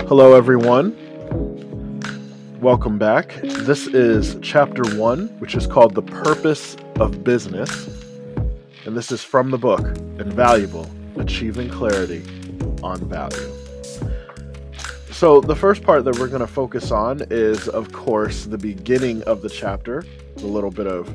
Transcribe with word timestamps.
Hello, 0.00 0.34
everyone. 0.34 0.96
Welcome 2.60 2.98
back. 2.98 3.34
This 3.42 3.86
is 3.86 4.36
chapter 4.40 4.82
one, 4.96 5.28
which 5.38 5.54
is 5.54 5.66
called 5.66 5.94
The 5.94 6.02
Purpose 6.02 6.76
of 6.98 7.22
Business. 7.22 7.88
And 8.86 8.96
this 8.96 9.12
is 9.12 9.22
from 9.22 9.50
the 9.50 9.58
book 9.58 9.86
Invaluable 10.18 10.90
Achieving 11.16 11.68
Clarity 11.68 12.22
on 12.82 13.06
Value. 13.06 13.52
So, 15.10 15.42
the 15.42 15.54
first 15.54 15.82
part 15.82 16.04
that 16.04 16.18
we're 16.18 16.28
going 16.28 16.40
to 16.40 16.46
focus 16.46 16.90
on 16.90 17.22
is, 17.30 17.68
of 17.68 17.92
course, 17.92 18.46
the 18.46 18.58
beginning 18.58 19.22
of 19.24 19.42
the 19.42 19.50
chapter, 19.50 20.04
a 20.38 20.40
little 20.40 20.70
bit 20.70 20.86
of 20.86 21.14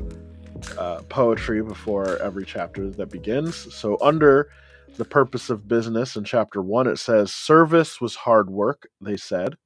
uh, 0.78 1.02
poetry 1.08 1.62
before 1.62 2.16
every 2.18 2.46
chapter 2.46 2.90
that 2.90 3.10
begins. 3.10 3.74
So, 3.74 3.98
under 4.00 4.50
the 4.96 5.04
purpose 5.04 5.50
of 5.50 5.68
business 5.68 6.16
in 6.16 6.24
chapter 6.24 6.62
one, 6.62 6.86
it 6.86 6.98
says, 6.98 7.32
Service 7.32 8.00
was 8.00 8.16
hard 8.16 8.50
work, 8.50 8.88
they 9.00 9.16
said. 9.16 9.56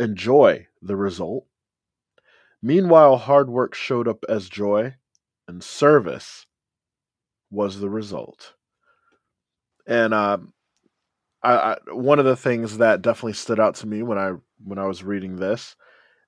Enjoy 0.00 0.66
the 0.80 0.96
result. 0.96 1.46
Meanwhile, 2.62 3.18
hard 3.18 3.50
work 3.50 3.74
showed 3.74 4.08
up 4.08 4.24
as 4.28 4.48
joy, 4.48 4.94
and 5.48 5.62
service 5.62 6.46
was 7.50 7.80
the 7.80 7.90
result. 7.90 8.54
And 9.86 10.14
um, 10.14 10.52
I, 11.42 11.52
I, 11.52 11.76
one 11.92 12.18
of 12.18 12.24
the 12.24 12.36
things 12.36 12.78
that 12.78 13.02
definitely 13.02 13.32
stood 13.34 13.60
out 13.60 13.74
to 13.76 13.86
me 13.86 14.02
when 14.02 14.18
I 14.18 14.34
when 14.64 14.78
I 14.78 14.86
was 14.86 15.02
reading 15.02 15.36
this 15.36 15.74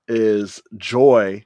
is 0.08 0.60
joy 0.76 1.44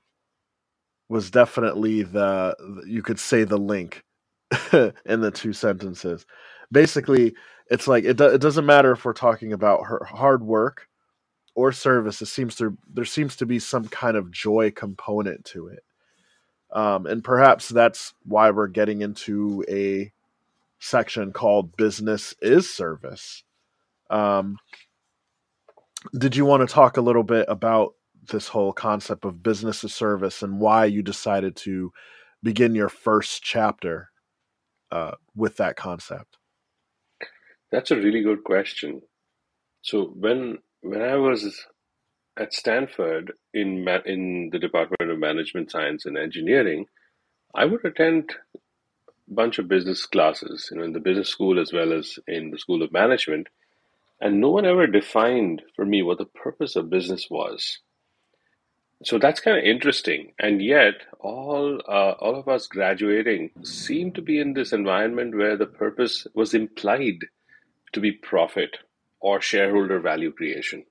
was 1.08 1.30
definitely 1.30 2.02
the 2.02 2.54
you 2.86 3.02
could 3.02 3.18
say 3.18 3.44
the 3.44 3.58
link 3.58 4.02
in 4.72 5.20
the 5.20 5.30
two 5.30 5.52
sentences. 5.52 6.26
Basically, 6.72 7.34
it's 7.70 7.86
like 7.86 8.04
it, 8.04 8.16
do, 8.16 8.26
it 8.26 8.40
doesn't 8.40 8.66
matter 8.66 8.92
if 8.92 9.04
we're 9.04 9.12
talking 9.12 9.52
about 9.52 9.86
her 9.86 10.04
hard 10.04 10.42
work 10.42 10.88
or 11.54 11.72
service. 11.72 12.22
It 12.22 12.26
seems 12.26 12.54
to 12.56 12.76
there 12.92 13.04
seems 13.04 13.36
to 13.36 13.46
be 13.46 13.58
some 13.58 13.88
kind 13.88 14.16
of 14.16 14.30
joy 14.30 14.70
component 14.70 15.44
to 15.46 15.68
it, 15.68 15.84
um, 16.72 17.06
and 17.06 17.22
perhaps 17.22 17.68
that's 17.68 18.14
why 18.24 18.50
we're 18.50 18.68
getting 18.68 19.02
into 19.02 19.64
a 19.68 20.12
section 20.78 21.32
called 21.32 21.76
"Business 21.76 22.34
is 22.40 22.72
Service." 22.72 23.42
Um, 24.08 24.58
did 26.16 26.36
you 26.36 26.46
want 26.46 26.66
to 26.66 26.72
talk 26.72 26.96
a 26.96 27.02
little 27.02 27.22
bit 27.22 27.46
about 27.48 27.94
this 28.30 28.48
whole 28.48 28.72
concept 28.72 29.24
of 29.24 29.42
business 29.42 29.84
as 29.84 29.92
service 29.92 30.42
and 30.42 30.60
why 30.60 30.84
you 30.84 31.02
decided 31.02 31.56
to 31.56 31.92
begin 32.42 32.74
your 32.74 32.88
first 32.88 33.42
chapter 33.42 34.10
uh, 34.90 35.12
with 35.34 35.56
that 35.56 35.76
concept? 35.76 36.36
That's 37.70 37.90
a 37.90 37.96
really 37.96 38.22
good 38.22 38.44
question. 38.44 39.02
So 39.82 40.06
when 40.06 40.58
when 40.82 41.02
I 41.02 41.16
was 41.16 41.66
at 42.38 42.54
Stanford 42.54 43.32
in 43.52 43.84
ma- 43.84 44.04
in 44.06 44.50
the 44.52 44.58
Department 44.58 45.10
of 45.10 45.18
Management 45.18 45.70
Science 45.70 46.06
and 46.06 46.16
Engineering, 46.16 46.86
I 47.54 47.64
would 47.64 47.84
attend 47.84 48.30
a 48.54 49.34
bunch 49.34 49.58
of 49.58 49.68
business 49.68 50.06
classes, 50.06 50.68
you 50.70 50.78
know, 50.78 50.84
in 50.84 50.92
the 50.92 51.00
business 51.00 51.28
school 51.28 51.60
as 51.60 51.72
well 51.72 51.92
as 51.92 52.18
in 52.26 52.50
the 52.50 52.58
School 52.58 52.82
of 52.82 52.92
Management, 52.92 53.48
and 54.20 54.40
no 54.40 54.50
one 54.50 54.66
ever 54.66 54.86
defined 54.86 55.62
for 55.76 55.84
me 55.84 56.02
what 56.02 56.18
the 56.18 56.24
purpose 56.24 56.76
of 56.76 56.90
business 56.90 57.28
was. 57.30 57.80
So 59.04 59.18
that's 59.18 59.40
kind 59.40 59.56
of 59.56 59.64
interesting. 59.64 60.32
And 60.40 60.60
yet, 60.60 60.94
all 61.20 61.80
uh, 61.88 62.14
all 62.18 62.34
of 62.34 62.48
us 62.48 62.66
graduating 62.66 63.50
seem 63.62 64.12
to 64.12 64.22
be 64.22 64.40
in 64.40 64.54
this 64.54 64.72
environment 64.72 65.36
where 65.36 65.56
the 65.56 65.66
purpose 65.66 66.26
was 66.34 66.52
implied 66.52 67.20
to 67.92 68.00
be 68.00 68.12
profit 68.12 68.78
or 69.20 69.40
shareholder 69.40 70.00
value 70.00 70.32
creation. 70.32 70.84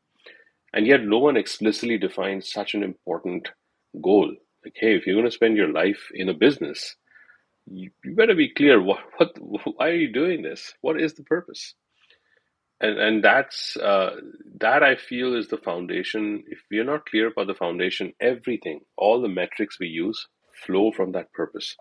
And 0.73 0.87
yet, 0.87 1.03
no 1.03 1.17
one 1.19 1.37
explicitly 1.37 1.97
defines 1.97 2.51
such 2.51 2.73
an 2.73 2.83
important 2.83 3.49
goal. 4.01 4.33
Like, 4.63 4.75
hey, 4.75 4.95
if 4.95 5.05
you're 5.05 5.15
going 5.15 5.25
to 5.25 5.31
spend 5.31 5.57
your 5.57 5.71
life 5.71 6.09
in 6.13 6.29
a 6.29 6.33
business, 6.33 6.95
you, 7.65 7.91
you 8.05 8.15
better 8.15 8.35
be 8.35 8.53
clear 8.53 8.81
what, 8.81 8.99
what, 9.17 9.31
why 9.75 9.89
are 9.89 9.95
you 9.95 10.13
doing 10.13 10.41
this? 10.41 10.73
What 10.81 11.01
is 11.01 11.13
the 11.13 11.23
purpose? 11.23 11.75
And 12.81 12.99
and 12.99 13.23
that's 13.23 13.77
uh, 13.77 14.11
that 14.59 14.83
I 14.83 14.95
feel 14.95 15.35
is 15.35 15.47
the 15.47 15.57
foundation. 15.57 16.43
If 16.47 16.59
we 16.71 16.79
are 16.79 16.83
not 16.83 17.05
clear 17.07 17.27
about 17.27 17.47
the 17.47 17.55
foundation, 17.55 18.13
everything, 18.21 18.81
all 18.97 19.21
the 19.21 19.29
metrics 19.29 19.79
we 19.79 19.87
use, 19.87 20.27
flow 20.65 20.91
from 20.91 21.13
that 21.13 21.33
purpose. 21.33 21.75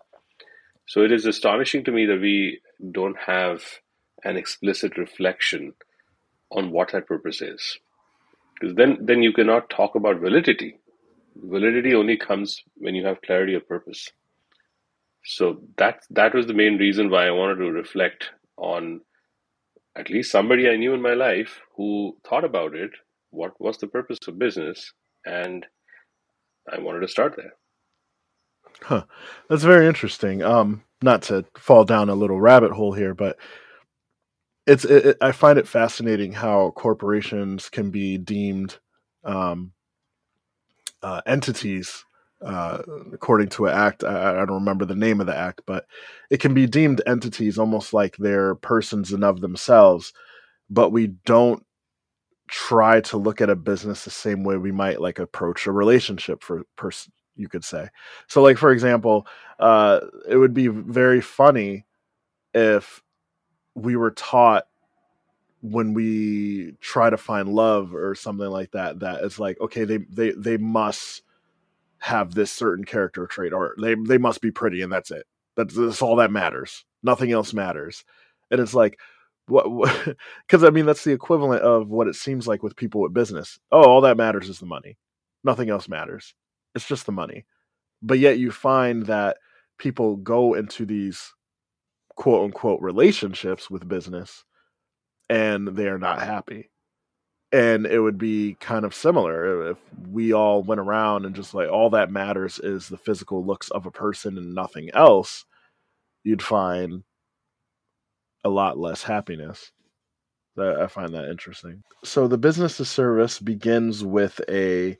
So 0.87 1.01
it 1.03 1.11
is 1.11 1.25
astonishing 1.25 1.83
to 1.85 1.91
me 1.91 2.05
that 2.07 2.21
we 2.21 2.61
don't 2.91 3.17
have 3.19 3.63
an 4.23 4.37
explicit 4.37 4.97
reflection 4.97 5.73
on 6.51 6.71
what 6.71 6.91
that 6.93 7.07
purpose 7.07 7.41
is, 7.41 7.79
because 8.59 8.75
then 8.75 8.99
then 9.01 9.23
you 9.23 9.33
cannot 9.33 9.69
talk 9.69 9.95
about 9.95 10.19
validity. 10.19 10.79
Validity 11.35 11.93
only 11.95 12.17
comes 12.17 12.61
when 12.75 12.95
you 12.95 13.05
have 13.05 13.21
clarity 13.21 13.55
of 13.55 13.67
purpose. 13.67 14.11
So 15.25 15.61
that 15.77 16.01
that 16.11 16.33
was 16.33 16.47
the 16.47 16.53
main 16.53 16.77
reason 16.77 17.09
why 17.09 17.27
I 17.27 17.31
wanted 17.31 17.57
to 17.57 17.71
reflect 17.71 18.31
on 18.57 19.01
at 19.97 20.09
least 20.09 20.31
somebody 20.31 20.69
I 20.69 20.77
knew 20.77 20.93
in 20.93 21.01
my 21.01 21.13
life 21.13 21.59
who 21.75 22.17
thought 22.27 22.43
about 22.43 22.75
it. 22.75 22.91
What 23.31 23.59
was 23.59 23.77
the 23.77 23.87
purpose 23.87 24.19
of 24.27 24.39
business? 24.39 24.93
And 25.25 25.65
I 26.71 26.79
wanted 26.79 27.01
to 27.01 27.07
start 27.07 27.35
there. 27.35 27.53
Huh. 28.83 29.03
That's 29.49 29.63
very 29.63 29.87
interesting. 29.87 30.43
Um, 30.43 30.83
not 31.01 31.23
to 31.23 31.45
fall 31.57 31.83
down 31.83 32.09
a 32.09 32.15
little 32.15 32.39
rabbit 32.39 32.71
hole 32.71 32.93
here, 32.93 33.13
but 33.13 33.37
it's 34.65 34.85
it, 34.85 35.05
it, 35.05 35.17
I 35.21 35.31
find 35.31 35.57
it 35.57 35.67
fascinating 35.67 36.33
how 36.33 36.71
corporations 36.71 37.69
can 37.69 37.89
be 37.89 38.17
deemed 38.17 38.77
um, 39.23 39.71
uh, 41.01 41.21
entities 41.25 42.05
uh, 42.41 42.81
according 43.13 43.49
to 43.49 43.65
an 43.65 43.73
act. 43.73 44.03
I, 44.03 44.41
I, 44.41 44.45
don't 44.45 44.51
remember 44.51 44.85
the 44.85 44.95
name 44.95 45.19
of 45.19 45.27
the 45.27 45.35
act, 45.35 45.61
but 45.65 45.85
it 46.29 46.39
can 46.39 46.53
be 46.53 46.67
deemed 46.67 47.01
entities 47.07 47.57
almost 47.57 47.93
like 47.93 48.15
they're 48.17 48.55
persons 48.55 49.11
and 49.11 49.23
of 49.23 49.41
themselves. 49.41 50.13
But 50.69 50.91
we 50.91 51.07
don't 51.25 51.65
try 52.47 53.01
to 53.01 53.17
look 53.17 53.41
at 53.41 53.49
a 53.49 53.55
business 53.55 54.03
the 54.03 54.11
same 54.11 54.43
way 54.43 54.57
we 54.57 54.71
might 54.71 55.01
like 55.01 55.19
approach 55.19 55.67
a 55.67 55.71
relationship 55.71 56.41
for 56.43 56.63
person 56.75 57.11
you 57.35 57.47
could 57.47 57.63
say 57.63 57.87
so 58.27 58.41
like 58.41 58.57
for 58.57 58.71
example 58.71 59.27
uh 59.59 59.99
it 60.29 60.37
would 60.37 60.53
be 60.53 60.67
very 60.67 61.21
funny 61.21 61.85
if 62.53 63.03
we 63.75 63.95
were 63.95 64.11
taught 64.11 64.65
when 65.61 65.93
we 65.93 66.73
try 66.79 67.09
to 67.09 67.17
find 67.17 67.49
love 67.49 67.93
or 67.93 68.15
something 68.15 68.47
like 68.47 68.71
that 68.71 68.99
that 68.99 69.23
it's 69.23 69.39
like 69.39 69.59
okay 69.59 69.83
they 69.83 69.97
they 70.09 70.31
they 70.31 70.57
must 70.57 71.23
have 71.99 72.33
this 72.33 72.51
certain 72.51 72.85
character 72.85 73.25
trait 73.27 73.53
or 73.53 73.75
they 73.81 73.95
they 73.95 74.17
must 74.17 74.41
be 74.41 74.51
pretty 74.51 74.81
and 74.81 74.91
that's 74.91 75.11
it. 75.11 75.25
That's, 75.55 75.75
that's 75.75 76.01
all 76.01 76.17
that 76.17 76.31
matters. 76.31 76.85
Nothing 77.03 77.31
else 77.31 77.53
matters. 77.53 78.03
And 78.51 78.59
it's 78.61 78.73
like 78.73 78.99
what 79.47 79.65
because 80.45 80.63
i 80.63 80.69
mean 80.69 80.85
that's 80.85 81.03
the 81.03 81.13
equivalent 81.13 81.61
of 81.61 81.87
what 81.89 82.07
it 82.07 82.15
seems 82.15 82.47
like 82.47 82.63
with 82.63 82.75
people 82.75 83.01
with 83.01 83.13
business. 83.13 83.59
Oh 83.71 83.83
all 83.83 84.01
that 84.01 84.17
matters 84.17 84.49
is 84.49 84.59
the 84.59 84.65
money. 84.65 84.97
Nothing 85.43 85.69
else 85.69 85.87
matters. 85.87 86.33
It's 86.75 86.87
just 86.87 87.05
the 87.05 87.11
money. 87.11 87.45
But 88.01 88.19
yet 88.19 88.37
you 88.37 88.51
find 88.51 89.05
that 89.07 89.37
people 89.79 90.17
go 90.17 90.53
into 90.53 90.85
these 90.85 91.33
quote 92.15 92.45
unquote 92.45 92.81
relationships 92.81 93.69
with 93.69 93.87
business 93.87 94.43
and 95.29 95.67
they 95.69 95.87
are 95.87 95.99
not 95.99 96.21
happy 96.21 96.69
and 97.51 97.85
it 97.85 97.99
would 97.99 98.17
be 98.17 98.57
kind 98.59 98.85
of 98.85 98.93
similar 98.93 99.71
if 99.71 99.77
we 100.11 100.33
all 100.33 100.61
went 100.63 100.81
around 100.81 101.25
and 101.25 101.35
just 101.35 101.53
like 101.53 101.69
all 101.69 101.89
that 101.89 102.11
matters 102.11 102.59
is 102.59 102.87
the 102.87 102.97
physical 102.97 103.45
looks 103.45 103.69
of 103.71 103.85
a 103.85 103.91
person 103.91 104.37
and 104.37 104.53
nothing 104.53 104.89
else 104.93 105.45
you'd 106.23 106.41
find 106.41 107.03
a 108.43 108.49
lot 108.49 108.77
less 108.77 109.03
happiness. 109.03 109.71
I 110.59 110.87
find 110.87 111.13
that 111.13 111.29
interesting. 111.29 111.83
So 112.03 112.27
the 112.27 112.37
business 112.37 112.79
of 112.79 112.87
service 112.87 113.39
begins 113.39 114.03
with 114.03 114.41
a 114.49 114.97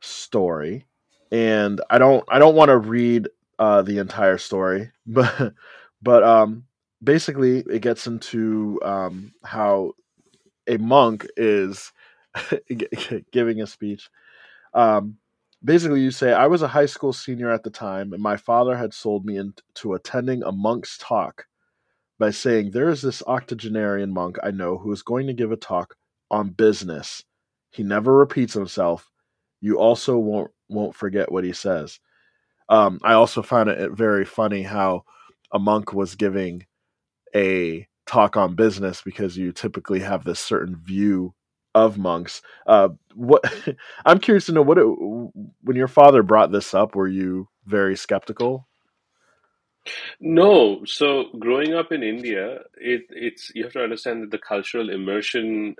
story 0.00 0.84
and 1.30 1.80
i 1.88 1.96
don't 1.96 2.24
i 2.28 2.38
don't 2.38 2.56
want 2.56 2.68
to 2.68 2.76
read 2.76 3.28
uh, 3.58 3.80
the 3.82 3.98
entire 3.98 4.36
story 4.36 4.90
but 5.06 5.54
but 6.02 6.24
um 6.24 6.64
basically 7.02 7.58
it 7.70 7.80
gets 7.80 8.06
into 8.06 8.80
um 8.84 9.32
how 9.44 9.92
a 10.66 10.76
monk 10.78 11.26
is 11.36 11.92
giving 13.32 13.60
a 13.60 13.66
speech. 13.66 14.08
Um, 14.74 15.16
basically, 15.64 16.00
you 16.00 16.10
say, 16.10 16.32
I 16.32 16.46
was 16.46 16.62
a 16.62 16.68
high 16.68 16.86
school 16.86 17.12
senior 17.12 17.50
at 17.50 17.62
the 17.62 17.70
time, 17.70 18.12
and 18.12 18.22
my 18.22 18.36
father 18.36 18.76
had 18.76 18.94
sold 18.94 19.24
me 19.24 19.36
into 19.36 19.94
attending 19.94 20.42
a 20.42 20.52
monk's 20.52 20.98
talk 20.98 21.46
by 22.18 22.30
saying, 22.30 22.70
There 22.70 22.88
is 22.88 23.02
this 23.02 23.22
octogenarian 23.26 24.12
monk 24.12 24.38
I 24.42 24.50
know 24.50 24.78
who 24.78 24.92
is 24.92 25.02
going 25.02 25.26
to 25.26 25.32
give 25.32 25.52
a 25.52 25.56
talk 25.56 25.96
on 26.30 26.50
business. 26.50 27.24
He 27.70 27.82
never 27.82 28.16
repeats 28.16 28.54
himself. 28.54 29.10
You 29.60 29.78
also 29.78 30.18
won't 30.18 30.50
won't 30.68 30.94
forget 30.94 31.30
what 31.30 31.44
he 31.44 31.52
says. 31.52 32.00
Um, 32.68 33.00
I 33.02 33.12
also 33.12 33.42
found 33.42 33.68
it 33.68 33.92
very 33.92 34.24
funny 34.24 34.62
how 34.62 35.04
a 35.52 35.58
monk 35.58 35.92
was 35.92 36.14
giving 36.14 36.66
a 37.34 37.86
talk 38.06 38.36
on 38.36 38.54
business 38.54 39.02
because 39.02 39.36
you 39.36 39.52
typically 39.52 40.00
have 40.00 40.24
this 40.24 40.40
certain 40.40 40.76
view 40.76 41.34
of 41.74 41.98
monks. 41.98 42.42
Uh, 42.66 42.90
what 43.14 43.42
I'm 44.04 44.18
curious 44.18 44.46
to 44.46 44.52
know 44.52 44.62
what 44.62 44.78
it, 44.78 44.84
when 44.84 45.76
your 45.76 45.88
father 45.88 46.22
brought 46.22 46.52
this 46.52 46.74
up, 46.74 46.94
were 46.94 47.08
you 47.08 47.48
very 47.66 47.96
skeptical? 47.96 48.66
No. 50.20 50.84
So 50.84 51.24
growing 51.38 51.74
up 51.74 51.92
in 51.92 52.02
India, 52.02 52.60
it, 52.76 53.02
it's 53.10 53.50
you 53.54 53.64
have 53.64 53.72
to 53.72 53.82
understand 53.82 54.22
that 54.22 54.30
the 54.30 54.38
cultural 54.38 54.90
immersion 54.90 55.74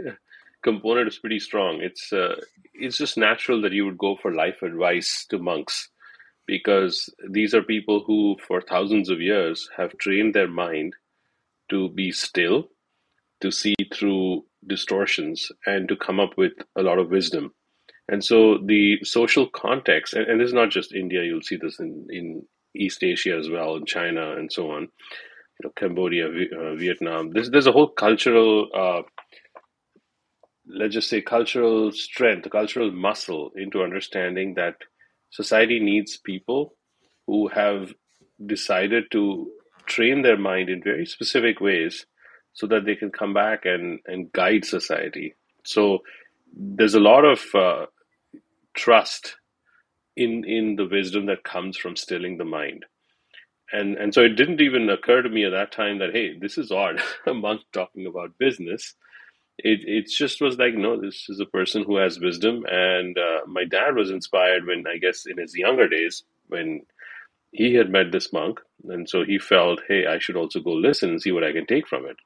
component 0.62 1.08
is 1.08 1.18
pretty 1.18 1.38
strong. 1.38 1.80
It's 1.80 2.12
uh, 2.12 2.40
it's 2.72 2.98
just 2.98 3.16
natural 3.16 3.62
that 3.62 3.72
you 3.72 3.84
would 3.84 3.98
go 3.98 4.16
for 4.16 4.32
life 4.32 4.62
advice 4.62 5.26
to 5.30 5.38
monks 5.38 5.88
because 6.46 7.08
these 7.30 7.54
are 7.54 7.62
people 7.62 8.02
who, 8.06 8.36
for 8.46 8.60
thousands 8.60 9.08
of 9.08 9.20
years, 9.20 9.70
have 9.76 9.96
trained 9.98 10.34
their 10.34 10.48
mind 10.48 10.94
to 11.74 11.88
be 12.00 12.12
still, 12.12 12.58
to 13.42 13.50
see 13.50 13.74
through 13.92 14.44
distortions, 14.74 15.50
and 15.66 15.88
to 15.88 15.96
come 16.06 16.18
up 16.24 16.32
with 16.36 16.52
a 16.76 16.82
lot 16.82 16.98
of 16.98 17.10
wisdom. 17.10 17.52
And 18.12 18.22
so 18.22 18.58
the 18.72 18.82
social 19.02 19.46
context, 19.48 20.14
and, 20.14 20.26
and 20.28 20.40
this 20.40 20.48
is 20.48 20.60
not 20.60 20.70
just 20.70 20.94
India, 20.94 21.22
you'll 21.24 21.48
see 21.50 21.58
this 21.60 21.80
in, 21.80 22.06
in 22.10 22.26
East 22.84 23.02
Asia 23.02 23.34
as 23.36 23.48
well, 23.50 23.76
in 23.76 23.86
China 23.86 24.36
and 24.38 24.52
so 24.52 24.70
on, 24.70 24.82
you 24.82 25.62
know, 25.62 25.72
Cambodia, 25.76 26.26
uh, 26.26 26.74
Vietnam. 26.76 27.30
There's, 27.32 27.50
there's 27.50 27.66
a 27.66 27.72
whole 27.72 27.88
cultural, 27.88 28.68
uh, 28.82 29.02
let's 30.80 30.94
just 30.94 31.08
say, 31.08 31.20
cultural 31.20 31.92
strength, 31.92 32.48
cultural 32.50 32.90
muscle 32.92 33.52
into 33.56 33.82
understanding 33.82 34.54
that 34.54 34.76
society 35.30 35.80
needs 35.80 36.18
people 36.18 36.76
who 37.26 37.48
have 37.48 37.92
decided 38.46 39.04
to 39.12 39.50
train 39.86 40.22
their 40.22 40.38
mind 40.38 40.70
in 40.70 40.82
very 40.82 41.06
specific 41.06 41.60
ways 41.60 42.06
so 42.54 42.66
that 42.68 42.84
they 42.86 42.96
can 42.96 43.10
come 43.10 43.34
back 43.34 43.66
and, 43.66 44.00
and 44.06 44.32
guide 44.32 44.64
society. 44.64 45.34
So 45.64 46.00
there's 46.56 46.94
a 46.94 47.00
lot 47.00 47.24
of 47.24 47.42
uh, 47.54 47.86
trust 48.74 49.36
in 50.16 50.44
in 50.44 50.76
the 50.76 50.86
wisdom 50.86 51.26
that 51.26 51.44
comes 51.44 51.76
from 51.78 51.96
stilling 51.96 52.38
the 52.38 52.44
mind. 52.44 52.86
And 53.72 53.96
and 53.96 54.14
so 54.14 54.22
it 54.22 54.36
didn't 54.36 54.60
even 54.62 54.90
occur 54.90 55.22
to 55.22 55.30
me 55.30 55.44
at 55.44 55.50
that 55.52 55.72
time 55.72 55.98
that 56.00 56.12
hey, 56.12 56.38
this 56.38 56.58
is 56.58 56.72
odd, 56.72 57.00
a 57.26 57.34
monk 57.34 57.62
talking 57.72 58.06
about 58.06 58.38
business 58.38 58.94
it 59.58 59.80
it 59.86 60.08
just 60.10 60.40
was 60.42 60.58
like 60.58 60.74
no 60.74 61.00
this 61.00 61.26
is 61.30 61.40
a 61.40 61.46
person 61.46 61.84
who 61.84 61.96
has 61.96 62.20
wisdom 62.20 62.64
and 62.70 63.18
uh, 63.18 63.40
my 63.48 63.64
dad 63.64 63.96
was 63.96 64.10
inspired 64.10 64.66
when 64.66 64.84
i 64.86 64.98
guess 64.98 65.26
in 65.26 65.38
his 65.38 65.54
younger 65.56 65.88
days 65.88 66.24
when 66.48 66.82
he 67.54 67.74
had 67.74 67.90
met 67.90 68.12
this 68.12 68.32
monk 68.32 68.60
and 68.88 69.08
so 69.08 69.24
he 69.24 69.38
felt 69.38 69.80
hey 69.88 70.06
i 70.06 70.18
should 70.18 70.36
also 70.36 70.60
go 70.60 70.72
listen 70.72 71.10
and 71.10 71.22
see 71.22 71.32
what 71.32 71.44
i 71.44 71.52
can 71.52 71.66
take 71.66 71.88
from 71.88 72.06
it 72.06 72.16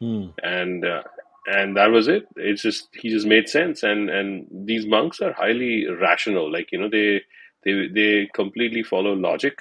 Hmm. 0.00 0.26
and 0.42 0.84
uh, 0.84 1.02
and 1.46 1.76
that 1.78 1.90
was 1.90 2.06
it 2.08 2.26
it's 2.36 2.62
just 2.62 2.88
he 2.92 3.08
just 3.08 3.26
made 3.26 3.48
sense 3.48 3.82
and 3.82 4.10
and 4.10 4.46
these 4.52 4.86
monks 4.86 5.20
are 5.22 5.32
highly 5.32 5.86
rational 5.88 6.52
like 6.52 6.70
you 6.72 6.78
know 6.78 6.90
they 6.90 7.22
they 7.64 7.88
they 7.94 8.28
completely 8.34 8.82
follow 8.82 9.14
logic 9.14 9.58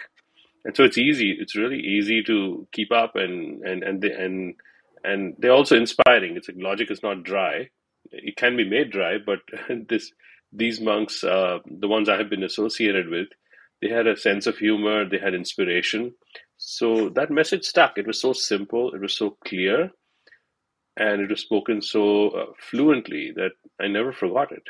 and 0.65 0.75
so 0.75 0.83
it's 0.83 0.97
easy 0.97 1.37
it's 1.39 1.55
really 1.55 1.79
easy 1.79 2.23
to 2.23 2.67
keep 2.71 2.91
up 2.91 3.15
and 3.15 3.63
and 3.63 3.83
and 3.83 4.01
they, 4.01 4.11
and 4.11 4.55
and 5.03 5.35
they're 5.37 5.51
also 5.53 5.77
inspiring. 5.77 6.35
It's 6.35 6.47
like 6.49 6.57
logic 6.59 6.89
is 6.91 7.03
not 7.03 7.23
dry; 7.23 7.69
it 8.11 8.37
can 8.37 8.57
be 8.57 8.67
made 8.67 8.91
dry. 8.91 9.17
But 9.23 9.39
this, 9.89 10.11
these 10.51 10.81
monks, 10.81 11.23
uh, 11.23 11.59
the 11.65 11.87
ones 11.87 12.09
I 12.09 12.17
have 12.17 12.29
been 12.29 12.43
associated 12.43 13.09
with, 13.09 13.27
they 13.85 13.93
had 13.93 14.07
a 14.07 14.17
sense 14.17 14.47
of 14.47 14.57
humor. 14.57 15.07
They 15.07 15.19
had 15.19 15.33
inspiration. 15.33 16.15
So 16.57 17.09
that 17.09 17.29
message 17.29 17.65
stuck. 17.65 17.97
It 17.97 18.07
was 18.07 18.19
so 18.19 18.33
simple. 18.33 18.93
It 18.93 19.01
was 19.01 19.13
so 19.13 19.37
clear, 19.45 19.91
and 20.97 21.21
it 21.21 21.29
was 21.29 21.41
spoken 21.41 21.81
so 21.81 22.29
uh, 22.29 22.45
fluently 22.59 23.31
that 23.35 23.51
I 23.79 23.87
never 23.87 24.11
forgot 24.11 24.51
it. 24.51 24.63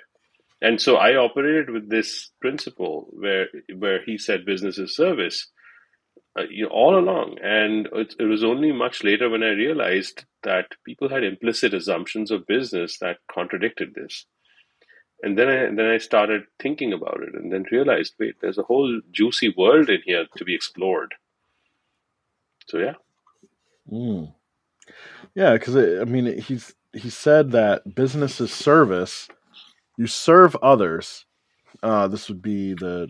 And 0.62 0.82
so 0.82 0.96
I 0.96 1.16
operated 1.16 1.70
with 1.70 1.90
this 1.90 2.32
principle 2.42 3.08
where 3.12 3.48
where 3.78 4.04
he 4.06 4.18
said 4.18 4.46
business 4.46 4.78
is 4.78 4.96
service 4.96 5.48
uh, 6.38 6.44
you 6.50 6.64
know, 6.66 6.72
all 6.72 6.98
along. 6.98 7.38
And 7.42 7.88
it, 7.94 8.16
it 8.20 8.26
was 8.26 8.44
only 8.44 8.72
much 8.72 9.04
later 9.04 9.30
when 9.30 9.44
I 9.44 9.50
realized 9.50 10.26
that 10.44 10.66
people 10.86 11.10
had 11.10 11.24
implicit 11.24 11.74
assumptions 11.74 12.32
of 12.32 12.48
business 12.48 12.98
that 13.00 13.18
contradicted 13.32 13.94
this. 13.96 14.26
And 15.24 15.38
then 15.38 15.50
I 15.50 15.76
then 15.76 15.88
I 15.88 15.98
started 15.98 16.44
thinking 16.62 16.94
about 16.94 17.22
it, 17.24 17.36
and 17.36 17.52
then 17.52 17.66
realized, 17.72 18.16
wait, 18.20 18.36
there's 18.42 18.58
a 18.60 18.64
whole 18.64 19.02
juicy 19.12 19.54
world 19.58 19.90
in 19.90 20.02
here 20.06 20.26
to 20.38 20.46
be 20.46 20.56
explored. 20.56 21.16
So 22.68 22.80
yeah, 22.80 22.94
Mm. 23.92 24.34
Yeah, 25.36 25.54
because 25.54 25.76
I 25.76 26.06
mean, 26.06 26.40
he's 26.40 26.74
he 26.94 27.10
said 27.10 27.52
that 27.52 27.96
business 27.96 28.42
is 28.42 28.52
service. 28.54 29.28
You 29.98 30.08
serve 30.08 30.56
others. 30.58 31.26
Uh, 31.84 32.08
this 32.08 32.30
would 32.30 32.42
be 32.42 32.74
the 32.74 33.10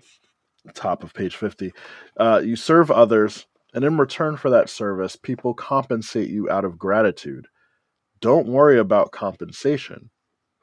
top 0.74 1.04
of 1.04 1.14
page 1.14 1.36
50. 1.36 1.72
Uh, 2.18 2.42
you 2.44 2.56
serve 2.56 2.92
others, 2.92 3.46
and 3.74 3.86
in 3.86 3.98
return 3.98 4.38
for 4.38 4.50
that 4.52 4.70
service, 4.70 5.16
people 5.16 5.54
compensate 5.54 6.30
you 6.30 6.50
out 6.50 6.66
of 6.66 6.80
gratitude. 6.80 7.48
Don't 8.22 8.48
worry 8.48 8.80
about 8.80 9.12
compensation. 9.12 10.10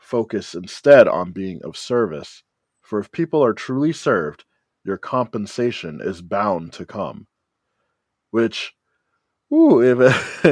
Focus 0.02 0.54
instead 0.54 1.08
on 1.08 1.32
being 1.32 1.62
of 1.64 1.76
service. 1.76 2.42
For 2.82 2.98
if 3.00 3.12
people 3.12 3.42
are 3.44 3.54
truly 3.54 3.92
served, 3.92 4.44
your 4.84 4.98
compensation 4.98 6.00
is 6.02 6.22
bound 6.22 6.72
to 6.74 6.84
come. 6.86 7.26
Which, 8.30 8.74
ooh, 9.52 9.82
if, 9.82 10.50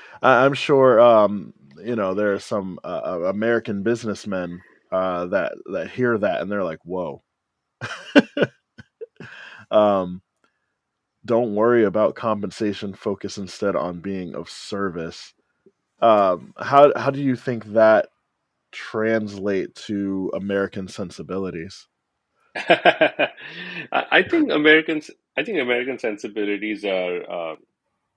I'm 0.22 0.54
sure, 0.54 1.00
um, 1.00 1.54
you 1.84 1.96
know, 1.96 2.14
there 2.14 2.34
are 2.34 2.38
some 2.40 2.78
uh, 2.84 3.02
uh, 3.04 3.20
American 3.30 3.82
businessmen 3.82 4.62
uh, 4.92 5.26
that 5.26 5.54
that 5.72 5.90
hear 5.90 6.18
that 6.18 6.42
and 6.42 6.50
they're 6.52 6.64
like, 6.64 6.80
"Whoa." 6.84 7.22
um, 9.70 10.22
don't 11.24 11.54
worry 11.54 11.84
about 11.84 12.14
compensation. 12.14 12.94
Focus 12.94 13.38
instead 13.38 13.76
on 13.76 14.00
being 14.00 14.34
of 14.34 14.50
service. 14.50 15.34
Um, 16.00 16.54
how 16.58 16.92
how 16.98 17.10
do 17.10 17.22
you 17.22 17.36
think 17.36 17.66
that 17.74 18.08
translate 18.72 19.74
to 19.76 20.32
American 20.34 20.88
sensibilities? 20.88 21.88
I 23.92 24.24
think 24.30 24.50
Americans. 24.52 25.10
I 25.36 25.44
think 25.44 25.58
American 25.60 25.98
sensibilities 25.98 26.84
are 26.84 27.30
uh, 27.30 27.56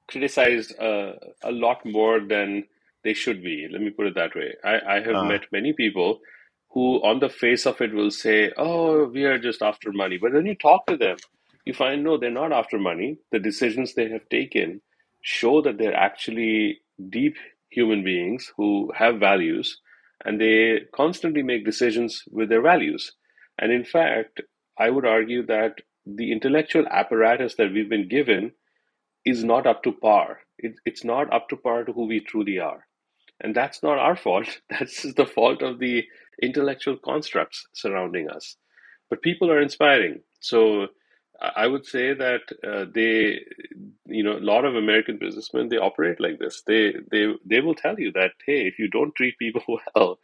criticized 0.09 0.79
uh, 0.79 1.13
a 1.43 1.51
lot 1.51 1.85
more 1.85 2.21
than 2.21 2.65
they 3.03 3.13
should 3.15 3.43
be. 3.43 3.67
Let 3.71 3.81
me 3.81 3.91
put 3.91 4.07
it 4.07 4.15
that 4.15 4.35
way. 4.35 4.55
I, 4.65 4.97
I 4.97 5.01
have 5.01 5.21
Uh, 5.21 5.23
met 5.23 5.43
many 5.51 5.73
people 5.73 6.21
who, 6.71 6.97
on 7.03 7.19
the 7.21 7.29
face 7.29 7.65
of 7.67 7.81
it, 7.81 7.93
will 7.93 8.11
say, 8.11 8.51
"Oh, 8.57 9.05
we 9.07 9.25
are 9.25 9.39
just 9.39 9.63
after 9.63 9.93
money," 9.93 10.17
but 10.19 10.33
when 10.33 10.47
you 10.47 10.55
talk 10.55 10.87
to 10.87 10.97
them, 10.97 11.17
you 11.65 11.73
find 11.73 12.03
no, 12.03 12.17
they're 12.17 12.31
not 12.31 12.53
after 12.53 12.79
money. 12.79 13.17
The 13.31 13.39
decisions 13.39 13.95
they 13.95 14.09
have 14.09 14.29
taken 14.29 14.81
show 15.21 15.61
that 15.63 15.79
they're 15.79 15.95
actually 15.95 16.81
deep 17.09 17.37
human 17.71 18.03
beings 18.03 18.53
who 18.57 18.91
have 18.95 19.19
values, 19.19 19.79
and 20.25 20.41
they 20.41 20.81
constantly 20.93 21.43
make 21.43 21.65
decisions 21.65 22.23
with 22.31 22.49
their 22.49 22.61
values. 22.61 23.13
And 23.59 23.71
in 23.71 23.85
fact, 23.85 24.41
I 24.77 24.89
would 24.89 25.05
argue 25.05 25.45
that 25.45 25.75
the 26.05 26.31
intellectual 26.31 26.85
apparatus 26.87 27.55
that 27.55 27.71
we've 27.71 27.89
been 27.89 28.09
given 28.09 28.51
is 29.25 29.43
not 29.43 29.65
up 29.65 29.83
to 29.83 29.91
par. 29.91 30.39
It, 30.57 30.73
it's 30.85 31.03
not 31.03 31.31
up 31.33 31.49
to 31.49 31.57
par 31.57 31.83
to 31.85 31.93
who 31.93 32.07
we 32.07 32.19
truly 32.19 32.59
are. 32.59 32.85
And 33.41 33.55
that's 33.55 33.83
not 33.83 33.97
our 33.97 34.15
fault. 34.15 34.47
That's 34.69 35.13
the 35.13 35.25
fault 35.25 35.61
of 35.61 35.79
the 35.79 36.05
intellectual 36.41 36.97
constructs 36.97 37.67
surrounding 37.73 38.29
us. 38.29 38.55
But 39.09 39.21
people 39.21 39.51
are 39.51 39.61
inspiring. 39.61 40.21
So 40.39 40.87
I 41.41 41.67
would 41.67 41.85
say 41.85 42.13
that 42.13 42.41
uh, 42.67 42.85
they, 42.93 43.41
you 44.07 44.23
know, 44.23 44.37
a 44.37 44.39
lot 44.39 44.65
of 44.65 44.75
American 44.75 45.17
businessmen 45.19 45.69
they 45.69 45.77
operate 45.77 46.19
like 46.19 46.39
this. 46.39 46.63
They 46.67 46.93
they 47.11 47.27
they 47.45 47.61
will 47.61 47.75
tell 47.75 47.99
you 47.99 48.11
that 48.13 48.31
hey, 48.45 48.67
if 48.67 48.79
you 48.79 48.89
don't 48.89 49.15
treat 49.15 49.37
people 49.39 49.63
well, 49.95 50.19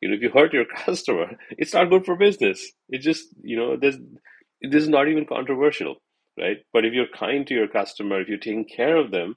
you 0.00 0.08
know, 0.08 0.16
if 0.16 0.22
you 0.22 0.30
hurt 0.30 0.52
your 0.54 0.66
customer, 0.86 1.38
it's 1.52 1.74
not 1.74 1.90
good 1.90 2.06
for 2.06 2.16
business. 2.16 2.72
It 2.88 2.98
just 2.98 3.28
you 3.42 3.56
know, 3.56 3.76
there's 3.76 3.96
this 4.62 4.82
is 4.84 4.88
not 4.90 5.08
even 5.08 5.26
controversial, 5.26 5.96
right? 6.38 6.58
But 6.72 6.84
if 6.84 6.94
you're 6.94 7.08
kind 7.14 7.46
to 7.46 7.54
your 7.54 7.68
customer, 7.68 8.20
if 8.20 8.28
you're 8.28 8.38
taking 8.38 8.66
care 8.66 8.96
of 8.96 9.10
them, 9.10 9.36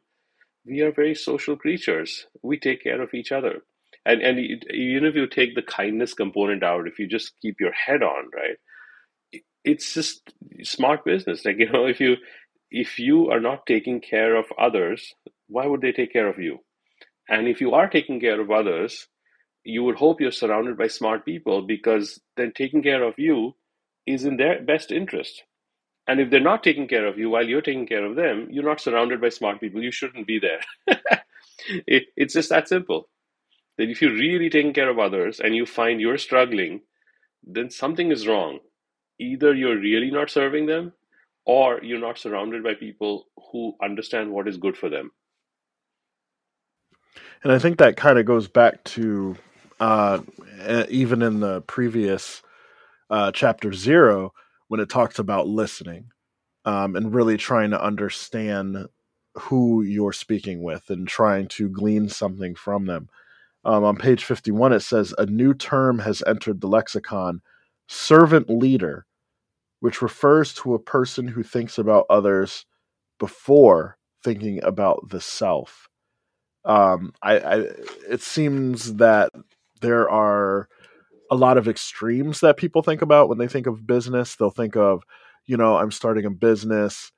we 0.66 0.82
are 0.82 0.92
very 0.92 1.16
social 1.16 1.58
creatures. 1.58 2.28
We 2.44 2.60
take 2.60 2.84
care 2.84 3.02
of 3.02 3.14
each 3.14 3.32
other. 3.32 3.62
And 4.06 4.22
and 4.22 4.40
even 4.74 5.06
if 5.06 5.16
you 5.16 5.28
take 5.28 5.56
the 5.56 5.64
kindness 5.64 6.14
component 6.14 6.64
out, 6.64 6.88
if 6.88 7.00
you 7.00 7.08
just 7.08 7.34
keep 7.42 7.58
your 7.60 7.74
head 7.74 8.04
on, 8.04 8.32
right? 8.36 8.58
It- 9.64 9.72
It's 9.72 9.94
just 9.94 10.34
smart 10.64 11.06
business. 11.06 11.46
Like, 11.46 11.60
you 11.64 11.72
know, 11.72 11.86
if 11.86 12.00
you 12.00 12.18
if 12.72 13.00
you 13.00 13.30
are 13.32 13.40
not 13.40 13.66
taking 13.68 14.02
care 14.02 14.36
of 14.36 14.46
others, 14.60 15.14
why 15.48 15.66
would 15.68 15.82
they 15.82 15.92
take 15.94 16.14
care 16.14 16.28
of 16.28 16.40
you? 16.40 16.60
And 17.30 17.48
if 17.48 17.62
you 17.62 17.74
are 17.74 17.90
taking 17.90 18.20
care 18.20 18.42
of 18.42 18.52
others, 18.52 19.08
you 19.64 19.84
would 19.84 19.98
hope 19.98 20.22
you're 20.22 20.32
surrounded 20.32 20.78
by 20.78 20.88
smart 20.88 21.26
people 21.26 21.64
because 21.64 22.20
then 22.38 22.54
taking 22.56 22.84
care 22.84 23.04
of 23.04 23.16
you 23.20 23.56
is 24.08 24.26
in 24.26 24.38
their 24.38 24.62
best 24.64 24.92
interest. 24.92 25.44
And 26.08 26.20
if 26.22 26.30
they're 26.32 26.42
not 26.52 26.64
taking 26.64 26.88
care 26.88 27.08
of 27.08 27.18
you 27.20 27.30
while 27.32 27.48
you're 27.48 27.62
taking 27.62 27.88
care 27.88 28.06
of 28.06 28.16
them, 28.18 28.48
you're 28.52 28.64
not 28.66 28.82
surrounded 28.82 29.22
by 29.22 29.30
smart 29.30 29.60
people. 29.62 29.84
You 29.84 29.92
shouldn't 29.92 30.28
be 30.28 30.40
there. 30.40 30.62
it, 31.88 32.06
it's 32.18 32.34
just 32.34 32.50
that 32.50 32.68
simple. 32.70 33.10
that 33.78 33.90
if 33.90 34.02
you're 34.02 34.14
really 34.14 34.50
taking 34.50 34.74
care 34.74 34.90
of 34.90 35.00
others 35.00 35.40
and 35.40 35.56
you 35.56 35.66
find 35.66 36.02
you're 36.02 36.18
struggling, 36.18 36.82
then 37.44 37.70
something 37.72 38.12
is 38.12 38.28
wrong. 38.28 38.60
Either 39.20 39.54
you're 39.54 39.78
really 39.80 40.12
not 40.12 40.30
serving 40.30 40.66
them 40.66 40.94
or 41.46 41.80
you're 41.84 42.00
not 42.00 42.18
surrounded 42.18 42.64
by 42.64 42.74
people 42.74 43.26
who 43.52 43.74
understand 43.82 44.32
what 44.32 44.48
is 44.48 44.58
good 44.58 44.78
for 44.78 44.90
them. 44.90 45.12
And 47.44 47.52
I 47.52 47.60
think 47.60 47.78
that 47.78 47.98
kind 47.98 48.20
of 48.20 48.26
goes 48.26 48.48
back 48.48 48.84
to 48.86 49.38
uh, 49.80 50.20
even 50.90 51.22
in 51.22 51.40
the 51.40 51.62
previous 51.62 52.42
uh, 53.10 53.32
chapter 53.32 53.74
zero 53.74 54.34
when 54.68 54.80
it 54.80 54.90
talks 54.90 55.20
about 55.20 55.48
listening 55.48 56.12
um, 56.66 56.96
and 56.96 57.14
really 57.14 57.38
trying 57.38 57.72
to 57.72 57.84
understand 57.84 58.88
who 59.36 59.82
you're 59.82 60.14
speaking 60.14 60.62
with 60.62 60.90
and 60.90 61.08
trying 61.08 61.48
to 61.48 61.70
glean 61.70 62.10
something 62.10 62.56
from 62.56 62.86
them. 62.86 63.10
Um, 63.66 63.84
on 63.84 63.96
page 63.98 64.24
51, 64.24 64.74
it 64.74 64.82
says 64.82 65.14
a 65.18 65.26
new 65.26 65.54
term 65.54 66.00
has 66.00 66.24
entered 66.26 66.62
the 66.62 66.68
lexicon 66.68 67.42
servant 67.88 68.50
leader, 68.50 69.06
which 69.80 70.02
refers 70.02 70.54
to 70.54 70.74
a 70.74 70.80
person 70.80 71.28
who 71.28 71.44
thinks 71.44 71.78
about 71.78 72.06
others 72.10 72.66
before 73.20 73.98
thinking 74.24 74.64
about 74.64 75.10
the 75.10 75.22
self. 75.22 75.88
Um, 76.66 77.14
I, 77.22 77.40
I, 77.40 77.56
it 78.10 78.22
seems 78.22 78.96
that 78.96 79.32
there 79.82 80.10
are 80.10 80.68
a 81.32 81.36
lot 81.36 81.58
of 81.58 81.68
extremes 81.68 82.42
that 82.42 82.58
people 82.58 82.82
think 82.82 83.02
about 83.02 83.30
when 83.30 83.38
they 83.38 83.48
think 83.48 83.68
of 83.68 83.88
business. 83.88 84.36
They'll 84.36 84.50
think 84.50 84.76
of, 84.76 85.04
you 85.46 85.58
know, 85.58 85.78
I'm 85.78 85.92
starting 85.92 86.26
a 86.26 86.32
business. 86.32 87.12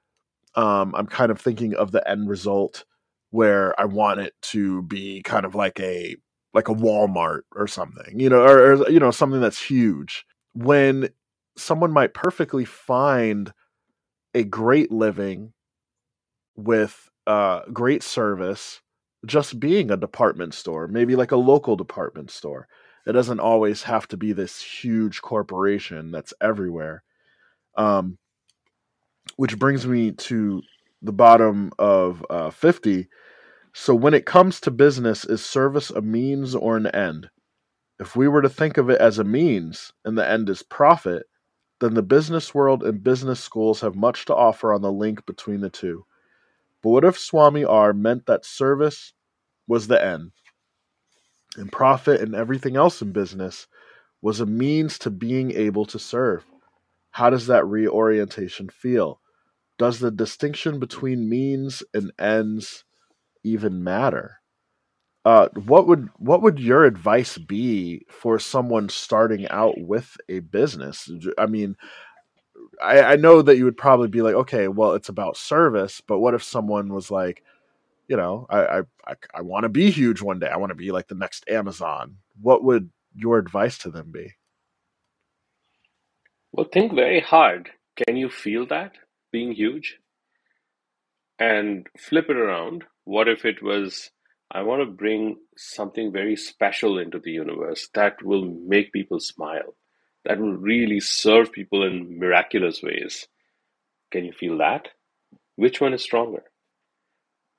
Um, 0.55 0.93
I'm 0.95 1.07
kind 1.07 1.31
of 1.31 1.39
thinking 1.39 1.75
of 1.75 1.91
the 1.91 2.07
end 2.07 2.29
result 2.29 2.85
where 3.31 3.79
I 3.79 3.85
want 3.85 4.19
it 4.19 4.33
to 4.41 4.83
be 4.83 5.21
kind 5.23 5.45
of 5.45 5.55
like 5.55 5.79
a 5.79 6.15
like 6.53 6.67
a 6.67 6.73
Walmart 6.73 7.41
or 7.55 7.65
something, 7.65 8.19
you 8.19 8.29
know, 8.29 8.41
or, 8.41 8.73
or 8.73 8.89
you 8.89 8.99
know 8.99 9.11
something 9.11 9.39
that's 9.39 9.61
huge. 9.61 10.25
When 10.53 11.09
someone 11.57 11.91
might 11.91 12.13
perfectly 12.13 12.65
find 12.65 13.53
a 14.33 14.43
great 14.43 14.91
living 14.91 15.53
with 16.55 17.09
uh, 17.27 17.61
great 17.71 18.03
service 18.03 18.81
just 19.25 19.59
being 19.59 19.91
a 19.91 19.97
department 19.97 20.53
store, 20.53 20.87
maybe 20.87 21.15
like 21.15 21.31
a 21.31 21.37
local 21.37 21.75
department 21.75 22.31
store. 22.31 22.67
It 23.05 23.13
doesn't 23.13 23.39
always 23.39 23.83
have 23.83 24.07
to 24.09 24.17
be 24.17 24.31
this 24.33 24.61
huge 24.61 25.21
corporation 25.21 26.11
that's 26.11 26.33
everywhere. 26.41 27.03
Um, 27.75 28.17
which 29.37 29.57
brings 29.57 29.87
me 29.87 30.11
to 30.11 30.61
the 31.01 31.13
bottom 31.13 31.71
of 31.79 32.25
uh, 32.29 32.49
50. 32.49 33.07
So, 33.73 33.95
when 33.95 34.13
it 34.13 34.25
comes 34.25 34.59
to 34.61 34.71
business, 34.71 35.23
is 35.25 35.43
service 35.43 35.89
a 35.89 36.01
means 36.01 36.53
or 36.53 36.77
an 36.77 36.87
end? 36.87 37.29
If 37.99 38.15
we 38.15 38.27
were 38.27 38.41
to 38.41 38.49
think 38.49 38.77
of 38.77 38.89
it 38.89 38.99
as 38.99 39.19
a 39.19 39.23
means 39.23 39.93
and 40.03 40.17
the 40.17 40.29
end 40.29 40.49
is 40.49 40.63
profit, 40.63 41.25
then 41.81 41.95
the 41.95 42.03
business 42.03 42.53
world 42.53 42.83
and 42.83 43.03
business 43.03 43.39
schools 43.39 43.81
have 43.81 43.95
much 43.95 44.25
to 44.25 44.35
offer 44.35 44.71
on 44.71 44.83
the 44.83 44.91
link 44.91 45.25
between 45.25 45.61
the 45.61 45.69
two. 45.69 46.05
But 46.83 46.89
what 46.91 47.03
if 47.03 47.17
Swami 47.17 47.65
R 47.65 47.91
meant 47.91 48.27
that 48.27 48.45
service 48.45 49.13
was 49.67 49.87
the 49.87 50.03
end, 50.03 50.31
and 51.57 51.71
profit 51.71 52.21
and 52.21 52.35
everything 52.35 52.75
else 52.75 53.01
in 53.01 53.11
business 53.11 53.67
was 54.21 54.39
a 54.39 54.45
means 54.45 54.99
to 54.99 55.09
being 55.09 55.51
able 55.51 55.85
to 55.87 55.97
serve? 55.97 56.45
How 57.09 57.31
does 57.31 57.47
that 57.47 57.65
reorientation 57.65 58.69
feel? 58.69 59.19
Does 59.79 59.99
the 59.99 60.11
distinction 60.11 60.79
between 60.79 61.27
means 61.27 61.81
and 61.95 62.11
ends 62.19 62.83
even 63.43 63.83
matter? 63.83 64.40
Uh, 65.23 65.49
what 65.65 65.87
would 65.87 66.09
what 66.17 66.41
would 66.41 66.59
your 66.59 66.83
advice 66.85 67.37
be 67.37 68.05
for 68.09 68.39
someone 68.39 68.89
starting 68.89 69.47
out 69.49 69.79
with 69.79 70.17
a 70.29 70.39
business? 70.39 71.09
I 71.37 71.45
mean, 71.45 71.75
I, 72.81 73.01
I 73.03 73.15
know 73.17 73.41
that 73.43 73.57
you 73.57 73.65
would 73.65 73.77
probably 73.77 74.07
be 74.07 74.21
like, 74.23 74.35
okay, 74.35 74.67
well, 74.67 74.93
it's 74.93 75.09
about 75.09 75.37
service, 75.37 76.01
but 76.07 76.19
what 76.19 76.33
if 76.33 76.43
someone 76.43 76.93
was 76.93 77.11
like, 77.11 77.43
you 78.07 78.17
know, 78.17 78.47
I 78.49 78.59
I 78.65 78.79
I, 79.07 79.13
I 79.35 79.41
want 79.41 79.63
to 79.63 79.69
be 79.69 79.91
huge 79.91 80.21
one 80.21 80.39
day. 80.39 80.49
I 80.49 80.57
want 80.57 80.71
to 80.71 80.75
be 80.75 80.91
like 80.91 81.07
the 81.07 81.15
next 81.15 81.49
Amazon. 81.49 82.17
What 82.41 82.63
would 82.63 82.89
your 83.15 83.37
advice 83.39 83.77
to 83.79 83.91
them 83.91 84.11
be? 84.11 84.33
Well, 86.51 86.67
think 86.71 86.93
very 86.93 87.21
hard. 87.21 87.71
Can 87.95 88.17
you 88.17 88.29
feel 88.29 88.65
that 88.67 88.93
being 89.31 89.53
huge? 89.53 89.99
And 91.39 91.87
flip 91.97 92.29
it 92.29 92.37
around. 92.37 92.85
What 93.05 93.27
if 93.27 93.45
it 93.45 93.63
was, 93.63 94.11
I 94.53 94.63
want 94.63 94.81
to 94.81 94.85
bring 94.85 95.37
something 95.55 96.11
very 96.11 96.35
special 96.35 96.99
into 96.99 97.19
the 97.19 97.31
universe 97.31 97.87
that 97.93 98.21
will 98.21 98.45
make 98.45 98.91
people 98.91 99.19
smile, 99.19 99.75
that 100.25 100.39
will 100.39 100.57
really 100.57 100.99
serve 100.99 101.53
people 101.53 101.83
in 101.83 102.19
miraculous 102.19 102.81
ways? 102.83 103.27
Can 104.11 104.25
you 104.25 104.33
feel 104.33 104.57
that? 104.57 104.89
Which 105.55 105.79
one 105.79 105.93
is 105.93 106.03
stronger? 106.03 106.43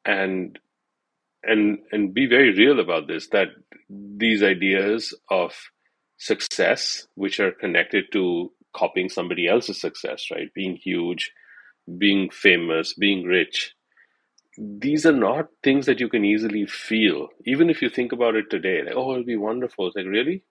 And 0.05 0.59
and 1.43 1.79
and 1.91 2.15
be 2.15 2.27
very 2.27 2.53
real 2.53 2.79
about 2.79 3.09
this 3.09 3.29
that 3.29 3.49
these 3.89 4.43
ideas 4.43 5.15
of 5.31 5.55
success 6.19 7.07
which 7.15 7.41
are 7.41 7.53
connected 7.53 8.05
to 8.13 8.53
copying 8.75 9.09
somebody 9.09 9.49
else's 9.49 9.81
success, 9.81 10.27
right? 10.31 10.53
Being 10.55 10.77
huge, 10.77 11.33
being 11.99 12.31
famous, 12.31 12.95
being 12.95 13.25
rich. 13.25 13.75
These 14.59 15.07
are 15.07 15.13
not 15.13 15.49
things 15.65 15.87
that 15.87 16.01
you 16.01 16.09
can 16.09 16.25
easily 16.25 16.67
feel. 16.67 17.29
Even 17.47 17.71
if 17.71 17.83
you 17.83 17.91
think 17.91 18.13
about 18.13 18.37
it 18.37 18.51
today, 18.51 18.83
like, 18.85 18.95
oh, 18.97 19.13
it'll 19.13 19.25
be 19.25 19.37
wonderful. 19.37 19.89
It's 19.89 19.97
like, 19.97 20.07
really? 20.07 20.45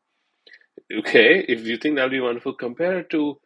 Okay, 0.93 1.45
if 1.47 1.61
you 1.65 1.77
think 1.77 1.95
that'll 1.95 2.11
be 2.11 2.19
wonderful, 2.21 2.53
compare 2.55 2.99
it 2.99 3.09
to 3.11 3.39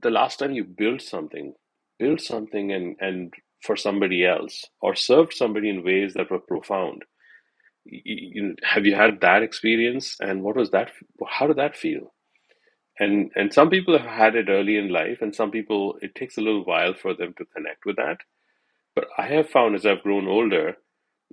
the 0.00 0.10
last 0.10 0.38
time 0.38 0.52
you 0.52 0.64
built 0.64 1.02
something, 1.02 1.54
built 1.98 2.20
something 2.20 2.72
and, 2.72 2.96
and 3.00 3.34
for 3.62 3.76
somebody 3.76 4.26
else, 4.26 4.64
or 4.82 4.94
served 4.96 5.34
somebody 5.34 5.70
in 5.70 5.84
ways 5.84 6.14
that 6.14 6.30
were 6.30 6.40
profound. 6.40 7.02
You, 7.86 8.56
have 8.64 8.86
you 8.86 8.94
had 8.96 9.20
that 9.22 9.42
experience? 9.42 10.16
And 10.20 10.42
what 10.42 10.56
was 10.56 10.70
that? 10.72 10.90
How 11.28 11.46
did 11.48 11.56
that 11.58 11.76
feel? 11.76 12.08
and 12.98 13.30
and 13.34 13.52
some 13.52 13.70
people 13.70 13.98
have 13.98 14.08
had 14.08 14.36
it 14.36 14.48
early 14.48 14.76
in 14.76 14.88
life 14.90 15.18
and 15.20 15.34
some 15.34 15.50
people 15.50 15.96
it 16.02 16.14
takes 16.14 16.38
a 16.38 16.40
little 16.40 16.64
while 16.64 16.94
for 16.94 17.14
them 17.14 17.34
to 17.38 17.44
connect 17.46 17.84
with 17.86 17.96
that 17.96 18.18
but 18.94 19.06
i 19.18 19.26
have 19.26 19.48
found 19.48 19.74
as 19.74 19.86
i've 19.86 20.02
grown 20.02 20.28
older 20.28 20.74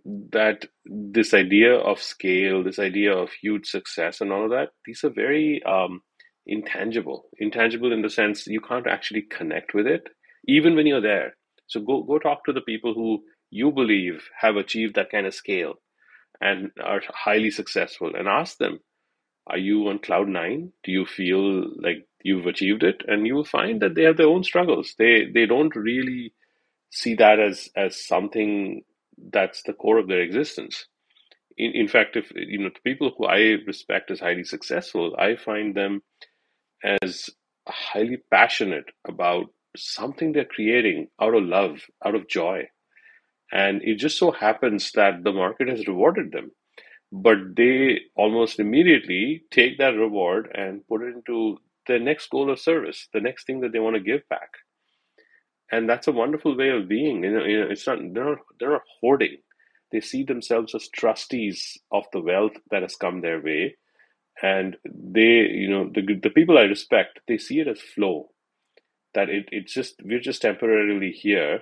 that 0.05 0.65
this 0.85 1.33
idea 1.33 1.75
of 1.75 2.01
scale 2.01 2.63
this 2.63 2.79
idea 2.79 3.13
of 3.13 3.29
huge 3.41 3.67
success 3.67 4.21
and 4.21 4.31
all 4.31 4.45
of 4.45 4.51
that 4.51 4.69
these 4.85 5.03
are 5.03 5.11
very 5.11 5.61
um, 5.63 6.01
intangible 6.47 7.25
intangible 7.39 7.93
in 7.93 8.01
the 8.01 8.09
sense 8.09 8.47
you 8.47 8.61
can't 8.61 8.87
actually 8.87 9.21
connect 9.21 9.73
with 9.73 9.85
it 9.85 10.03
even 10.47 10.75
when 10.75 10.87
you're 10.87 11.01
there 11.01 11.35
so 11.67 11.79
go 11.79 12.03
go 12.03 12.17
talk 12.17 12.43
to 12.45 12.53
the 12.53 12.61
people 12.61 12.93
who 12.93 13.21
you 13.51 13.71
believe 13.71 14.29
have 14.39 14.55
achieved 14.55 14.95
that 14.95 15.11
kind 15.11 15.27
of 15.27 15.33
scale 15.33 15.75
and 16.39 16.71
are 16.83 17.01
highly 17.09 17.51
successful 17.51 18.11
and 18.15 18.27
ask 18.27 18.57
them 18.57 18.79
are 19.47 19.57
you 19.57 19.87
on 19.87 19.99
cloud 19.99 20.27
nine? 20.27 20.71
Do 20.83 20.91
you 20.91 21.05
feel 21.05 21.65
like 21.81 22.07
you've 22.23 22.45
achieved 22.45 22.83
it? 22.83 23.03
And 23.07 23.25
you 23.27 23.35
will 23.35 23.45
find 23.45 23.81
that 23.81 23.95
they 23.95 24.03
have 24.03 24.17
their 24.17 24.27
own 24.27 24.43
struggles. 24.43 24.93
They 24.97 25.25
they 25.33 25.45
don't 25.45 25.75
really 25.75 26.33
see 26.91 27.15
that 27.15 27.39
as 27.39 27.69
as 27.75 28.05
something 28.05 28.83
that's 29.31 29.63
the 29.63 29.73
core 29.73 29.97
of 29.99 30.07
their 30.07 30.21
existence. 30.21 30.85
In, 31.57 31.71
in 31.73 31.87
fact, 31.87 32.15
if 32.15 32.31
you 32.35 32.59
know 32.59 32.69
the 32.73 32.89
people 32.91 33.13
who 33.17 33.25
I 33.25 33.57
respect 33.67 34.11
as 34.11 34.19
highly 34.19 34.43
successful, 34.43 35.15
I 35.17 35.35
find 35.35 35.75
them 35.75 36.03
as 37.01 37.29
highly 37.67 38.17
passionate 38.31 38.85
about 39.07 39.45
something 39.77 40.33
they're 40.33 40.45
creating 40.45 41.07
out 41.21 41.35
of 41.35 41.43
love, 41.43 41.81
out 42.05 42.15
of 42.15 42.27
joy. 42.27 42.69
And 43.51 43.81
it 43.83 43.95
just 43.95 44.17
so 44.17 44.31
happens 44.31 44.91
that 44.93 45.23
the 45.23 45.33
market 45.33 45.69
has 45.69 45.87
rewarded 45.87 46.31
them 46.31 46.51
but 47.11 47.55
they 47.55 47.99
almost 48.15 48.59
immediately 48.59 49.43
take 49.51 49.77
that 49.77 49.95
reward 49.95 50.49
and 50.55 50.87
put 50.87 51.01
it 51.01 51.13
into 51.13 51.57
their 51.87 51.99
next 51.99 52.29
goal 52.29 52.49
of 52.49 52.59
service, 52.59 53.07
the 53.13 53.19
next 53.19 53.45
thing 53.45 53.59
that 53.61 53.73
they 53.73 53.79
want 53.79 53.95
to 53.95 54.01
give 54.01 54.27
back. 54.29 54.51
And 55.71 55.89
that's 55.89 56.07
a 56.07 56.13
wonderful 56.13 56.57
way 56.57 56.69
of 56.69 56.89
being. 56.89 57.23
You 57.23 57.31
know, 57.31 57.43
it's 57.71 57.87
not 57.87 57.99
they're 58.13 58.25
not 58.25 58.39
they're 58.59 58.71
not 58.71 58.83
hoarding. 59.01 59.37
They 59.91 60.01
see 60.01 60.23
themselves 60.23 60.75
as 60.75 60.89
trustees 60.89 61.77
of 61.91 62.05
the 62.13 62.21
wealth 62.21 62.53
that 62.71 62.83
has 62.83 62.95
come 62.95 63.21
their 63.21 63.41
way, 63.41 63.77
and 64.43 64.77
they, 64.85 65.47
you 65.51 65.69
know, 65.69 65.89
the 65.93 66.03
the 66.21 66.29
people 66.31 66.57
I 66.57 66.63
respect, 66.63 67.19
they 67.27 67.37
see 67.37 67.59
it 67.61 67.67
as 67.69 67.81
flow. 67.81 68.29
That 69.15 69.29
it 69.29 69.49
it's 69.51 69.73
just 69.73 69.95
we're 70.03 70.19
just 70.21 70.43
temporarily 70.43 71.11
here. 71.11 71.61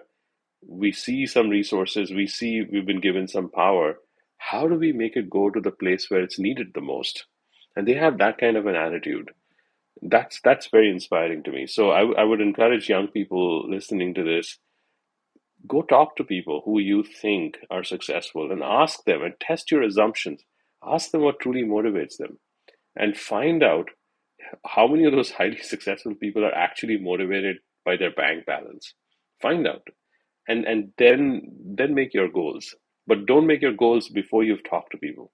We 0.67 0.91
see 0.93 1.27
some 1.27 1.49
resources. 1.49 2.11
We 2.11 2.27
see 2.27 2.63
we've 2.71 2.85
been 2.87 3.01
given 3.01 3.27
some 3.27 3.49
power 3.51 3.97
how 4.39 4.67
do 4.67 4.75
we 4.75 4.93
make 4.93 5.17
it 5.17 5.29
go 5.29 5.49
to 5.51 5.61
the 5.61 5.71
place 5.71 6.09
where 6.09 6.21
it's 6.23 6.39
needed 6.39 6.73
the 6.73 6.81
most? 6.81 7.25
And 7.75 7.87
they 7.87 7.95
have 7.95 8.19
that 8.19 8.37
kind 8.39 8.57
of 8.57 8.67
an 8.67 8.75
attitude. 8.75 9.31
That's 10.01 10.39
that's 10.43 10.69
very 10.71 10.89
inspiring 10.89 11.43
to 11.43 11.51
me. 11.51 11.67
So 11.67 11.91
I, 11.91 12.21
I 12.21 12.23
would 12.23 12.41
encourage 12.41 12.89
young 12.89 13.07
people 13.07 13.69
listening 13.69 14.13
to 14.15 14.23
this, 14.23 14.59
go 15.67 15.81
talk 15.81 16.15
to 16.17 16.23
people 16.23 16.61
who 16.65 16.79
you 16.79 17.03
think 17.03 17.57
are 17.71 17.83
successful 17.83 18.51
and 18.51 18.63
ask 18.63 19.03
them 19.05 19.23
and 19.23 19.33
test 19.39 19.71
your 19.71 19.83
assumptions. 19.83 20.43
Ask 20.83 21.11
them 21.11 21.21
what 21.21 21.39
truly 21.41 21.63
motivates 21.63 22.17
them 22.17 22.39
and 22.95 23.17
find 23.17 23.63
out 23.63 23.89
how 24.67 24.87
many 24.87 25.05
of 25.05 25.13
those 25.13 25.31
highly 25.39 25.59
successful 25.61 26.15
people 26.15 26.45
are 26.45 26.55
actually 26.55 26.97
motivated 26.99 27.57
by 27.85 27.97
their 27.97 28.11
bank 28.11 28.45
balance. 28.45 28.93
Find 29.41 29.67
out. 29.67 29.87
And 30.47 30.65
and 30.65 30.91
then 30.97 31.43
then 31.77 31.95
make 31.95 32.13
your 32.13 32.29
goals. 32.29 32.75
But 33.07 33.25
don't 33.27 33.47
make 33.47 33.61
your 33.61 33.73
goals 33.75 34.09
before 34.09 34.43
you've 34.43 34.63
talked 34.69 34.91
to 34.93 34.97
people. 34.97 35.31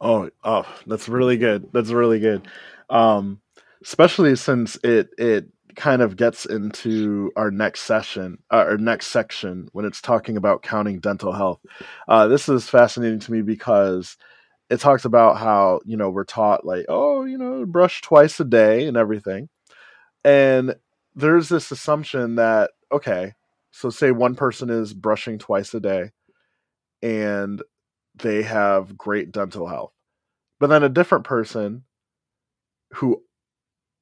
Oh, 0.00 0.30
oh, 0.44 0.66
that's 0.86 1.08
really 1.08 1.36
good. 1.36 1.68
That's 1.72 1.90
really 1.90 2.20
good. 2.20 2.46
Um, 2.88 3.40
especially 3.82 4.36
since 4.36 4.76
it 4.84 5.10
it 5.18 5.48
kind 5.76 6.02
of 6.02 6.16
gets 6.16 6.44
into 6.46 7.32
our 7.36 7.50
next 7.50 7.82
session, 7.82 8.38
uh, 8.50 8.56
our 8.56 8.78
next 8.78 9.08
section 9.08 9.68
when 9.72 9.84
it's 9.84 10.00
talking 10.00 10.36
about 10.36 10.62
counting 10.62 11.00
dental 11.00 11.32
health. 11.32 11.60
Uh, 12.08 12.28
this 12.28 12.48
is 12.48 12.68
fascinating 12.68 13.18
to 13.20 13.32
me 13.32 13.42
because 13.42 14.16
it 14.70 14.80
talks 14.80 15.04
about 15.04 15.38
how 15.38 15.80
you 15.84 15.96
know 15.96 16.10
we're 16.10 16.24
taught 16.24 16.64
like, 16.64 16.86
oh, 16.88 17.24
you 17.24 17.38
know, 17.38 17.66
brush 17.66 18.00
twice 18.02 18.38
a 18.40 18.44
day 18.44 18.86
and 18.86 18.96
everything, 18.96 19.48
and 20.24 20.76
there's 21.16 21.48
this 21.48 21.70
assumption 21.72 22.36
that 22.36 22.70
okay, 22.92 23.34
so 23.72 23.90
say 23.90 24.12
one 24.12 24.36
person 24.36 24.70
is 24.70 24.94
brushing 24.94 25.38
twice 25.38 25.74
a 25.74 25.80
day, 25.80 26.10
and 27.02 27.62
they 28.18 28.42
have 28.42 28.96
great 28.96 29.32
dental 29.32 29.66
health. 29.66 29.92
But 30.60 30.68
then 30.68 30.82
a 30.82 30.88
different 30.88 31.24
person 31.24 31.84
who 32.94 33.22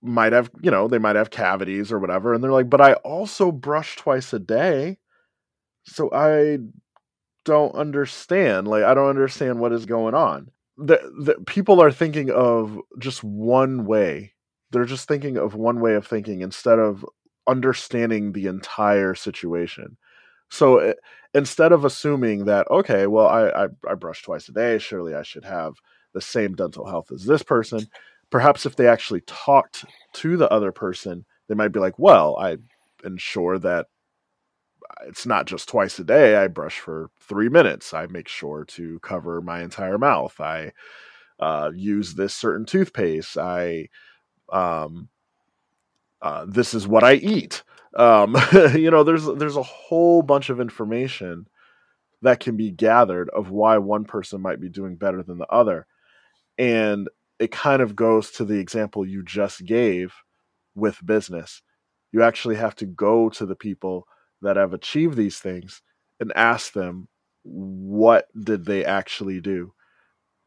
might 0.03 0.33
have, 0.33 0.51
you 0.63 0.71
know, 0.71 0.89
they 0.89 0.99
might 0.99 1.17
have 1.17 1.31
cavities 1.31 1.91
or 1.93 1.99
whatever, 1.99 2.33
and 2.33 2.43
they're 2.43 2.53
like, 2.53 2.71
but 2.71 2.81
I 2.81 2.95
also 2.95 3.51
brush 3.53 3.97
twice 3.97 4.33
a 4.33 4.39
day. 4.39 4.99
So 5.85 6.11
I 6.13 6.59
don't 7.45 7.75
understand. 7.75 8.69
Like, 8.69 8.85
I 8.85 8.95
don't 8.95 9.09
understand 9.09 9.61
what 9.61 9.73
is 9.73 9.87
going 9.87 10.15
on. 10.15 10.51
The, 10.77 10.99
the 11.19 11.35
people 11.47 11.83
are 11.83 11.93
thinking 11.93 12.31
of 12.31 12.79
just 12.99 13.25
one 13.25 13.87
way. 13.87 14.35
They're 14.71 14.85
just 14.85 15.09
thinking 15.09 15.39
of 15.39 15.55
one 15.55 15.81
way 15.81 15.95
of 15.95 16.07
thinking 16.07 16.41
instead 16.41 16.79
of 16.79 17.05
understanding 17.47 18.33
the 18.33 18.47
entire 18.47 19.15
situation. 19.15 19.97
So 20.51 20.79
it, 20.79 20.97
eh, 20.97 21.39
instead 21.39 21.73
of 21.73 21.85
assuming 21.85 22.45
that, 22.47 22.71
okay, 22.71 23.07
well, 23.07 23.29
I, 23.29 23.49
I, 23.49 23.69
I 23.91 23.95
brush 23.95 24.23
twice 24.23 24.49
a 24.49 24.53
day, 24.53 24.79
surely 24.79 25.15
I 25.15 25.23
should 25.23 25.45
have 25.45 25.75
the 26.15 26.21
same 26.21 26.55
dental 26.55 26.87
health 26.87 27.13
as 27.13 27.25
this 27.25 27.43
person. 27.43 27.87
Perhaps 28.31 28.67
if 28.67 28.77
they 28.77 28.89
actually 28.89 29.21
talked 29.23 29.85
to 30.15 30.37
the 30.37 30.51
other 30.51 30.73
person, 30.73 31.25
they 31.49 31.55
might 31.55 31.73
be 31.73 31.81
like, 31.81 31.99
well, 31.99 32.37
I 32.39 32.57
ensure 33.05 33.59
that 33.59 33.87
it's 35.07 35.27
not 35.27 35.47
just 35.47 35.69
twice 35.69 35.99
a 35.99 36.05
day. 36.05 36.37
I 36.37 36.49
brush 36.49 36.79
for 36.79 37.11
three 37.21 37.49
minutes. 37.49 37.93
I 37.95 38.07
make 38.07 38.29
sure 38.29 38.65
to 38.65 38.99
cover 39.01 39.41
my 39.41 39.63
entire 39.63 39.99
mouth. 39.99 40.41
I 40.41 40.73
uh, 41.41 41.71
use 41.75 42.15
this 42.15 42.35
certain 42.35 42.67
toothpaste. 42.67 43.37
I, 43.37 43.89
um, 44.53 45.09
uh, 46.23 46.47
this 46.49 46.75
is 46.75 46.89
what 46.89 47.05
I 47.05 47.15
eat. 47.15 47.63
Um, 47.97 48.37
you 48.75 48.91
know, 48.91 49.03
there's 49.05 49.27
there's 49.27 49.57
a 49.57 49.63
whole 49.63 50.23
bunch 50.23 50.51
of 50.51 50.61
information 50.61 51.47
that 52.23 52.41
can 52.41 52.57
be 52.57 52.71
gathered 52.71 53.31
of 53.31 53.51
why 53.51 53.79
one 53.79 54.05
person 54.05 54.41
might 54.41 54.61
be 54.61 54.69
doing 54.69 54.97
better 54.97 55.23
than 55.23 55.39
the 55.39 55.47
other, 55.49 55.87
and 56.59 57.09
it 57.39 57.53
kind 57.53 57.83
of 57.83 57.97
goes 57.97 58.31
to 58.33 58.45
the 58.45 58.59
example 58.59 59.07
you 59.07 59.23
just 59.25 59.65
gave 59.67 60.15
with 60.75 61.05
business. 61.07 61.63
You 62.13 62.23
actually 62.23 62.57
have 62.57 62.77
to 62.77 62.87
go 62.87 63.29
to 63.31 63.47
the 63.47 63.57
people 63.57 64.07
that 64.43 64.57
have 64.57 64.73
achieved 64.75 65.17
these 65.17 65.39
things 65.39 65.83
and 66.21 66.33
ask 66.37 66.73
them 66.73 67.09
what 67.45 68.29
did 68.45 68.65
they 68.67 68.85
actually 68.85 69.41
do. 69.41 69.73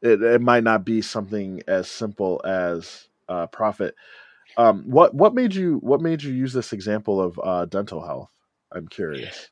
It, 0.01 0.21
it 0.21 0.41
might 0.41 0.63
not 0.63 0.85
be 0.85 1.01
something 1.01 1.61
as 1.67 1.89
simple 1.89 2.41
as 2.45 3.09
uh, 3.29 3.47
profit 3.47 3.95
um, 4.57 4.83
what 4.85 5.13
what 5.13 5.33
made 5.33 5.55
you 5.55 5.77
what 5.77 6.01
made 6.01 6.23
you 6.23 6.31
use 6.31 6.53
this 6.53 6.73
example 6.73 7.21
of 7.21 7.39
uh, 7.43 7.65
dental 7.65 8.05
health? 8.05 8.29
I'm 8.71 8.87
curious. 8.87 9.49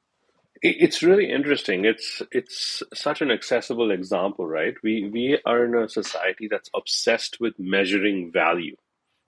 It's 0.61 1.03
really 1.03 1.29
interesting. 1.29 1.85
It's 1.85 2.21
it's 2.31 2.81
such 2.93 3.21
an 3.21 3.31
accessible 3.31 3.91
example, 3.91 4.47
right? 4.47 4.73
We 4.83 5.09
we 5.09 5.39
are 5.45 5.65
in 5.65 5.75
a 5.75 5.87
society 5.87 6.47
that's 6.49 6.69
obsessed 6.75 7.39
with 7.39 7.53
measuring 7.59 8.31
value. 8.31 8.75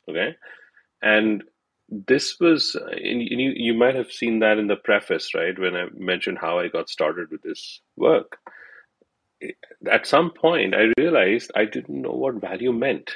Okay, 0.08 0.36
and 1.02 1.44
this 1.88 2.40
was 2.40 2.76
and 2.76 3.22
you, 3.22 3.54
you 3.56 3.74
might 3.74 3.96
have 3.96 4.12
seen 4.12 4.40
that 4.40 4.58
in 4.58 4.68
the 4.68 4.76
preface, 4.76 5.34
right? 5.36 5.58
When 5.58 5.76
I 5.76 5.86
mentioned 5.96 6.40
how 6.40 6.60
I 6.60 6.68
got 6.68 6.90
started 6.90 7.30
with 7.32 7.42
this 7.44 7.82
work. 7.96 8.38
At 9.90 10.06
some 10.06 10.32
point, 10.32 10.76
I 10.76 10.92
realized 10.98 11.52
I 11.56 11.64
didn't 11.64 12.02
know 12.02 12.12
what 12.12 12.42
value 12.42 12.74
meant 12.74 13.12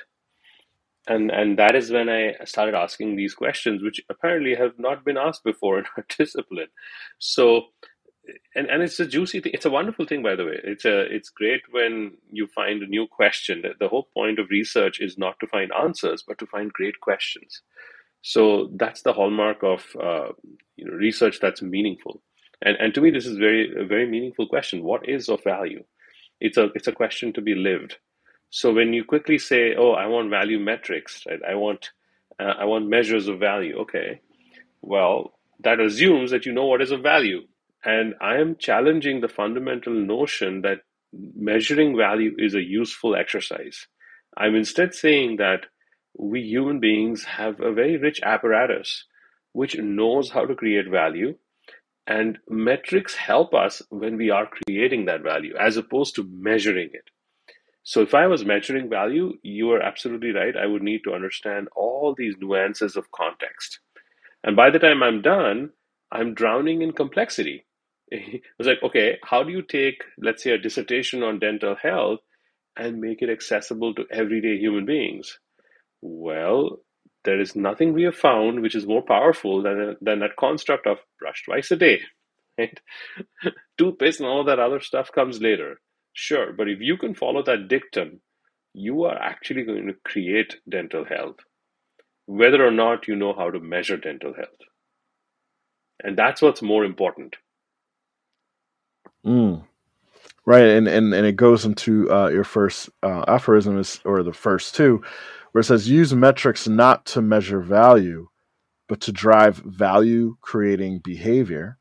and 1.08 1.32
and 1.32 1.60
that 1.60 1.76
is 1.76 1.92
when 1.92 2.10
I 2.10 2.36
started 2.46 2.76
asking 2.76 3.16
these 3.16 3.34
questions, 3.34 3.84
which 3.84 4.02
apparently 4.10 4.56
have 4.56 4.78
not 4.78 5.04
been 5.04 5.18
asked 5.18 5.44
before 5.44 5.80
in 5.80 5.86
our 5.98 6.06
discipline. 6.18 6.68
So, 7.20 7.66
and 8.56 8.68
and 8.68 8.82
it's 8.82 9.00
a 9.00 9.06
juicy 9.06 9.42
thing. 9.42 9.52
It's 9.54 9.66
a 9.66 9.72
wonderful 9.72 10.06
thing, 10.06 10.24
by 10.24 10.36
the 10.36 10.46
way. 10.46 10.60
It's 10.64 10.86
a 10.86 11.02
it's 11.14 11.30
great 11.30 11.62
when 11.72 12.14
you 12.32 12.48
find 12.48 12.82
a 12.82 12.88
new 12.88 13.08
question. 13.08 13.64
The 13.80 13.88
whole 13.88 14.10
point 14.14 14.40
of 14.40 14.50
research 14.50 15.02
is 15.02 15.18
not 15.18 15.40
to 15.42 15.48
find 15.48 15.72
answers, 15.74 16.24
but 16.26 16.38
to 16.40 16.48
find 16.48 16.72
great 16.72 17.00
questions. 17.02 17.62
So 18.22 18.70
that's 18.76 19.02
the 19.02 19.14
hallmark 19.14 19.64
of 19.64 19.86
uh, 20.02 20.30
you 20.78 20.86
know, 20.86 20.94
research 20.94 21.40
that's 21.42 21.62
meaningful. 21.62 22.22
And 22.62 22.78
and 22.80 22.94
to 22.94 23.02
me, 23.02 23.12
this 23.12 23.26
is 23.26 23.38
very 23.38 23.74
a 23.78 23.86
very 23.86 24.08
meaningful 24.08 24.48
question. 24.48 24.84
What 24.84 25.08
is 25.10 25.28
of 25.28 25.44
value? 25.44 25.84
It's 26.40 26.58
a 26.58 26.70
it's 26.76 26.88
a 26.88 26.94
question 26.94 27.34
to 27.34 27.42
be 27.42 27.56
lived 27.56 27.98
so 28.56 28.72
when 28.72 28.94
you 28.94 29.04
quickly 29.04 29.40
say, 29.40 29.74
"Oh, 29.76 29.94
I 29.94 30.06
want 30.06 30.30
value 30.30 30.60
metrics," 30.60 31.26
right? 31.26 31.40
I 31.44 31.56
want 31.56 31.90
uh, 32.40 32.54
I 32.60 32.66
want 32.66 32.88
measures 32.88 33.28
of 33.28 33.40
value. 33.40 33.78
Okay, 33.80 34.22
well 34.84 35.34
that 35.62 35.80
assumes 35.80 36.30
that 36.30 36.46
you 36.46 36.54
know 36.54 36.68
what 36.68 36.84
is 36.84 36.92
of 36.92 37.02
value, 37.02 37.48
and 37.84 38.14
I 38.22 38.36
am 38.38 38.58
challenging 38.58 39.22
the 39.22 39.28
fundamental 39.28 39.94
notion 39.94 40.62
that 40.62 40.82
measuring 41.12 41.98
value 41.98 42.36
is 42.38 42.54
a 42.54 42.62
useful 42.62 43.16
exercise. 43.16 43.88
I'm 44.38 44.54
instead 44.56 44.94
saying 44.94 45.38
that 45.38 45.66
we 46.16 46.42
human 46.44 46.80
beings 46.80 47.24
have 47.24 47.60
a 47.60 47.74
very 47.74 47.98
rich 47.98 48.22
apparatus 48.22 49.06
which 49.54 49.76
knows 49.80 50.30
how 50.30 50.46
to 50.46 50.54
create 50.54 50.90
value 50.90 51.36
and 52.06 52.38
metrics 52.48 53.16
help 53.16 53.56
us 53.56 53.82
when 53.90 54.18
we 54.18 54.30
are 54.30 54.48
creating 54.58 55.06
that 55.06 55.24
value 55.24 55.56
as 55.60 55.78
opposed 55.78 56.16
to 56.16 56.30
measuring 56.32 56.90
it 56.94 57.10
so 57.84 58.02
if 58.02 58.14
I 58.14 58.28
was 58.28 58.46
measuring 58.46 58.90
value, 58.90 59.34
you 59.44 59.72
are 59.72 59.82
absolutely 59.82 60.32
right. 60.32 60.56
I 60.56 60.66
would 60.68 60.82
need 60.82 61.02
to 61.04 61.14
understand 61.14 61.68
all 61.76 62.16
these 62.18 62.36
nuances 62.40 62.96
of 62.96 63.12
context. 63.12 63.80
And 64.44 64.56
by 64.56 64.70
the 64.70 64.80
time 64.80 65.04
I'm 65.04 65.22
done, 65.22 65.72
I'm 66.12 66.34
drowning 66.34 66.82
in 66.82 66.94
complexity. 66.94 67.66
It 68.12 68.44
was 68.60 68.68
like, 68.68 68.84
okay, 68.84 69.18
how 69.24 69.44
do 69.44 69.52
you 69.52 69.64
take, 69.64 70.04
let's 70.20 70.44
say, 70.44 70.52
a 70.52 70.58
dissertation 70.60 71.24
on 71.24 71.40
dental 71.40 71.76
health 71.76 72.20
and 72.78 73.02
make 73.02 73.24
it 73.24 73.30
accessible 73.30 73.96
to 73.96 74.06
everyday 74.12 74.58
human 74.58 74.86
beings? 74.86 75.40
Well, 76.02 76.82
there 77.26 77.42
is 77.42 77.56
nothing 77.56 77.94
we 77.94 78.04
have 78.04 78.16
found 78.16 78.62
which 78.62 78.76
is 78.76 78.86
more 78.86 79.02
powerful 79.02 79.64
than, 79.64 79.98
than 80.02 80.20
that 80.20 80.36
construct 80.38 80.86
of 80.86 80.98
brush 81.20 81.44
twice 81.46 81.72
a 81.72 81.76
day. 81.76 82.02
Right? 82.60 82.80
Toothpaste 83.80 84.20
and 84.20 84.30
all 84.30 84.44
that 84.44 84.60
other 84.60 84.80
stuff 84.80 85.12
comes 85.12 85.42
later. 85.42 85.82
Sure, 86.14 86.54
but 86.54 86.70
if 86.70 86.80
you 86.80 86.98
can 86.98 87.16
follow 87.16 87.44
that 87.44 87.68
dictum, 87.68 88.22
you 88.74 89.04
are 89.04 89.18
actually 89.18 89.64
going 89.64 89.88
to 89.88 89.94
create 90.06 90.58
dental 90.70 91.06
health, 91.06 91.38
whether 92.26 92.66
or 92.66 92.72
not 92.72 93.08
you 93.08 93.16
know 93.16 93.34
how 93.34 93.50
to 93.50 93.60
measure 93.60 93.98
dental 93.98 94.34
health. 94.34 94.50
And 96.04 96.18
that's 96.18 96.42
what's 96.42 96.62
more 96.62 96.86
important. 96.86 97.36
Mm. 99.26 99.64
Right, 100.46 100.66
and, 100.66 100.88
and 100.90 101.14
and 101.14 101.26
it 101.26 101.38
goes 101.38 101.64
into 101.66 102.12
uh, 102.12 102.28
your 102.28 102.44
first 102.44 102.90
uh, 103.02 103.24
aphorism 103.28 103.80
is, 103.80 104.02
or 104.04 104.24
the 104.24 104.34
first 104.34 104.76
two, 104.76 105.02
where 105.52 105.62
it 105.62 105.66
says 105.66 105.90
use 105.90 106.14
metrics 106.14 106.68
not 106.68 107.06
to 107.08 107.22
measure 107.22 107.62
value, 107.62 108.28
but 108.90 109.00
to 109.02 109.14
drive 109.14 109.58
value 109.58 110.36
creating 110.42 111.00
behavior. 111.00 111.78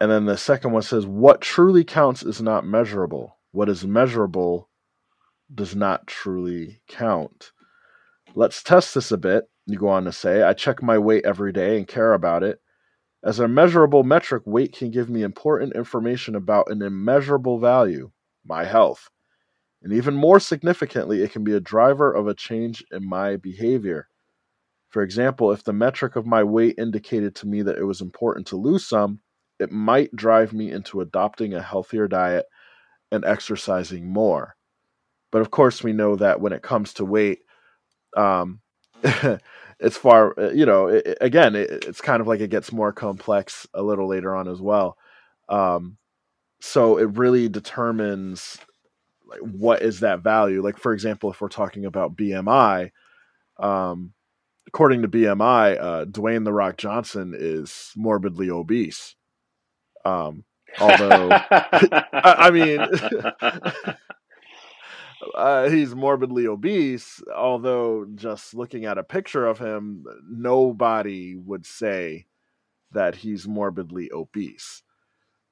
And 0.00 0.10
then 0.10 0.26
the 0.26 0.36
second 0.36 0.72
one 0.72 0.82
says, 0.82 1.06
What 1.06 1.40
truly 1.40 1.84
counts 1.84 2.22
is 2.22 2.40
not 2.40 2.66
measurable. 2.66 3.38
What 3.50 3.68
is 3.68 3.84
measurable 3.84 4.68
does 5.52 5.74
not 5.74 6.06
truly 6.06 6.80
count. 6.88 7.52
Let's 8.34 8.62
test 8.62 8.94
this 8.94 9.10
a 9.10 9.16
bit. 9.16 9.44
You 9.66 9.78
go 9.78 9.88
on 9.88 10.04
to 10.04 10.12
say, 10.12 10.42
I 10.42 10.52
check 10.52 10.82
my 10.82 10.98
weight 10.98 11.24
every 11.24 11.52
day 11.52 11.76
and 11.76 11.88
care 11.88 12.12
about 12.12 12.42
it. 12.42 12.60
As 13.24 13.40
a 13.40 13.48
measurable 13.48 14.04
metric, 14.04 14.44
weight 14.46 14.72
can 14.72 14.90
give 14.90 15.10
me 15.10 15.22
important 15.22 15.74
information 15.74 16.36
about 16.36 16.70
an 16.70 16.82
immeasurable 16.82 17.58
value, 17.58 18.10
my 18.44 18.64
health. 18.64 19.10
And 19.82 19.92
even 19.92 20.14
more 20.14 20.38
significantly, 20.38 21.22
it 21.22 21.32
can 21.32 21.44
be 21.44 21.52
a 21.52 21.60
driver 21.60 22.12
of 22.12 22.28
a 22.28 22.34
change 22.34 22.84
in 22.92 23.08
my 23.08 23.36
behavior. 23.36 24.08
For 24.88 25.02
example, 25.02 25.52
if 25.52 25.64
the 25.64 25.72
metric 25.72 26.16
of 26.16 26.26
my 26.26 26.42
weight 26.44 26.76
indicated 26.78 27.34
to 27.36 27.46
me 27.46 27.62
that 27.62 27.78
it 27.78 27.84
was 27.84 28.00
important 28.00 28.46
to 28.48 28.56
lose 28.56 28.86
some, 28.86 29.20
it 29.58 29.72
might 29.72 30.14
drive 30.14 30.52
me 30.52 30.70
into 30.70 31.00
adopting 31.00 31.54
a 31.54 31.62
healthier 31.62 32.08
diet 32.08 32.46
and 33.10 33.24
exercising 33.24 34.06
more. 34.06 34.56
But 35.30 35.42
of 35.42 35.50
course, 35.50 35.82
we 35.82 35.92
know 35.92 36.16
that 36.16 36.40
when 36.40 36.52
it 36.52 36.62
comes 36.62 36.94
to 36.94 37.04
weight, 37.04 37.40
um, 38.16 38.60
it's 39.02 39.96
far, 39.96 40.38
uh, 40.38 40.50
you 40.50 40.66
know, 40.66 40.88
it, 40.88 41.18
again, 41.20 41.54
it, 41.54 41.70
it's 41.86 42.00
kind 42.00 42.20
of 42.20 42.26
like 42.26 42.40
it 42.40 42.50
gets 42.50 42.72
more 42.72 42.92
complex 42.92 43.66
a 43.74 43.82
little 43.82 44.08
later 44.08 44.34
on 44.34 44.48
as 44.48 44.60
well. 44.60 44.96
Um, 45.48 45.98
so 46.60 46.98
it 46.98 47.16
really 47.16 47.48
determines 47.48 48.58
like 49.26 49.40
what 49.40 49.82
is 49.82 50.00
that 50.00 50.20
value. 50.20 50.62
Like 50.62 50.78
for 50.78 50.92
example, 50.92 51.30
if 51.30 51.40
we're 51.40 51.48
talking 51.48 51.84
about 51.84 52.16
BMI, 52.16 52.90
um, 53.58 54.12
according 54.66 55.02
to 55.02 55.08
BMI, 55.08 55.80
uh, 55.80 56.04
Dwayne 56.06 56.44
the 56.44 56.52
Rock 56.52 56.76
Johnson 56.76 57.34
is 57.36 57.92
morbidly 57.96 58.50
obese. 58.50 59.14
Um, 60.04 60.44
although, 60.80 61.28
I, 61.32 62.34
I, 62.38 62.50
mean, 62.50 62.80
uh, 65.34 65.68
he's 65.68 65.94
morbidly 65.94 66.46
obese. 66.46 67.22
Although, 67.34 68.06
just 68.14 68.54
looking 68.54 68.84
at 68.84 68.98
a 68.98 69.04
picture 69.04 69.46
of 69.46 69.58
him, 69.58 70.04
nobody 70.28 71.36
would 71.36 71.66
say 71.66 72.26
that 72.92 73.14
he's 73.16 73.46
morbidly 73.46 74.10
obese. 74.12 74.82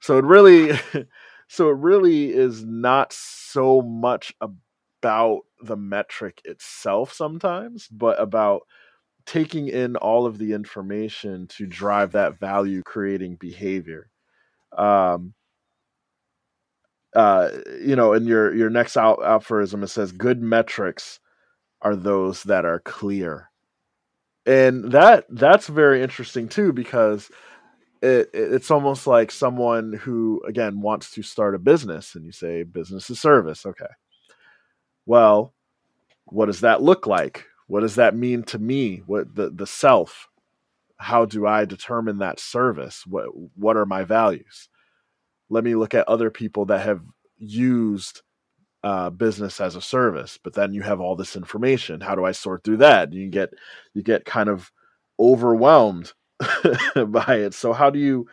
So 0.00 0.18
it 0.18 0.24
really, 0.24 0.78
so 1.48 1.70
it 1.70 1.76
really 1.76 2.32
is 2.32 2.64
not 2.64 3.12
so 3.12 3.82
much 3.82 4.34
about 4.40 5.40
the 5.62 5.76
metric 5.76 6.40
itself 6.44 7.12
sometimes, 7.12 7.88
but 7.88 8.20
about 8.20 8.62
taking 9.24 9.68
in 9.68 9.96
all 9.96 10.26
of 10.26 10.38
the 10.38 10.52
information 10.52 11.48
to 11.48 11.66
drive 11.66 12.12
that 12.12 12.38
value 12.38 12.82
creating 12.84 13.36
behavior 13.36 14.08
um 14.76 15.34
uh 17.14 17.50
you 17.80 17.96
know 17.96 18.12
in 18.12 18.26
your 18.26 18.54
your 18.54 18.70
next 18.70 18.96
aphorism 18.96 19.82
it 19.82 19.88
says 19.88 20.12
good 20.12 20.42
metrics 20.42 21.20
are 21.82 21.96
those 21.96 22.42
that 22.44 22.64
are 22.64 22.80
clear. 22.80 23.50
And 24.44 24.92
that 24.92 25.26
that's 25.28 25.66
very 25.66 26.02
interesting 26.02 26.48
too 26.48 26.72
because 26.72 27.30
it, 28.02 28.30
it's 28.32 28.70
almost 28.70 29.06
like 29.06 29.30
someone 29.30 29.92
who 29.92 30.42
again 30.46 30.80
wants 30.80 31.10
to 31.12 31.22
start 31.22 31.54
a 31.54 31.58
business 31.58 32.14
and 32.14 32.24
you 32.24 32.32
say 32.32 32.62
business 32.62 33.10
is 33.10 33.20
service 33.20 33.66
okay. 33.66 33.86
Well 35.04 35.52
what 36.26 36.46
does 36.46 36.60
that 36.60 36.82
look 36.82 37.06
like? 37.06 37.44
What 37.68 37.80
does 37.80 37.96
that 37.96 38.16
mean 38.16 38.42
to 38.44 38.58
me? 38.58 39.02
What 39.06 39.34
the 39.34 39.50
the 39.50 39.66
self 39.66 40.28
how 40.98 41.24
do 41.26 41.46
i 41.46 41.64
determine 41.64 42.18
that 42.18 42.40
service? 42.40 43.04
What 43.06 43.26
what 43.56 43.76
are 43.76 43.86
my 43.86 44.04
values? 44.04 44.68
Let 45.50 45.64
me 45.64 45.74
look 45.76 45.94
at 45.94 46.08
other 46.08 46.30
people 46.30 46.66
that 46.66 46.80
have 46.86 47.02
used 47.38 48.22
uh, 48.84 49.10
business 49.10 49.60
as 49.60 49.76
a 49.76 49.82
service 49.82 50.38
but 50.42 50.54
then 50.54 50.72
you 50.74 50.82
have 50.82 51.00
all 51.00 51.16
this 51.16 51.36
information. 51.36 52.00
How 52.00 52.14
do 52.14 52.24
i 52.24 52.32
sort 52.32 52.64
through 52.64 52.78
that? 52.78 53.12
You 53.12 53.28
get 53.30 53.50
you 53.94 54.02
get 54.02 54.24
kind 54.24 54.48
of 54.48 54.70
overwhelmed 55.20 56.12
by 57.08 57.36
it. 57.36 57.54
So 57.54 57.72
how 57.72 57.90
do 57.90 57.98
you 57.98 58.28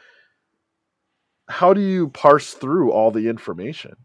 how 1.49 1.73
do 1.73 1.81
you 1.81 2.09
parse 2.09 2.53
through 2.53 2.91
all 2.91 3.11
the 3.11 3.29
information? 3.29 3.95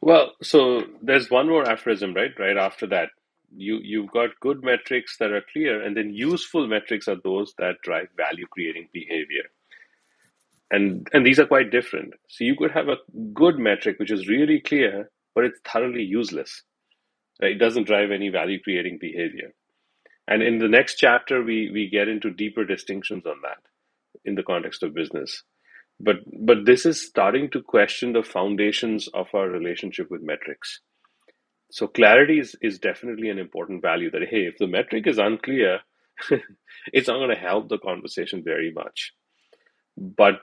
Well, 0.00 0.32
so 0.42 0.84
there's 1.02 1.30
one 1.30 1.48
more 1.48 1.68
aphorism, 1.68 2.14
right? 2.14 2.32
Right 2.38 2.56
after 2.56 2.86
that, 2.88 3.10
you 3.56 3.80
you've 3.82 4.10
got 4.12 4.40
good 4.40 4.64
metrics 4.64 5.18
that 5.18 5.32
are 5.32 5.44
clear, 5.52 5.82
and 5.82 5.96
then 5.96 6.14
useful 6.14 6.66
metrics 6.68 7.08
are 7.08 7.16
those 7.24 7.54
that 7.58 7.82
drive 7.82 8.08
value 8.16 8.46
creating 8.50 8.88
behavior. 8.92 9.44
And 10.70 11.08
and 11.12 11.26
these 11.26 11.38
are 11.40 11.46
quite 11.46 11.70
different. 11.70 12.14
So 12.28 12.44
you 12.44 12.56
could 12.56 12.72
have 12.72 12.88
a 12.88 12.98
good 13.34 13.58
metric 13.58 13.98
which 13.98 14.12
is 14.12 14.28
really 14.28 14.60
clear, 14.60 15.10
but 15.34 15.44
it's 15.44 15.60
thoroughly 15.66 16.02
useless. 16.04 16.62
Right? 17.42 17.52
It 17.52 17.58
doesn't 17.58 17.86
drive 17.86 18.10
any 18.12 18.30
value 18.30 18.60
creating 18.62 18.98
behavior. 19.00 19.52
And 20.28 20.42
in 20.42 20.58
the 20.58 20.68
next 20.68 20.96
chapter, 20.96 21.42
we 21.42 21.70
we 21.72 21.90
get 21.90 22.08
into 22.08 22.30
deeper 22.30 22.64
distinctions 22.64 23.26
on 23.26 23.36
that 23.42 23.58
in 24.24 24.36
the 24.36 24.44
context 24.44 24.82
of 24.82 24.94
business 24.94 25.42
but 26.00 26.16
but 26.46 26.66
this 26.66 26.86
is 26.86 27.06
starting 27.06 27.50
to 27.50 27.62
question 27.62 28.12
the 28.12 28.22
foundations 28.22 29.08
of 29.14 29.28
our 29.34 29.48
relationship 29.48 30.10
with 30.10 30.22
metrics 30.22 30.80
so 31.70 31.86
clarity 31.86 32.38
is, 32.38 32.56
is 32.62 32.78
definitely 32.78 33.30
an 33.30 33.38
important 33.38 33.82
value 33.82 34.10
that 34.10 34.22
hey 34.28 34.46
if 34.46 34.56
the 34.58 34.66
metric 34.66 35.06
is 35.06 35.18
unclear 35.18 35.80
it's 36.92 37.08
not 37.08 37.18
going 37.18 37.30
to 37.30 37.36
help 37.36 37.68
the 37.68 37.78
conversation 37.78 38.42
very 38.44 38.72
much. 38.72 39.12
But 39.96 40.40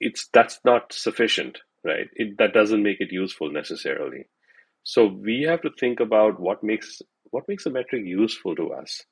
it's 0.00 0.28
that's 0.32 0.60
not 0.64 0.92
sufficient 0.92 1.58
right? 1.84 2.08
It, 2.14 2.38
that 2.38 2.52
doesn't 2.52 2.82
make 2.82 3.00
it 3.00 3.12
useful 3.12 3.50
necessarily. 3.50 4.26
So 4.84 5.06
we 5.06 5.42
have 5.48 5.62
to 5.62 5.70
think 5.78 6.00
about 6.00 6.40
what 6.40 6.62
makes 6.62 7.02
what 7.30 7.48
makes 7.48 7.66
a 7.66 7.70
metric 7.70 8.02
useful 8.04 8.54
to 8.56 8.72
us. 8.72 9.02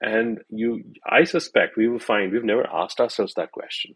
And 0.00 0.40
you 0.50 0.82
i 1.08 1.24
suspect 1.24 1.76
we 1.76 1.88
will 1.88 2.00
find 2.00 2.32
we've 2.32 2.44
never 2.44 2.66
asked 2.70 3.00
ourselves 3.00 3.34
that 3.34 3.52
question 3.52 3.94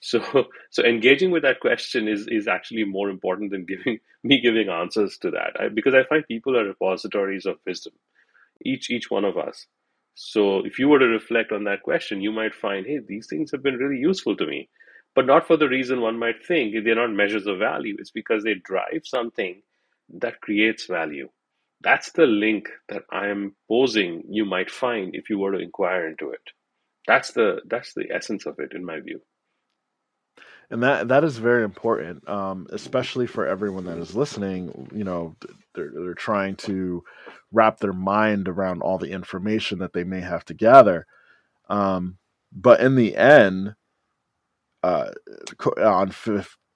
so, 0.00 0.20
so 0.70 0.82
engaging 0.84 1.30
with 1.30 1.42
that 1.42 1.60
question 1.60 2.08
is 2.08 2.26
is 2.28 2.48
actually 2.48 2.84
more 2.84 3.10
important 3.10 3.50
than 3.50 3.64
giving 3.64 3.98
me 4.24 4.40
giving 4.40 4.68
answers 4.68 5.18
to 5.18 5.30
that, 5.32 5.52
I, 5.60 5.68
because 5.68 5.94
I 5.94 6.04
find 6.04 6.26
people 6.26 6.56
are 6.58 6.64
repositories 6.66 7.46
of 7.46 7.56
wisdom, 7.66 7.94
each 8.64 8.90
each 8.90 9.10
one 9.10 9.24
of 9.24 9.36
us. 9.36 9.66
So, 10.14 10.64
if 10.66 10.78
you 10.78 10.88
were 10.88 10.98
to 11.00 11.06
reflect 11.06 11.52
on 11.52 11.64
that 11.64 11.82
question, 11.82 12.22
you 12.22 12.32
might 12.32 12.54
find, 12.54 12.86
hey, 12.86 13.00
these 13.06 13.26
things 13.28 13.52
have 13.52 13.62
been 13.62 13.76
really 13.76 14.00
useful 14.00 14.36
to 14.36 14.46
me, 14.46 14.68
but 15.14 15.26
not 15.26 15.46
for 15.46 15.56
the 15.56 15.68
reason 15.68 16.00
one 16.00 16.18
might 16.18 16.44
think. 16.46 16.74
They're 16.84 16.94
not 16.94 17.12
measures 17.12 17.46
of 17.46 17.58
value. 17.58 17.96
It's 17.98 18.12
because 18.12 18.44
they 18.44 18.54
drive 18.54 19.02
something 19.04 19.62
that 20.20 20.40
creates 20.40 20.86
value. 20.86 21.28
That's 21.82 22.12
the 22.12 22.26
link 22.26 22.68
that 22.88 23.04
I 23.12 23.28
am 23.28 23.56
posing. 23.68 24.24
You 24.30 24.44
might 24.46 24.70
find 24.70 25.14
if 25.14 25.30
you 25.30 25.38
were 25.38 25.52
to 25.52 25.58
inquire 25.58 26.08
into 26.08 26.30
it. 26.30 26.42
That's 27.06 27.32
the 27.32 27.60
that's 27.66 27.94
the 27.94 28.06
essence 28.14 28.46
of 28.46 28.58
it, 28.60 28.72
in 28.74 28.84
my 28.84 29.00
view 29.00 29.20
and 30.70 30.82
that 30.82 31.08
that 31.08 31.24
is 31.24 31.38
very 31.38 31.64
important, 31.64 32.28
um, 32.28 32.66
especially 32.70 33.26
for 33.26 33.46
everyone 33.46 33.84
that 33.84 33.98
is 33.98 34.14
listening. 34.14 34.88
You 34.92 35.04
know, 35.04 35.36
they're 35.74 35.90
they're 35.94 36.14
trying 36.14 36.56
to 36.56 37.02
wrap 37.52 37.78
their 37.78 37.92
mind 37.92 38.48
around 38.48 38.82
all 38.82 38.98
the 38.98 39.10
information 39.10 39.78
that 39.78 39.92
they 39.92 40.04
may 40.04 40.20
have 40.20 40.44
to 40.46 40.54
gather. 40.54 41.06
Um, 41.68 42.18
but 42.52 42.80
in 42.80 42.94
the 42.96 43.16
end, 43.16 43.74
uh, 44.82 45.10
on 45.78 46.12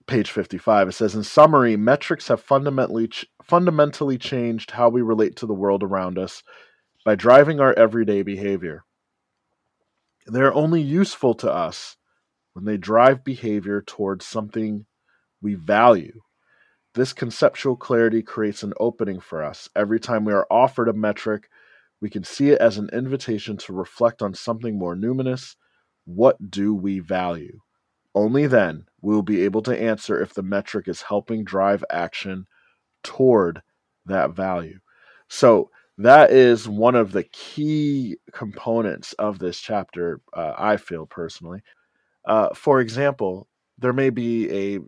page 0.06 0.30
55 0.32 0.88
it 0.88 0.92
says 0.92 1.14
in 1.14 1.22
summary 1.22 1.76
metrics 1.76 2.26
have 2.26 2.42
fundamentally 2.42 3.06
ch- 3.06 3.26
fundamentally 3.44 4.18
changed 4.18 4.72
how 4.72 4.88
we 4.88 5.02
relate 5.02 5.36
to 5.36 5.46
the 5.46 5.54
world 5.54 5.84
around 5.84 6.18
us 6.18 6.42
by 7.04 7.14
driving 7.14 7.60
our 7.60 7.72
everyday 7.74 8.22
behavior 8.22 8.82
they're 10.26 10.52
only 10.52 10.82
useful 10.82 11.34
to 11.34 11.48
us 11.48 11.96
when 12.52 12.64
they 12.64 12.76
drive 12.76 13.24
behavior 13.24 13.82
towards 13.82 14.26
something 14.26 14.86
we 15.40 15.54
value. 15.54 16.20
This 16.94 17.12
conceptual 17.12 17.76
clarity 17.76 18.22
creates 18.22 18.62
an 18.62 18.74
opening 18.80 19.20
for 19.20 19.44
us. 19.44 19.68
Every 19.76 20.00
time 20.00 20.24
we 20.24 20.32
are 20.32 20.46
offered 20.50 20.88
a 20.88 20.92
metric, 20.92 21.48
we 22.00 22.10
can 22.10 22.24
see 22.24 22.50
it 22.50 22.60
as 22.60 22.78
an 22.78 22.88
invitation 22.92 23.56
to 23.58 23.72
reflect 23.72 24.22
on 24.22 24.34
something 24.34 24.78
more 24.78 24.96
numinous. 24.96 25.54
What 26.04 26.50
do 26.50 26.74
we 26.74 26.98
value? 26.98 27.60
Only 28.14 28.46
then 28.48 28.86
we 29.00 29.14
will 29.14 29.22
be 29.22 29.44
able 29.44 29.62
to 29.62 29.80
answer 29.80 30.20
if 30.20 30.34
the 30.34 30.42
metric 30.42 30.88
is 30.88 31.02
helping 31.02 31.44
drive 31.44 31.84
action 31.90 32.46
toward 33.04 33.62
that 34.06 34.30
value. 34.30 34.80
So, 35.28 35.70
that 35.98 36.30
is 36.30 36.66
one 36.66 36.94
of 36.94 37.12
the 37.12 37.24
key 37.24 38.16
components 38.32 39.12
of 39.12 39.38
this 39.38 39.60
chapter, 39.60 40.22
uh, 40.34 40.54
I 40.56 40.78
feel 40.78 41.04
personally. 41.04 41.60
Uh, 42.30 42.54
for 42.54 42.80
example, 42.80 43.48
there 43.78 43.92
may 43.92 44.08
be 44.08 44.48
a 44.52 44.78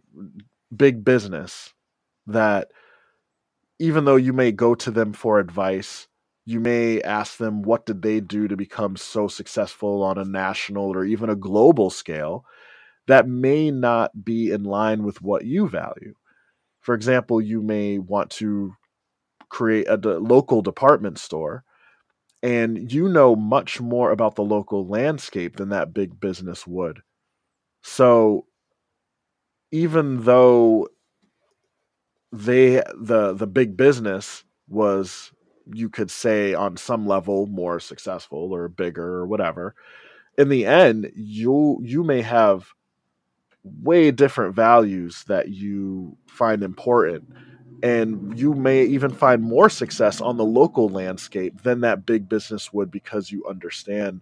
big 0.75 1.05
business 1.05 1.75
that, 2.29 2.71
even 3.81 4.05
though 4.05 4.17
you 4.17 4.33
may 4.33 4.53
go 4.53 4.77
to 4.77 4.93
them 4.93 5.13
for 5.13 5.41
advice, 5.41 6.07
you 6.47 6.61
may 6.61 7.03
ask 7.03 7.39
them 7.39 7.63
what 7.63 7.85
did 7.85 8.01
they 8.03 8.21
do 8.21 8.47
to 8.47 8.57
become 8.57 8.97
so 8.97 9.27
successful 9.27 10.05
on 10.05 10.19
a 10.19 10.25
national 10.25 10.95
or 10.95 11.05
even 11.05 11.29
a 11.31 11.37
global 11.37 11.91
scale 11.91 12.45
that 13.09 13.27
may 13.29 13.73
not 13.73 14.25
be 14.25 14.53
in 14.53 14.63
line 14.63 15.03
with 15.03 15.21
what 15.21 15.45
you 15.45 15.69
value. 15.69 16.15
For 16.81 16.95
example, 16.95 17.41
you 17.41 17.61
may 17.61 17.99
want 17.99 18.31
to 18.33 18.75
create 19.49 19.89
a 19.89 19.97
local 19.97 20.63
department 20.63 21.19
store 21.19 21.65
and 22.43 22.93
you 22.93 23.09
know 23.09 23.37
much 23.37 23.81
more 23.81 24.13
about 24.13 24.37
the 24.37 24.45
local 24.45 24.87
landscape 24.87 25.57
than 25.57 25.71
that 25.71 25.95
big 25.95 26.21
business 26.21 26.67
would. 26.69 27.01
So 27.83 28.47
even 29.71 30.23
though 30.25 30.89
they 32.33 32.83
the 32.99 33.35
the 33.35 33.47
big 33.47 33.77
business 33.77 34.45
was 34.69 35.33
you 35.73 35.89
could 35.89 36.11
say 36.11 36.55
on 36.55 36.77
some 36.77 37.07
level 37.07 37.47
more 37.47 37.79
successful 37.79 38.53
or 38.53 38.69
bigger 38.69 39.07
or 39.17 39.27
whatever 39.27 39.75
in 40.39 40.49
the 40.49 40.67
end 40.67 41.11
you 41.15 41.79
you 41.83 42.05
may 42.05 42.23
have 42.23 42.69
way 43.65 44.11
different 44.11 44.55
values 44.55 45.25
that 45.29 45.49
you 45.49 46.17
find 46.27 46.63
important. 46.63 47.29
And 47.83 48.39
you 48.39 48.55
may 48.55 48.85
even 48.85 49.11
find 49.11 49.43
more 49.43 49.69
success 49.69 50.21
on 50.21 50.37
the 50.37 50.45
local 50.45 50.89
landscape 50.89 51.63
than 51.63 51.81
that 51.81 52.07
big 52.07 52.29
business 52.29 52.73
would 52.73 52.91
because 52.91 53.31
you 53.33 53.45
understand 53.47 54.21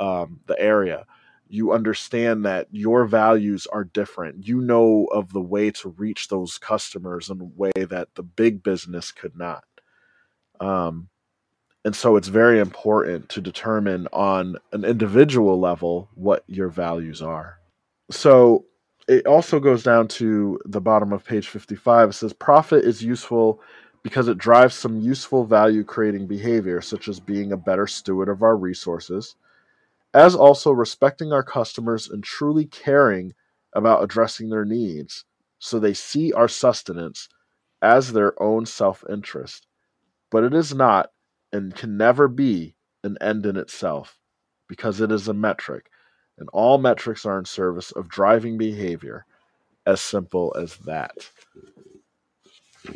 um, 0.00 0.40
the 0.46 0.58
area 0.60 1.06
you 1.48 1.72
understand 1.72 2.44
that 2.44 2.68
your 2.70 3.04
values 3.04 3.66
are 3.66 3.84
different. 3.84 4.46
You 4.46 4.60
know 4.60 5.06
of 5.12 5.32
the 5.32 5.40
way 5.40 5.70
to 5.72 5.90
reach 5.90 6.28
those 6.28 6.58
customers 6.58 7.30
in 7.30 7.40
a 7.40 7.44
way 7.44 7.72
that 7.76 8.14
the 8.14 8.22
big 8.22 8.62
business 8.62 9.12
could 9.12 9.36
not. 9.36 9.64
Um, 10.60 11.08
and 11.84 11.94
so 11.94 12.16
it's 12.16 12.28
very 12.28 12.58
important 12.58 13.28
to 13.30 13.40
determine 13.40 14.08
on 14.12 14.56
an 14.72 14.84
individual 14.84 15.60
level 15.60 16.08
what 16.14 16.42
your 16.48 16.68
values 16.68 17.22
are. 17.22 17.58
So 18.10 18.64
it 19.06 19.26
also 19.26 19.60
goes 19.60 19.84
down 19.84 20.08
to 20.08 20.58
the 20.64 20.80
bottom 20.80 21.12
of 21.12 21.24
page 21.24 21.48
55. 21.48 22.10
It 22.10 22.12
says 22.14 22.32
profit 22.32 22.84
is 22.84 23.04
useful 23.04 23.60
because 24.02 24.28
it 24.28 24.38
drives 24.38 24.74
some 24.74 25.00
useful 25.00 25.44
value 25.44 25.84
creating 25.84 26.26
behavior, 26.26 26.80
such 26.80 27.08
as 27.08 27.20
being 27.20 27.52
a 27.52 27.56
better 27.56 27.86
steward 27.86 28.28
of 28.28 28.42
our 28.42 28.56
resources, 28.56 29.36
as 30.16 30.34
also 30.34 30.72
respecting 30.72 31.30
our 31.30 31.42
customers 31.42 32.08
and 32.08 32.24
truly 32.24 32.64
caring 32.64 33.34
about 33.74 34.02
addressing 34.02 34.48
their 34.48 34.64
needs 34.64 35.26
so 35.58 35.78
they 35.78 35.92
see 35.92 36.32
our 36.32 36.48
sustenance 36.48 37.28
as 37.82 38.12
their 38.12 38.40
own 38.42 38.64
self 38.64 39.04
interest. 39.10 39.66
But 40.30 40.42
it 40.42 40.54
is 40.54 40.74
not 40.74 41.10
and 41.52 41.74
can 41.74 41.98
never 41.98 42.28
be 42.28 42.76
an 43.04 43.18
end 43.20 43.44
in 43.44 43.58
itself 43.58 44.18
because 44.68 45.02
it 45.02 45.12
is 45.12 45.28
a 45.28 45.34
metric 45.34 45.90
and 46.38 46.48
all 46.54 46.78
metrics 46.78 47.26
are 47.26 47.38
in 47.38 47.44
service 47.44 47.92
of 47.92 48.08
driving 48.08 48.56
behavior. 48.56 49.26
As 49.86 50.00
simple 50.00 50.56
as 50.58 50.78
that. 50.78 51.14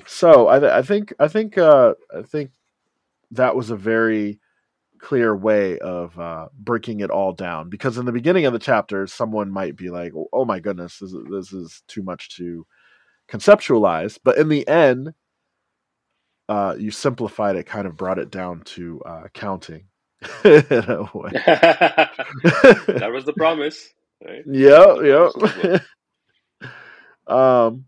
So 0.07 0.49
I, 0.49 0.59
th- 0.59 0.73
I 0.73 0.83
think 0.83 1.15
I 1.21 1.29
think 1.29 1.57
uh, 1.57 1.95
I 2.17 2.23
think 2.23 2.51
that 3.31 3.55
was 3.55 3.71
a 3.71 3.77
very 3.77 4.41
clear 5.01 5.35
way 5.35 5.79
of 5.79 6.19
uh, 6.19 6.49
breaking 6.59 7.01
it 7.01 7.11
all 7.11 7.33
down. 7.33 7.69
Because 7.69 7.99
in 7.99 8.07
the 8.07 8.13
beginning 8.13 8.47
of 8.47 8.53
the 8.53 8.59
chapter, 8.59 9.07
someone 9.07 9.51
might 9.51 9.77
be 9.77 9.91
like, 9.91 10.13
"Oh 10.33 10.45
my 10.45 10.61
goodness, 10.61 10.99
this 10.99 11.13
is, 11.13 11.25
this 11.31 11.53
is 11.53 11.83
too 11.89 12.03
much 12.03 12.37
to 12.37 12.67
conceptualize," 13.29 14.19
but 14.23 14.39
in 14.39 14.49
the 14.49 14.67
end, 14.69 15.15
uh, 16.49 16.75
you 16.79 16.91
simplified 16.91 17.57
it, 17.57 17.67
kind 17.67 17.87
of 17.87 17.97
brought 17.97 18.19
it 18.19 18.31
down 18.31 18.61
to 18.63 19.01
uh, 19.07 19.29
counting 19.33 19.85
that 20.43 20.61
was 23.13 23.25
the 23.25 23.33
promise. 23.33 23.95
Right? 24.25 24.43
Yeah, 24.47 25.01
yeah. 25.01 25.79
um, 27.27 27.87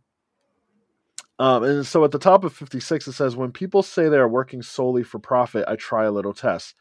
um, 1.38 1.64
and 1.64 1.86
so 1.86 2.04
at 2.04 2.10
the 2.10 2.18
top 2.18 2.44
of 2.44 2.54
56, 2.54 3.08
it 3.08 3.12
says, 3.12 3.36
When 3.36 3.52
people 3.52 3.82
say 3.82 4.08
they 4.08 4.16
are 4.16 4.28
working 4.28 4.62
solely 4.62 5.02
for 5.02 5.18
profit, 5.18 5.64
I 5.68 5.76
try 5.76 6.04
a 6.04 6.10
little 6.10 6.32
test. 6.32 6.74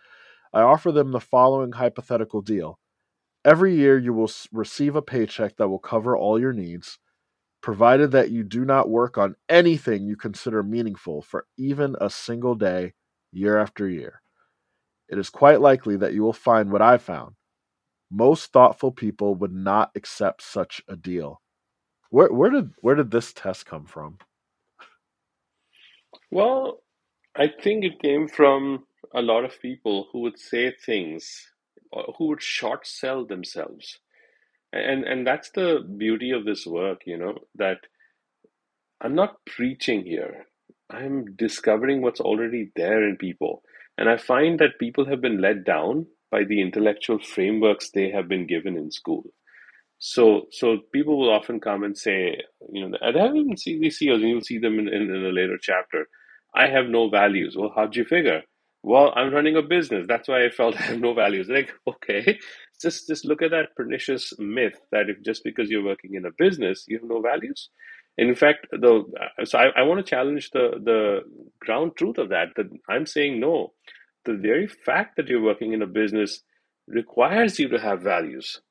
I 0.53 0.61
offer 0.61 0.91
them 0.91 1.11
the 1.11 1.19
following 1.19 1.73
hypothetical 1.73 2.41
deal. 2.41 2.79
Every 3.45 3.75
year, 3.75 3.97
you 3.97 4.13
will 4.13 4.31
receive 4.51 4.95
a 4.95 5.01
paycheck 5.01 5.57
that 5.57 5.69
will 5.69 5.79
cover 5.79 6.15
all 6.15 6.39
your 6.39 6.53
needs, 6.53 6.99
provided 7.61 8.11
that 8.11 8.31
you 8.31 8.43
do 8.43 8.65
not 8.65 8.89
work 8.89 9.17
on 9.17 9.35
anything 9.49 10.05
you 10.05 10.15
consider 10.15 10.63
meaningful 10.63 11.21
for 11.21 11.45
even 11.57 11.95
a 12.01 12.09
single 12.09 12.55
day, 12.55 12.93
year 13.31 13.57
after 13.57 13.87
year 13.87 14.21
it 15.11 15.19
is 15.19 15.29
quite 15.29 15.61
likely 15.61 15.97
that 15.97 16.13
you 16.13 16.23
will 16.23 16.33
find 16.33 16.71
what 16.71 16.81
I 16.81 16.97
found. 16.97 17.35
Most 18.09 18.51
thoughtful 18.51 18.91
people 18.91 19.35
would 19.35 19.53
not 19.53 19.91
accept 19.95 20.41
such 20.41 20.81
a 20.87 20.95
deal. 20.95 21.41
Where 22.09 22.31
where 22.31 22.49
did 22.49 22.71
where 22.81 22.95
did 22.95 23.11
this 23.11 23.33
test 23.33 23.65
come 23.65 23.85
from? 23.85 24.17
Well, 26.31 26.81
I 27.35 27.47
think 27.47 27.83
it 27.83 28.01
came 28.01 28.27
from 28.27 28.85
a 29.13 29.21
lot 29.21 29.45
of 29.45 29.61
people 29.61 30.07
who 30.11 30.19
would 30.21 30.39
say 30.39 30.71
things 30.71 31.47
uh, 31.93 32.03
who 32.17 32.27
would 32.27 32.41
short 32.41 32.87
sell 32.87 33.25
themselves. 33.25 33.99
And 34.73 35.03
and 35.03 35.27
that's 35.27 35.51
the 35.51 35.79
beauty 35.97 36.31
of 36.31 36.45
this 36.45 36.65
work, 36.65 37.01
you 37.05 37.17
know, 37.17 37.39
that 37.55 37.79
I'm 39.01 39.15
not 39.15 39.45
preaching 39.45 40.05
here. 40.05 40.45
I'm 40.89 41.35
discovering 41.35 42.01
what's 42.01 42.21
already 42.21 42.71
there 42.75 43.07
in 43.07 43.17
people. 43.17 43.63
And 43.97 44.09
I 44.09 44.17
find 44.17 44.59
that 44.59 44.79
people 44.79 45.05
have 45.05 45.21
been 45.21 45.41
let 45.41 45.63
down 45.65 46.07
by 46.31 46.43
the 46.43 46.61
intellectual 46.61 47.19
frameworks 47.19 47.89
they 47.91 48.09
have 48.11 48.27
been 48.27 48.47
given 48.47 48.77
in 48.77 48.91
school. 48.91 49.23
So, 49.99 50.47
so 50.51 50.79
people 50.93 51.19
will 51.19 51.31
often 51.31 51.59
come 51.59 51.83
and 51.83 51.97
say, 51.97 52.41
you 52.71 52.87
know, 52.87 52.97
I 53.01 53.17
haven't 53.17 53.59
seen 53.59 53.81
these 53.81 53.97
CEOs, 53.97 54.21
and 54.21 54.29
you'll 54.29 54.41
see 54.41 54.57
them 54.57 54.79
in, 54.79 54.87
in, 54.87 55.03
in 55.03 55.25
a 55.25 55.29
later 55.29 55.57
chapter. 55.61 56.07
I 56.55 56.67
have 56.67 56.87
no 56.87 57.09
values. 57.09 57.55
Well, 57.57 57.71
how'd 57.75 57.95
you 57.95 58.05
figure? 58.05 58.41
Well, 58.84 59.13
I'm 59.15 59.34
running 59.34 59.58
a 59.58 59.62
business. 59.62 60.06
That's 60.08 60.28
why 60.28 60.46
I 60.46 60.50
felt 60.50 60.76
I 60.80 60.84
have 60.84 61.00
no 61.00 61.13
values. 61.13 61.50
Like, 61.50 61.72
okay, 61.88 62.39
just 62.82 63.08
just 63.08 63.26
look 63.26 63.41
at 63.41 63.52
that 63.52 63.76
pernicious 63.76 64.34
myth 64.39 64.80
that 64.91 65.10
if 65.10 65.22
just 65.24 65.44
because 65.44 65.70
you're 65.70 65.84
working 65.86 66.15
in 66.15 66.26
a 66.26 66.32
business, 66.38 66.86
you 66.88 67.00
have 67.00 67.10
no 67.10 67.22
values. 67.22 67.70
In 68.17 68.36
fact, 68.36 68.67
the 68.72 69.04
uh, 69.22 69.46
so 69.46 69.60
I, 69.60 69.67
I 69.78 69.84
want 69.84 70.06
to 70.06 70.10
challenge 70.10 70.52
the 70.52 70.72
the 70.84 71.22
ground 71.60 71.94
truth 71.98 72.17
of 72.17 72.30
that. 72.30 72.50
That 72.56 72.67
I'm 72.89 73.06
saying 73.06 73.39
no. 73.39 73.74
The 74.26 74.36
very 74.36 74.67
fact 74.67 75.17
that 75.17 75.28
you're 75.30 75.41
working 75.44 75.74
in 75.74 75.82
a 75.82 75.88
business 75.88 76.44
requires 76.88 77.60
you 77.60 77.70
to 77.70 77.80
have 77.80 78.02
values. 78.02 78.62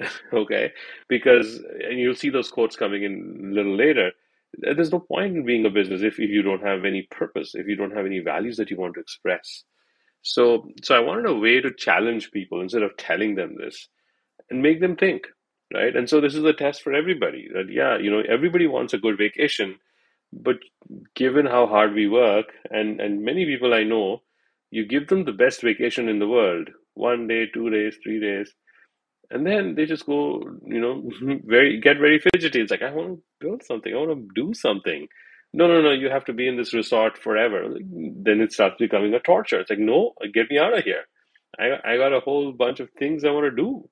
okay, 0.34 0.72
because 1.08 1.56
and 1.56 1.98
you'll 1.98 2.14
see 2.16 2.30
those 2.30 2.50
quotes 2.50 2.76
coming 2.76 3.04
in 3.04 3.50
a 3.52 3.54
little 3.54 3.76
later. 3.76 4.12
There's 4.58 4.92
no 4.92 5.00
point 5.00 5.36
in 5.36 5.44
being 5.44 5.66
a 5.66 5.70
business 5.70 6.02
if, 6.02 6.18
if 6.18 6.30
you 6.30 6.42
don't 6.42 6.62
have 6.62 6.84
any 6.84 7.06
purpose, 7.10 7.54
if 7.54 7.66
you 7.66 7.76
don't 7.76 7.96
have 7.96 8.06
any 8.06 8.20
values 8.20 8.56
that 8.56 8.70
you 8.70 8.76
want 8.76 8.94
to 8.94 9.00
express. 9.00 9.64
So, 10.22 10.68
so 10.82 10.94
I 10.94 11.00
wanted 11.00 11.26
a 11.26 11.34
way 11.34 11.60
to 11.60 11.72
challenge 11.72 12.32
people 12.32 12.60
instead 12.60 12.82
of 12.82 12.96
telling 12.96 13.34
them 13.34 13.56
this 13.58 13.88
and 14.50 14.62
make 14.62 14.80
them 14.80 14.96
think 14.96 15.26
right? 15.74 15.94
And 15.94 16.08
so 16.08 16.20
this 16.20 16.34
is 16.34 16.44
a 16.44 16.52
test 16.52 16.82
for 16.82 16.92
everybody 16.92 17.48
that, 17.52 17.70
yeah, 17.70 17.98
you 17.98 18.10
know, 18.10 18.22
everybody 18.28 18.66
wants 18.66 18.94
a 18.94 18.98
good 18.98 19.18
vacation, 19.18 19.76
but 20.32 20.56
given 21.14 21.46
how 21.46 21.66
hard 21.66 21.94
we 21.94 22.08
work, 22.08 22.46
and, 22.70 23.00
and 23.00 23.24
many 23.24 23.44
people 23.44 23.74
I 23.74 23.84
know, 23.84 24.22
you 24.70 24.86
give 24.86 25.08
them 25.08 25.24
the 25.24 25.32
best 25.32 25.62
vacation 25.62 26.08
in 26.08 26.18
the 26.18 26.28
world 26.28 26.68
one 26.94 27.26
day, 27.26 27.46
two 27.46 27.70
days, 27.70 27.96
three 28.02 28.20
days. 28.20 28.52
And 29.30 29.46
then 29.46 29.74
they 29.74 29.86
just 29.86 30.06
go, 30.06 30.42
you 30.64 30.80
know, 30.80 31.10
very 31.44 31.80
get 31.80 31.98
very 31.98 32.18
fidgety. 32.18 32.60
It's 32.60 32.70
like 32.70 32.82
I 32.82 32.92
want 32.92 33.08
to 33.08 33.22
build 33.40 33.62
something. 33.64 33.92
I 33.92 33.98
want 33.98 34.10
to 34.10 34.28
do 34.34 34.54
something. 34.54 35.08
No, 35.52 35.66
no, 35.66 35.80
no. 35.80 35.90
You 35.90 36.10
have 36.10 36.24
to 36.26 36.32
be 36.32 36.48
in 36.48 36.56
this 36.56 36.74
resort 36.74 37.18
forever. 37.18 37.74
Then 37.80 38.40
it 38.40 38.52
starts 38.52 38.76
becoming 38.78 39.14
a 39.14 39.20
torture. 39.20 39.60
It's 39.60 39.70
like, 39.70 39.78
no, 39.78 40.12
get 40.34 40.50
me 40.50 40.58
out 40.58 40.76
of 40.76 40.84
here. 40.84 41.04
I 41.58 41.94
I 41.94 41.96
got 41.96 42.12
a 42.12 42.20
whole 42.20 42.52
bunch 42.52 42.80
of 42.80 42.90
things 42.98 43.24
I 43.24 43.30
want 43.30 43.44
to 43.46 43.62
do 43.62 43.88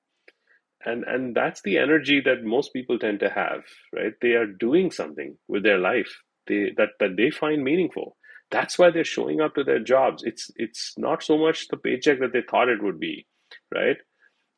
and 0.85 1.03
and 1.05 1.35
that's 1.35 1.61
the 1.63 1.77
energy 1.77 2.21
that 2.23 2.43
most 2.43 2.71
people 2.73 2.97
tend 2.99 3.19
to 3.19 3.29
have 3.29 3.63
right 3.93 4.13
they 4.21 4.33
are 4.33 4.45
doing 4.45 4.91
something 4.91 5.37
with 5.47 5.63
their 5.63 5.77
life 5.77 6.21
they 6.47 6.71
that 6.77 6.89
that 6.99 7.15
they 7.17 7.29
find 7.29 7.63
meaningful 7.63 8.15
that's 8.51 8.77
why 8.77 8.89
they're 8.91 9.03
showing 9.03 9.41
up 9.41 9.55
to 9.55 9.63
their 9.63 9.79
jobs 9.79 10.23
it's 10.23 10.51
it's 10.55 10.93
not 10.97 11.23
so 11.23 11.37
much 11.37 11.67
the 11.69 11.77
paycheck 11.77 12.19
that 12.19 12.31
they 12.33 12.43
thought 12.49 12.69
it 12.69 12.83
would 12.83 12.99
be 12.99 13.25
right 13.73 13.97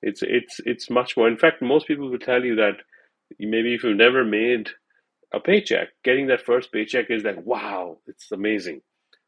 it's 0.02 0.22
it's 0.24 0.60
it's 0.66 0.90
much 0.90 1.18
more. 1.18 1.28
In 1.28 1.38
fact 1.38 1.62
most 1.62 1.88
people 1.88 2.10
will 2.10 2.20
tell 2.20 2.44
you 2.44 2.56
that 2.58 2.78
maybe 3.40 3.76
if 3.76 3.84
you've 3.84 3.98
never 3.98 4.26
made 4.26 4.70
a 5.34 5.40
paycheck 5.40 5.90
getting 6.04 6.28
that 6.28 6.46
first 6.46 6.72
paycheck 6.72 7.08
is 7.12 7.24
like 7.24 7.46
wow 7.46 8.00
it's 8.08 8.32
amazing. 8.32 8.82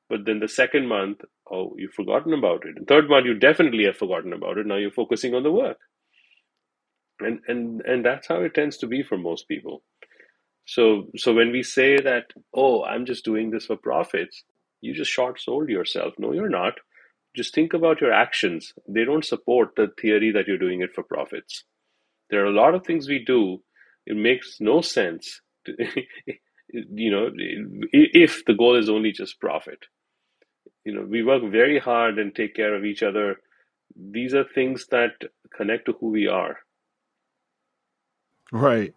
But 0.09 0.25
then 0.25 0.39
the 0.39 0.49
second 0.49 0.87
month 0.87 1.21
oh 1.51 1.75
you've 1.77 1.93
forgotten 1.93 2.33
about 2.33 2.65
it. 2.65 2.77
And 2.77 2.87
third 2.87 3.09
month 3.09 3.25
you 3.25 3.35
definitely 3.35 3.85
have 3.85 3.97
forgotten 3.97 4.33
about 4.33 4.57
it. 4.59 4.67
Now 4.67 4.77
you're 4.77 4.91
focusing 4.91 5.35
on 5.35 5.43
the 5.43 5.51
work. 5.51 5.77
And 7.19 7.41
and 7.47 7.81
and 7.85 8.05
that's 8.05 8.27
how 8.27 8.41
it 8.43 8.53
tends 8.55 8.77
to 8.79 8.87
be 8.87 9.03
for 9.03 9.17
most 9.17 9.47
people. 9.47 9.83
So 10.65 11.07
so 11.17 11.33
when 11.33 11.51
we 11.51 11.63
say 11.63 11.97
that 12.01 12.25
oh 12.53 12.83
i'm 12.85 13.05
just 13.05 13.25
doing 13.25 13.51
this 13.51 13.65
for 13.67 13.77
profits 13.77 14.43
you 14.81 14.93
just 14.95 15.11
short 15.11 15.39
sold 15.41 15.69
yourself. 15.69 16.13
No 16.19 16.33
you're 16.33 16.49
not 16.49 16.75
just 17.35 17.53
think 17.53 17.73
about 17.73 18.01
your 18.01 18.11
actions. 18.11 18.73
They 18.87 19.05
don't 19.05 19.25
support 19.25 19.75
the 19.75 19.87
theory 19.99 20.31
that 20.31 20.47
you're 20.47 20.57
doing 20.57 20.81
it 20.81 20.93
for 20.93 21.03
profits. 21.03 21.63
There 22.29 22.43
are 22.43 22.47
a 22.47 22.51
lot 22.51 22.75
of 22.75 22.85
things 22.85 23.07
we 23.07 23.23
do. 23.25 23.61
It 24.05 24.17
makes 24.17 24.57
no 24.59 24.81
sense 24.81 25.41
to, 25.65 25.73
you 26.73 27.11
know 27.11 27.29
if 27.91 28.45
the 28.45 28.53
goal 28.53 28.75
is 28.75 28.89
only 28.89 29.11
just 29.11 29.39
profit. 29.39 29.79
You 30.85 30.93
know 30.93 31.05
we 31.07 31.23
work 31.23 31.43
very 31.51 31.79
hard 31.79 32.19
and 32.19 32.33
take 32.33 32.55
care 32.55 32.75
of 32.75 32.85
each 32.85 33.03
other. 33.03 33.37
These 33.95 34.33
are 34.33 34.43
things 34.43 34.87
that 34.91 35.11
connect 35.55 35.85
to 35.85 35.93
who 35.93 36.09
we 36.09 36.27
are. 36.27 36.59
Right. 38.51 38.93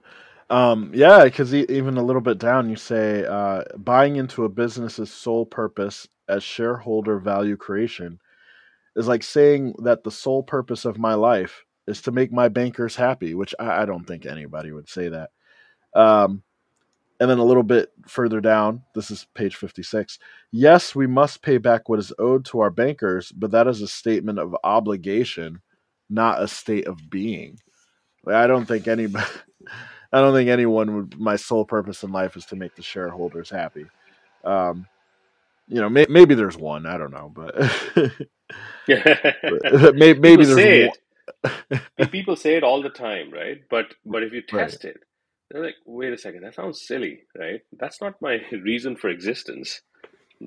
Um, 0.51 0.91
yeah, 0.95 1.25
because 1.25 1.55
e- 1.55 1.67
even 1.69 1.97
a 1.97 2.03
little 2.03 2.21
bit 2.21 2.39
down, 2.39 2.69
you 2.69 2.77
say 2.77 3.25
uh, 3.25 3.65
buying 3.77 4.17
into 4.17 4.45
a 4.45 4.51
business's 4.51 5.11
sole 5.11 5.47
purpose 5.47 6.07
as 6.29 6.43
shareholder 6.43 7.19
value 7.19 7.57
creation 7.57 8.21
is 8.97 9.09
like 9.09 9.23
saying 9.23 9.75
that 9.83 10.05
the 10.05 10.11
sole 10.11 10.43
purpose 10.43 10.85
of 10.85 10.99
my 10.99 11.15
life 11.15 11.65
is 11.87 12.03
to 12.03 12.13
make 12.13 12.33
my 12.33 12.49
bankers 12.49 12.97
happy, 12.97 13.35
which 13.35 13.55
I, 13.59 13.83
I 13.83 13.85
don't 13.85 14.05
think 14.05 14.27
anybody 14.27 14.73
would 14.73 14.89
say 14.89 15.09
that. 15.09 15.31
Um, 15.95 16.43
and 17.21 17.31
then 17.31 17.39
a 17.39 17.45
little 17.45 17.63
bit 17.63 17.93
further 18.07 18.41
down, 18.41 18.83
this 18.95 19.11
is 19.11 19.27
page 19.35 19.57
56. 19.57 20.19
Yes, 20.51 20.95
we 20.95 21.07
must 21.07 21.43
pay 21.43 21.59
back 21.59 21.89
what 21.89 22.01
is 22.01 22.13
owed 22.19 22.45
to 22.47 22.61
our 22.61 22.71
bankers, 22.71 23.31
but 23.33 23.53
that 23.53 23.69
is 23.69 23.81
a 23.81 23.89
statement 23.89 24.39
of 24.39 24.57
obligation, 24.65 25.61
not 26.11 26.43
a 26.43 26.49
state 26.49 26.87
of 26.89 26.99
being. 27.11 27.59
I 28.27 28.47
don't 28.47 28.67
think 28.67 28.89
anybody, 28.89 29.25
I 30.13 30.21
don't 30.21 30.35
think 30.35 30.51
anyone 30.51 30.97
would. 30.97 31.19
My 31.21 31.37
sole 31.37 31.65
purpose 31.65 32.03
in 32.03 32.13
life 32.13 32.37
is 32.37 32.45
to 32.47 32.57
make 32.57 32.75
the 32.75 32.83
shareholders 32.83 33.51
happy. 33.51 33.87
Um, 34.45 34.87
you 35.69 35.81
know, 35.81 35.89
may, 35.89 36.07
maybe 36.09 36.35
there's 36.35 36.57
one. 36.57 36.87
I 36.87 36.99
don't 36.99 37.13
know, 37.13 37.33
but 37.35 37.55
maybe, 38.89 40.21
maybe 40.21 40.45
there's 40.45 40.59
one. 40.59 41.81
people 42.11 42.37
say 42.37 42.57
it 42.57 42.65
all 42.65 42.83
the 42.83 42.91
time, 42.91 43.33
right? 43.33 43.63
But 43.71 43.95
but 44.05 44.23
if 44.23 44.33
you 44.33 44.43
test 44.43 44.85
right. 44.85 44.95
it, 44.95 45.01
they're 45.51 45.65
like, 45.65 45.77
wait 45.87 46.13
a 46.13 46.19
second, 46.19 46.43
that 46.43 46.55
sounds 46.55 46.87
silly, 46.87 47.23
right? 47.39 47.61
That's 47.79 48.01
not 48.01 48.21
my 48.21 48.39
reason 48.53 48.97
for 48.97 49.09
existence. 49.09 49.83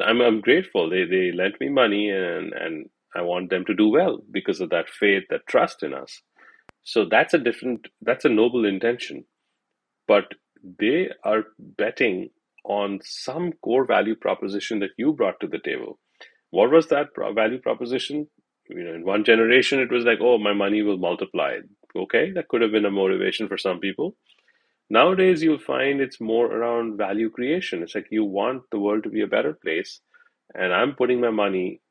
I'm 0.01 0.21
I'm 0.21 0.41
grateful. 0.41 0.89
They 0.89 1.05
they 1.05 1.31
lent 1.31 1.59
me 1.59 1.69
money 1.69 2.09
and 2.09 2.53
and 2.53 2.89
I 3.15 3.21
want 3.21 3.49
them 3.49 3.65
to 3.65 3.73
do 3.73 3.87
well 3.89 4.19
because 4.31 4.59
of 4.61 4.69
that 4.71 4.89
faith, 4.89 5.23
that 5.29 5.47
trust 5.47 5.83
in 5.83 5.93
us. 5.93 6.21
So 6.83 7.05
that's 7.09 7.33
a 7.33 7.39
different 7.39 7.87
that's 8.01 8.25
a 8.25 8.29
noble 8.29 8.65
intention. 8.65 9.25
But 10.07 10.25
they 10.79 11.09
are 11.23 11.43
betting 11.59 12.29
on 12.65 12.99
some 13.03 13.53
core 13.63 13.85
value 13.85 14.15
proposition 14.15 14.79
that 14.79 14.91
you 14.97 15.13
brought 15.13 15.39
to 15.39 15.47
the 15.47 15.59
table. 15.59 15.99
What 16.55 16.71
was 16.71 16.87
that 16.87 17.09
value 17.17 17.59
proposition? 17.59 18.27
You 18.69 18.83
know, 18.85 18.93
in 18.93 19.03
one 19.03 19.25
generation, 19.25 19.79
it 19.79 19.91
was 19.91 20.05
like, 20.05 20.19
oh, 20.21 20.37
my 20.37 20.53
money 20.53 20.81
will 20.83 20.97
multiply. 20.97 21.57
Okay, 22.03 22.31
that 22.31 22.47
could 22.47 22.61
have 22.61 22.71
been 22.71 22.85
a 22.85 22.91
motivation 22.91 23.49
for 23.49 23.57
some 23.57 23.79
people. 23.79 24.15
Nowadays, 24.89 25.43
you'll 25.43 25.59
find 25.59 25.99
it's 25.99 26.21
more 26.21 26.45
around 26.45 26.97
value 26.97 27.29
creation. 27.29 27.83
It's 27.83 27.93
like 27.93 28.07
you 28.09 28.23
want 28.23 28.63
the 28.71 28.79
world 28.79 29.03
to 29.03 29.09
be 29.09 29.21
a 29.21 29.27
better 29.35 29.53
place, 29.53 29.99
and 30.53 30.73
I'm 30.73 30.95
putting 30.95 31.19
my 31.19 31.29
money 31.29 31.81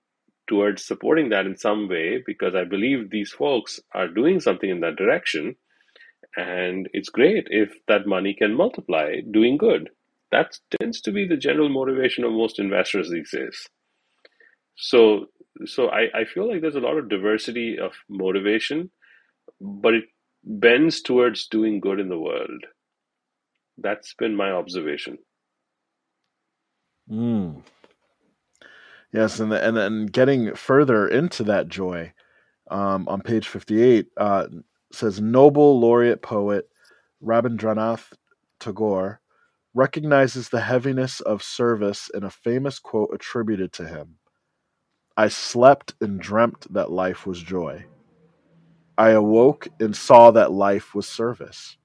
towards 0.47 0.87
supporting 0.87 1.29
that 1.29 1.45
in 1.45 1.59
some 1.59 1.87
way 1.87 2.23
because 2.27 2.55
I 2.55 2.65
believe 2.65 3.11
these 3.11 3.33
folks 3.33 3.81
are 3.93 4.09
doing 4.09 4.41
something 4.41 4.71
in 4.71 4.81
that 4.81 4.97
direction. 4.97 5.57
And 6.37 6.89
it's 6.95 7.11
great 7.11 7.49
if 7.51 7.71
that 7.87 8.07
money 8.07 8.35
can 8.35 8.55
multiply 8.55 9.21
doing 9.31 9.59
good. 9.59 9.91
That 10.33 10.59
tends 10.81 11.03
to 11.03 11.13
be 11.13 11.27
the 11.29 11.37
general 11.37 11.69
motivation 11.69 12.25
of 12.25 12.33
most 12.33 12.59
investors 12.59 13.11
these 13.11 13.31
days. 13.31 13.69
So, 14.77 15.27
so 15.67 15.89
I, 15.89 16.09
I 16.15 16.25
feel 16.25 16.49
like 16.49 16.61
there's 16.61 16.75
a 16.75 16.81
lot 16.81 16.99
of 16.99 17.09
diversity 17.09 17.79
of 17.79 17.93
motivation, 18.09 18.91
but 19.61 19.95
it 19.95 20.05
bends 20.43 21.01
towards 21.01 21.49
doing 21.49 21.81
good 21.81 22.01
in 22.01 22.09
the 22.09 22.19
world. 22.19 22.65
That's 23.79 24.15
been 24.15 24.37
my 24.37 24.51
observation. 24.51 25.19
Mm. 27.11 27.63
Yes, 29.13 29.39
and 29.39 29.53
the, 29.53 29.67
and 29.67 29.77
then 29.77 30.07
getting 30.07 30.55
further 30.55 31.07
into 31.07 31.45
that 31.45 31.69
joy, 31.69 32.13
um, 32.71 33.07
on 33.09 33.21
page 33.21 33.47
fifty-eight, 33.47 34.09
uh, 34.17 34.47
says 34.93 35.21
Nobel 35.21 35.79
laureate 35.79 36.23
poet 36.23 36.69
Rabindranath 37.23 38.13
Tagore 38.59 39.21
recognizes 39.73 40.49
the 40.49 40.61
heaviness 40.61 41.21
of 41.21 41.43
service 41.43 42.11
in 42.15 42.25
a 42.25 42.31
famous 42.31 42.79
quote 42.79 43.11
attributed 43.13 43.73
to 43.75 43.87
him. 43.87 44.17
I 45.17 45.29
slept 45.29 45.95
and 46.01 46.19
dreamt 46.19 46.73
that 46.73 46.91
life 46.91 47.27
was 47.27 47.41
joy. 47.41 47.87
I 48.99 49.11
awoke 49.11 49.69
and 49.79 49.95
saw 49.95 50.31
that 50.33 50.53
life 50.53 50.95
was 50.95 51.09
service. 51.09 51.77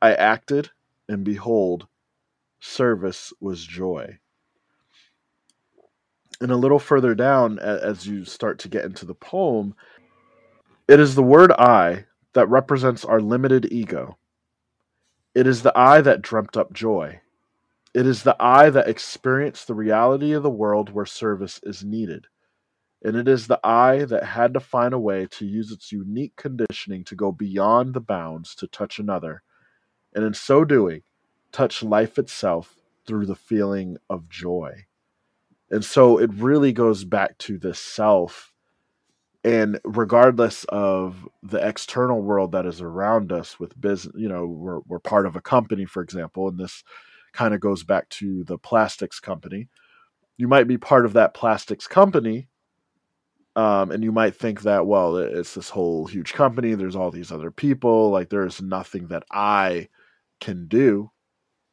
I 0.00 0.14
acted 0.14 0.70
and 1.08 1.24
behold, 1.24 1.88
service 2.60 3.32
was 3.40 3.64
joy. 3.64 4.18
And 6.40 6.52
a 6.52 6.56
little 6.56 6.78
further 6.78 7.14
down, 7.14 7.58
as 7.58 8.06
you 8.06 8.24
start 8.24 8.58
to 8.60 8.68
get 8.68 8.84
into 8.84 9.06
the 9.06 9.14
poem, 9.14 9.74
it 10.86 11.00
is 11.00 11.14
the 11.14 11.22
word 11.22 11.50
I 11.52 12.04
that 12.34 12.48
represents 12.48 13.04
our 13.04 13.20
limited 13.20 13.72
ego. 13.72 14.18
It 15.34 15.46
is 15.46 15.62
the 15.62 15.76
I 15.76 16.00
that 16.02 16.22
dreamt 16.22 16.56
up 16.56 16.72
joy. 16.72 17.20
It 17.94 18.06
is 18.06 18.22
the 18.22 18.36
I 18.38 18.70
that 18.70 18.88
experienced 18.88 19.66
the 19.66 19.74
reality 19.74 20.32
of 20.32 20.42
the 20.42 20.50
world 20.50 20.90
where 20.90 21.06
service 21.06 21.60
is 21.62 21.82
needed. 21.84 22.26
And 23.02 23.16
it 23.16 23.28
is 23.28 23.46
the 23.46 23.60
I 23.64 24.04
that 24.06 24.24
had 24.24 24.54
to 24.54 24.60
find 24.60 24.92
a 24.92 24.98
way 24.98 25.26
to 25.32 25.46
use 25.46 25.70
its 25.70 25.92
unique 25.92 26.34
conditioning 26.36 27.04
to 27.04 27.14
go 27.14 27.30
beyond 27.30 27.94
the 27.94 28.00
bounds 28.00 28.54
to 28.56 28.66
touch 28.66 28.98
another 28.98 29.42
and 30.14 30.24
in 30.24 30.34
so 30.34 30.64
doing, 30.64 31.02
touch 31.52 31.82
life 31.82 32.18
itself 32.18 32.74
through 33.06 33.26
the 33.26 33.36
feeling 33.36 33.98
of 34.10 34.28
joy. 34.28 34.86
And 35.70 35.84
so 35.84 36.18
it 36.18 36.30
really 36.34 36.72
goes 36.72 37.04
back 37.04 37.38
to 37.38 37.58
the 37.58 37.74
self. 37.74 38.52
And 39.44 39.80
regardless 39.84 40.64
of 40.64 41.28
the 41.42 41.66
external 41.66 42.20
world 42.20 42.52
that 42.52 42.66
is 42.66 42.80
around 42.80 43.32
us 43.32 43.60
with 43.60 43.80
business, 43.80 44.14
you 44.18 44.28
know, 44.28 44.46
we're, 44.46 44.80
we're 44.86 44.98
part 44.98 45.26
of 45.26 45.36
a 45.36 45.40
company, 45.40 45.84
for 45.84 46.02
example, 46.02 46.48
and 46.48 46.58
this 46.58 46.82
kind 47.32 47.54
of 47.54 47.60
goes 47.60 47.84
back 47.84 48.08
to 48.08 48.44
the 48.44 48.58
plastics 48.58 49.20
company. 49.20 49.68
You 50.36 50.48
might 50.48 50.66
be 50.66 50.78
part 50.78 51.04
of 51.04 51.12
that 51.12 51.34
plastics 51.34 51.86
company, 51.86 52.47
um, 53.58 53.90
and 53.90 54.04
you 54.04 54.12
might 54.12 54.36
think 54.36 54.62
that, 54.62 54.86
well, 54.86 55.16
it's 55.16 55.54
this 55.54 55.68
whole 55.68 56.06
huge 56.06 56.32
company. 56.32 56.74
There's 56.74 56.94
all 56.94 57.10
these 57.10 57.32
other 57.32 57.50
people. 57.50 58.08
Like, 58.08 58.28
there's 58.30 58.62
nothing 58.62 59.08
that 59.08 59.24
I 59.32 59.88
can 60.40 60.68
do. 60.68 61.10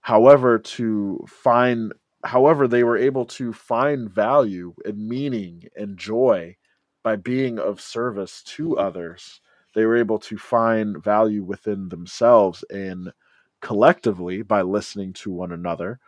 However, 0.02 0.58
to 0.58 1.24
find, 1.28 1.94
however, 2.24 2.68
they 2.68 2.84
were 2.84 2.98
able 2.98 3.26
to 3.26 3.54
find 3.54 4.10
value 4.10 4.74
and 4.84 5.08
meaning 5.08 5.66
and 5.76 5.96
joy 5.96 6.58
by 7.04 7.18
being 7.18 7.60
of 7.60 7.80
service 7.80 8.42
to 8.56 8.80
others. 8.80 9.40
They 9.76 9.86
were 9.86 9.98
able 9.98 10.18
to 10.22 10.40
find 10.40 11.04
value 11.04 11.44
within 11.44 11.90
themselves 11.90 12.64
and 12.72 13.14
collectively 13.62 14.42
by 14.42 14.64
listening 14.64 15.14
to 15.14 15.30
one 15.32 15.52
another, 15.52 16.00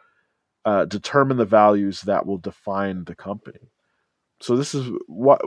uh, 0.66 0.86
determine 0.86 1.38
the 1.38 1.46
values 1.46 2.02
that 2.02 2.26
will 2.26 2.40
define 2.40 3.04
the 3.04 3.16
company. 3.16 3.72
So 4.40 4.56
this 4.56 4.74
is 4.74 4.90
what 5.08 5.42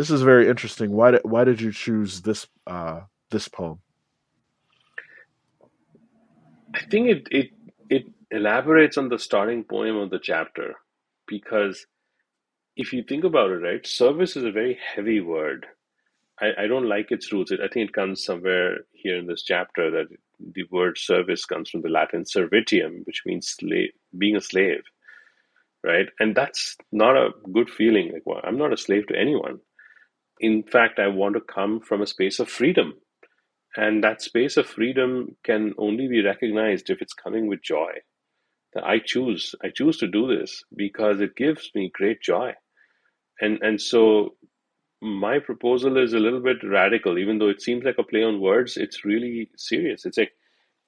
this 0.00 0.10
is 0.10 0.22
very 0.22 0.48
interesting. 0.48 0.92
Why 0.92 1.10
did 1.10 1.20
why 1.24 1.44
did 1.44 1.60
you 1.60 1.72
choose 1.72 2.22
this 2.22 2.46
uh, 2.66 3.00
this 3.30 3.48
poem? 3.48 3.80
I 6.74 6.80
think 6.90 7.08
it 7.10 7.28
it 7.30 7.50
it 7.90 8.04
elaborates 8.30 8.96
on 8.96 9.10
the 9.10 9.18
starting 9.18 9.62
poem 9.62 9.96
of 9.98 10.08
the 10.08 10.18
chapter 10.18 10.76
because 11.26 11.86
if 12.76 12.94
you 12.94 13.02
think 13.02 13.24
about 13.24 13.50
it, 13.50 13.56
right, 13.56 13.86
service 13.86 14.36
is 14.36 14.44
a 14.44 14.50
very 14.52 14.78
heavy 14.94 15.20
word. 15.20 15.66
I, 16.40 16.48
I 16.62 16.66
don't 16.66 16.88
like 16.88 17.10
its 17.10 17.30
roots. 17.30 17.52
I 17.52 17.68
think 17.68 17.90
it 17.90 17.92
comes 17.92 18.24
somewhere 18.24 18.78
here 18.92 19.18
in 19.18 19.26
this 19.26 19.42
chapter 19.42 19.90
that 19.90 20.06
the 20.54 20.64
word 20.70 20.96
service 20.96 21.44
comes 21.44 21.68
from 21.68 21.82
the 21.82 21.90
Latin 21.90 22.24
servitium, 22.24 23.04
which 23.06 23.24
means 23.26 23.48
slave, 23.50 23.90
being 24.16 24.36
a 24.36 24.40
slave, 24.40 24.80
right? 25.84 26.08
And 26.20 26.34
that's 26.34 26.78
not 26.90 27.18
a 27.18 27.32
good 27.52 27.68
feeling. 27.68 28.12
Like, 28.14 28.22
well, 28.24 28.40
I'm 28.42 28.56
not 28.56 28.72
a 28.72 28.78
slave 28.78 29.06
to 29.08 29.18
anyone. 29.18 29.60
In 30.40 30.64
fact, 30.64 30.98
I 30.98 31.08
want 31.08 31.36
to 31.36 31.42
come 31.42 31.80
from 31.80 32.02
a 32.02 32.08
space 32.08 32.40
of 32.40 32.48
freedom 32.50 32.94
and 33.76 34.02
that 34.02 34.22
space 34.22 34.56
of 34.56 34.66
freedom 34.66 35.36
can 35.44 35.74
only 35.78 36.08
be 36.08 36.24
recognized 36.24 36.90
if 36.90 37.00
it's 37.00 37.14
coming 37.14 37.46
with 37.46 37.62
joy. 37.62 37.92
That 38.74 38.84
I 38.84 39.00
choose, 39.00 39.54
I 39.64 39.70
choose 39.70 39.98
to 39.98 40.08
do 40.08 40.26
this 40.28 40.64
because 40.76 41.20
it 41.20 41.36
gives 41.36 41.70
me 41.74 41.90
great 41.92 42.20
joy. 42.22 42.54
And 43.40 43.60
and 43.62 43.80
so 43.80 44.36
my 45.02 45.38
proposal 45.38 45.96
is 45.98 46.12
a 46.14 46.20
little 46.20 46.40
bit 46.40 46.58
radical, 46.64 47.18
even 47.18 47.38
though 47.38 47.48
it 47.48 47.62
seems 47.62 47.84
like 47.84 47.98
a 47.98 48.04
play 48.04 48.22
on 48.22 48.40
words, 48.40 48.76
it's 48.76 49.04
really 49.04 49.50
serious. 49.56 50.04
It's 50.06 50.18
like, 50.18 50.32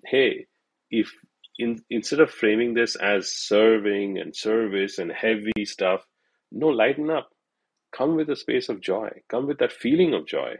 hey, 0.06 0.46
if 0.90 1.12
in, 1.58 1.82
instead 1.90 2.20
of 2.20 2.30
framing 2.30 2.74
this 2.74 2.96
as 2.96 3.32
serving 3.32 4.18
and 4.18 4.36
service 4.36 4.98
and 4.98 5.12
heavy 5.12 5.64
stuff, 5.64 6.06
no, 6.52 6.68
lighten 6.68 7.10
up. 7.10 7.30
Come 7.96 8.16
with 8.16 8.30
a 8.30 8.36
space 8.36 8.68
of 8.68 8.80
joy. 8.80 9.10
Come 9.30 9.46
with 9.46 9.58
that 9.58 9.72
feeling 9.72 10.14
of 10.14 10.26
joy. 10.26 10.56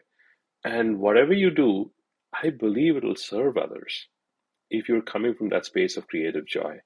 And 0.64 1.01
whatever 1.01 1.33
you 1.35 1.51
do, 1.51 1.93
I 2.35 2.51
believe 2.51 2.97
it 2.97 3.05
will 3.05 3.16
serve 3.16 3.57
others 3.57 4.09
if 4.70 4.89
you're 4.89 5.03
coming 5.03 5.35
from 5.35 5.51
that 5.51 5.66
space 5.66 5.97
of 5.97 6.09
creative 6.09 6.47
joy. 6.47 6.78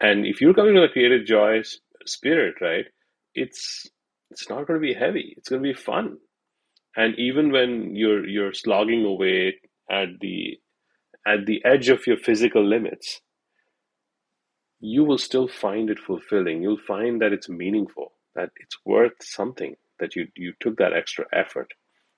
And 0.00 0.26
if 0.26 0.40
you're 0.40 0.54
coming 0.54 0.74
from 0.74 0.84
a 0.84 0.90
creative 0.90 1.26
joy 1.26 1.62
spirit, 2.06 2.56
right, 2.62 2.86
it's 3.34 3.88
it's 4.30 4.48
not 4.50 4.66
going 4.66 4.80
to 4.80 4.86
be 4.86 4.94
heavy. 4.94 5.34
It's 5.38 5.48
going 5.50 5.62
to 5.62 5.68
be 5.68 5.74
fun. 5.74 6.18
And 6.96 7.18
even 7.18 7.52
when 7.52 7.96
you're 7.96 8.26
you're 8.28 8.54
slogging 8.54 9.04
away 9.04 9.56
at 9.90 10.08
the 10.20 10.58
at 11.26 11.46
the 11.46 11.64
edge 11.64 11.88
of 11.90 12.06
your 12.06 12.18
physical 12.18 12.66
limits, 12.66 13.20
you 14.80 15.04
will 15.04 15.18
still 15.18 15.48
find 15.48 15.90
it 15.90 15.98
fulfilling. 15.98 16.62
You'll 16.62 16.78
find 16.86 17.22
that 17.22 17.32
it's 17.32 17.48
meaningful, 17.48 18.12
that 18.36 18.50
it's 18.56 18.78
worth 18.86 19.14
something, 19.22 19.76
that 20.00 20.16
you 20.16 20.28
you 20.36 20.54
took 20.60 20.78
that 20.78 20.94
extra 20.94 21.26
effort. 21.32 21.72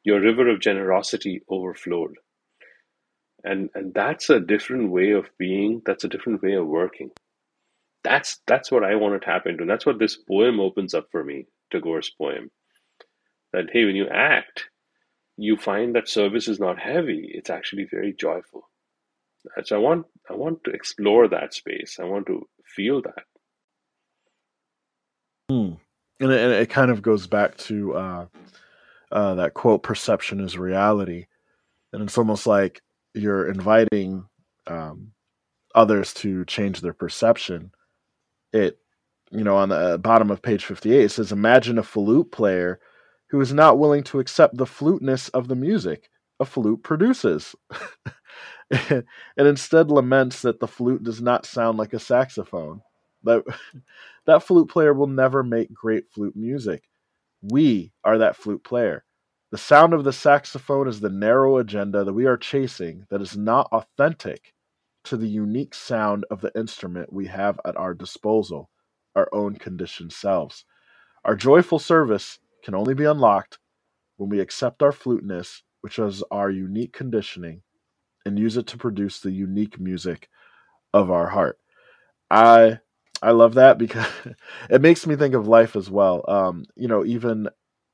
your 0.05 0.21
river 0.21 0.49
of 0.49 0.61
generosity 0.61 1.43
overflowed. 1.51 2.17
And, 3.45 3.71
and 3.75 3.95
that's 3.95 4.31
a 4.31 4.41
different 4.41 4.91
way 4.93 5.13
of 5.13 5.27
being, 5.39 5.83
that's 5.87 6.05
a 6.05 6.09
different 6.09 6.43
way 6.43 6.55
of 6.55 6.67
working. 6.67 7.11
That's, 8.05 8.41
that's 8.47 8.71
what 8.73 8.85
I 8.85 8.97
want 8.97 9.21
to 9.21 9.25
tap 9.27 9.47
into. 9.47 9.63
And 9.63 9.71
that's 9.71 9.87
what 9.87 9.99
this 9.99 10.17
poem 10.17 10.61
opens 10.61 10.95
up 10.95 11.09
for 11.13 11.25
me, 11.25 11.47
Tagore's 11.73 12.11
poem. 12.11 12.51
That, 13.53 13.67
hey, 13.73 13.85
when 13.87 13.97
you 13.97 14.09
act, 14.09 14.69
you 15.39 15.57
find 15.57 15.95
that 15.97 16.09
service 16.09 16.49
is 16.49 16.61
not 16.61 16.79
heavy, 16.81 17.31
it's 17.35 17.51
actually 17.51 17.87
very 17.91 18.15
joyful. 18.15 18.71
So 19.65 19.77
I 19.77 19.79
want 19.81 20.07
I 20.31 20.35
want 20.35 20.65
to 20.65 20.73
explore 20.73 21.29
that 21.29 21.55
space. 21.55 21.99
I 22.01 22.05
want 22.05 22.27
to 22.29 22.49
feel 22.77 23.03
that. 23.03 23.25
Hmm. 25.51 25.75
And, 26.21 26.31
it, 26.31 26.51
it 26.63 26.71
kind 26.71 26.91
of 26.91 27.03
goes 27.03 27.27
back 27.27 27.57
to 27.59 27.95
uh, 27.95 28.27
uh, 29.11 29.35
that 29.35 29.55
quote: 29.55 29.83
"Perception 29.83 30.41
is 30.41 30.59
reality," 30.59 31.27
and 31.93 32.03
it's 32.03 32.19
almost 32.19 32.47
like 32.47 32.83
you're 33.15 33.49
inviting 33.49 34.27
um, 34.67 35.13
others 35.75 36.15
to 36.15 36.45
change 36.45 36.81
their 36.81 36.93
perception. 36.93 37.73
It, 38.53 38.79
you 39.31 39.45
know, 39.45 39.57
on 39.57 39.71
the 39.71 39.99
bottom 39.99 40.31
of 40.31 40.43
page 40.43 40.65
fifty-eight, 40.65 41.05
it 41.05 41.11
says, 41.11 41.33
"Imagine 41.33 41.79
a 41.79 41.83
flute 41.83 42.31
player 42.33 42.81
who 43.31 43.41
is 43.41 43.53
not 43.53 43.79
willing 43.79 44.05
to 44.05 44.21
accept 44.21 44.57
the 44.57 44.67
fluteness 44.67 45.29
of 45.31 45.49
the 45.49 45.57
music 45.57 46.09
a 46.41 46.45
flute 46.45 46.83
produces." 46.83 47.55
and 48.71 49.05
instead 49.37 49.91
laments 49.91 50.43
that 50.43 50.61
the 50.61 50.69
flute 50.69 51.03
does 51.03 51.21
not 51.21 51.47
sound 51.47 51.79
like 51.79 51.93
a 51.93 51.99
saxophone. 51.99 52.81
That 53.25 53.45
that 54.27 54.43
flute 54.45 54.69
player 54.71 54.95
will 54.95 55.09
never 55.09 55.43
make 55.43 55.73
great 55.73 56.11
flute 56.13 56.37
music. 56.37 56.85
We 57.43 57.93
are 58.05 58.19
that 58.19 58.37
flute 58.37 58.65
player. 58.65 59.05
The 59.51 59.59
sound 59.59 59.95
of 59.95 60.05
the 60.05 60.13
saxophone 60.13 60.89
is 60.89 61.01
the 61.01 61.11
narrow 61.11 61.59
agenda 61.59 62.05
that 62.05 62.13
we 62.13 62.27
are 62.27 62.37
chasing 62.37 63.05
that 63.11 63.23
is 63.23 63.37
not 63.37 63.69
authentic 63.73 64.53
to 65.05 65.17
the 65.17 65.29
unique 65.29 65.75
sound 65.75 66.25
of 66.31 66.41
the 66.41 66.53
instrument 66.57 67.13
we 67.13 67.27
have 67.27 67.61
at 67.65 67.77
our 67.77 67.95
disposal, 67.95 68.71
our 69.15 69.29
own 69.33 69.57
conditioned 69.57 70.13
selves. 70.13 70.65
Our 71.25 71.37
joyful 71.37 71.79
service 71.79 72.39
can 72.65 72.75
only 72.75 72.95
be 72.95 73.05
unlocked 73.05 73.59
when 74.17 74.31
we 74.31 74.41
accept 74.41 74.83
our 74.83 74.93
fluteness, 74.93 75.63
which 75.83 75.99
is 75.99 76.23
our 76.31 76.51
unique 76.51 76.93
conditioning, 76.93 77.63
and 78.27 78.39
use 78.39 78.57
it 78.57 78.67
to 78.69 78.79
produce 78.79 79.21
the 79.21 79.33
unique 79.33 79.79
music 79.79 80.29
of 80.95 81.11
our 81.11 81.29
heart. 81.29 81.59
I 82.31 82.81
I 83.25 83.33
love 83.33 83.55
that 83.55 83.79
because 83.79 84.07
it 84.71 84.81
makes 84.83 85.07
me 85.07 85.17
think 85.17 85.35
of 85.35 85.49
life 85.49 85.77
as 85.77 85.91
well. 85.91 86.25
Um, 86.29 86.65
you 86.77 86.89
know, 86.89 87.05
even 87.05 87.49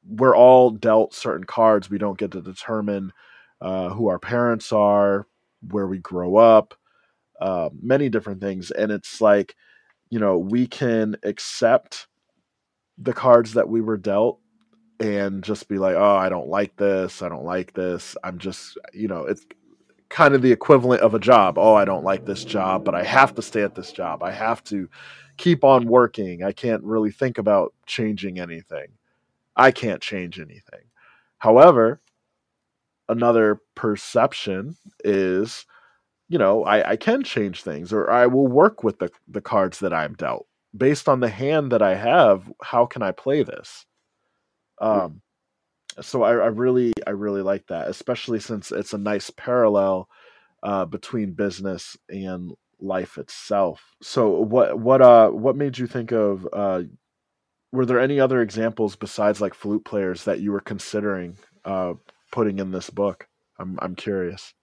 we're 0.09 0.37
all 0.37 0.71
dealt 0.71 1.15
certain 1.15 1.45
cards. 1.45 1.91
We 1.91 1.99
don't 1.99 2.19
get 2.19 2.33
to 2.33 2.43
determine 2.43 3.13
uh, 3.61 3.91
who 3.91 4.09
our 4.09 4.19
parents 4.19 4.73
are, 4.73 5.27
where 5.71 5.87
we 5.87 5.99
grow 5.99 6.37
up, 6.37 6.75
uh, 7.41 7.71
many 7.83 8.09
different 8.09 8.41
things. 8.41 8.71
And 8.71 8.93
it's 8.93 9.21
like, 9.21 9.57
you 10.11 10.19
know, 10.21 10.39
we 10.39 10.67
can 10.67 11.17
accept 11.25 12.09
the 12.99 13.13
cards 13.13 13.55
that 13.55 13.69
we 13.69 13.81
were 13.81 13.97
dealt 13.97 14.41
and 15.01 15.45
just 15.45 15.69
be 15.69 15.79
like, 15.79 15.97
oh, 15.97 16.17
I 16.17 16.29
don't 16.29 16.49
like 16.49 16.77
this. 16.77 17.23
I 17.23 17.29
don't 17.29 17.45
like 17.45 17.75
this. 17.75 18.17
I'm 18.25 18.39
just, 18.39 18.79
you 18.93 19.09
know, 19.09 19.25
it's 19.27 19.47
kind 20.11 20.35
of 20.35 20.43
the 20.43 20.53
equivalent 20.53 21.03
of 21.03 21.15
a 21.15 21.21
job. 21.21 21.57
Oh, 21.57 21.75
I 21.75 21.85
don't 21.85 22.05
like 22.05 22.27
this 22.27 22.45
job, 22.45 22.85
but 22.85 22.95
I 22.95 23.05
have 23.05 23.35
to 23.37 23.43
stay 23.43 23.63
at 23.63 23.77
this 23.77 23.93
job. 23.93 24.23
I 24.23 24.33
have 24.33 24.63
to 24.65 24.89
keep 25.37 25.65
on 25.65 25.87
working. 25.87 26.43
I 26.43 26.53
can't 26.53 26.83
really 26.83 27.13
think 27.13 27.39
about 27.39 27.73
changing 27.87 28.39
anything. 28.39 28.89
I 29.57 29.71
can't 29.71 30.03
change 30.03 30.39
anything. 30.39 30.83
However, 31.39 32.01
another 33.09 33.61
perception 33.75 34.77
is, 35.05 35.65
you 36.29 36.39
know, 36.39 36.65
I, 36.65 36.91
I 36.91 36.97
can 36.97 37.23
change 37.23 37.63
things 37.63 37.93
or 37.93 38.11
I 38.11 38.27
will 38.27 38.49
work 38.49 38.83
with 38.85 38.99
the, 38.99 39.11
the 39.29 39.41
cards 39.41 39.79
that 39.79 39.95
I'm 39.95 40.15
dealt. 40.15 40.47
Based 40.77 41.09
on 41.09 41.21
the 41.21 41.29
hand 41.29 41.73
that 41.73 41.83
I 41.83 41.95
have, 41.95 42.51
how 42.63 42.87
can 42.87 43.03
I 43.03 43.13
play 43.13 43.43
this? 43.43 43.87
Um, 44.81 45.23
so 46.01 46.23
I, 46.23 46.33
I, 46.33 46.47
really 46.47 46.93
I 47.07 47.11
really 47.11 47.43
like 47.43 47.67
that, 47.69 47.89
especially 47.89 48.41
since 48.41 48.73
it's 48.73 48.93
a 48.93 48.99
nice 48.99 49.31
parallel 49.31 50.09
uh, 50.63 50.85
between 50.85 51.33
business 51.33 51.97
and 52.09 52.53
life 52.81 53.19
itself. 53.19 53.83
So 54.03 54.31
what 54.31 54.79
what 54.79 55.03
uh 55.03 55.29
what 55.29 55.57
made 55.57 55.77
you 55.77 55.87
think 55.87 56.13
of 56.13 56.49
uh 56.53 56.83
were 57.73 57.85
there 57.85 58.01
any 58.01 58.19
other 58.19 58.41
examples 58.41 58.97
besides 58.97 59.41
like 59.41 59.55
flute 59.55 59.85
players 59.85 60.25
that 60.25 60.41
you 60.41 60.51
were 60.53 60.61
considering 60.61 61.37
uh 61.65 61.95
putting 62.33 62.59
in 62.59 62.71
this 62.71 62.91
book? 62.91 63.29
I'm 63.59 63.79
I'm 63.83 63.95
curious. 63.95 64.55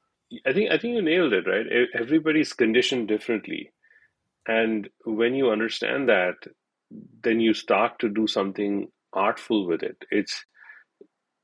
I 0.45 0.53
think 0.53 0.71
I 0.71 0.77
think 0.77 0.95
you 0.95 1.01
nailed 1.01 1.33
it, 1.33 1.45
right? 1.47 1.65
Everybody's 1.93 2.53
conditioned 2.53 3.07
differently. 3.07 3.71
And 4.47 4.89
when 5.05 5.35
you 5.35 5.51
understand 5.51 6.09
that, 6.09 6.35
then 7.23 7.39
you 7.39 7.53
start 7.53 7.99
to 7.99 8.09
do 8.09 8.27
something 8.27 8.87
artful 9.13 9.67
with 9.67 9.83
it. 9.83 9.97
It's 10.09 10.45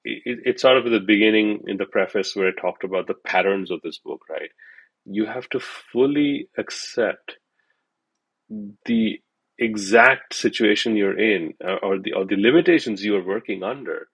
it, 0.06 0.40
it's 0.46 0.62
sort 0.64 0.78
of 0.78 0.92
the 0.92 1.00
beginning 1.00 1.64
in 1.68 1.78
the 1.78 1.86
preface 1.86 2.36
where 2.36 2.50
I 2.50 2.62
talked 2.62 2.84
about 2.84 3.08
the 3.08 3.16
patterns 3.16 3.72
of 3.72 3.82
this 3.84 4.00
book, 4.00 4.22
right? 4.30 4.52
You 5.06 5.26
have 5.26 5.50
to 5.50 5.60
fully 5.60 6.50
accept 6.58 7.38
the 8.86 9.20
exact 9.60 10.34
situation 10.36 10.96
you're 10.98 11.20
in 11.20 11.54
uh, 11.66 11.76
or 11.84 12.00
the 12.00 12.14
or 12.14 12.26
the 12.26 12.38
limitations 12.38 13.04
you 13.06 13.16
are 13.16 13.24
working 13.26 13.64
under 13.64 14.08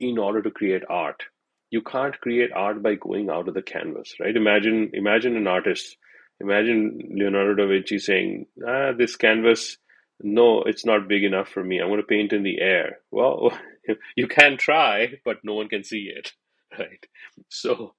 in 0.00 0.18
order 0.18 0.42
to 0.42 0.50
create 0.50 0.82
art. 0.88 1.22
You 1.70 1.82
can't 1.82 2.18
create 2.20 2.52
art 2.54 2.82
by 2.82 2.94
going 2.96 3.30
out 3.30 3.48
of 3.48 3.54
the 3.54 3.62
canvas 3.62 4.14
right? 4.20 4.36
Imagine 4.36 4.90
imagine 4.94 5.36
an 5.36 5.46
artist. 5.46 5.96
Imagine 6.40 6.98
leonardo 7.16 7.54
da 7.54 7.66
vinci 7.68 7.98
saying 7.98 8.46
ah 8.66 8.92
this 8.92 9.16
canvas 9.16 9.78
no 10.22 10.62
it's 10.62 10.86
not 10.86 11.08
big 11.08 11.24
enough 11.24 11.48
for 11.48 11.64
me 11.64 11.80
i'm 11.80 11.88
going 11.88 12.00
to 12.00 12.06
paint 12.06 12.32
in 12.32 12.42
the 12.42 12.60
air 12.60 12.98
well 13.10 13.52
you 14.16 14.26
can 14.26 14.56
try, 14.56 15.14
but 15.24 15.38
no 15.44 15.54
one 15.54 15.68
can 15.68 15.84
see 15.84 16.10
it, 16.14 16.32
right? 16.78 17.06
So, 17.48 17.94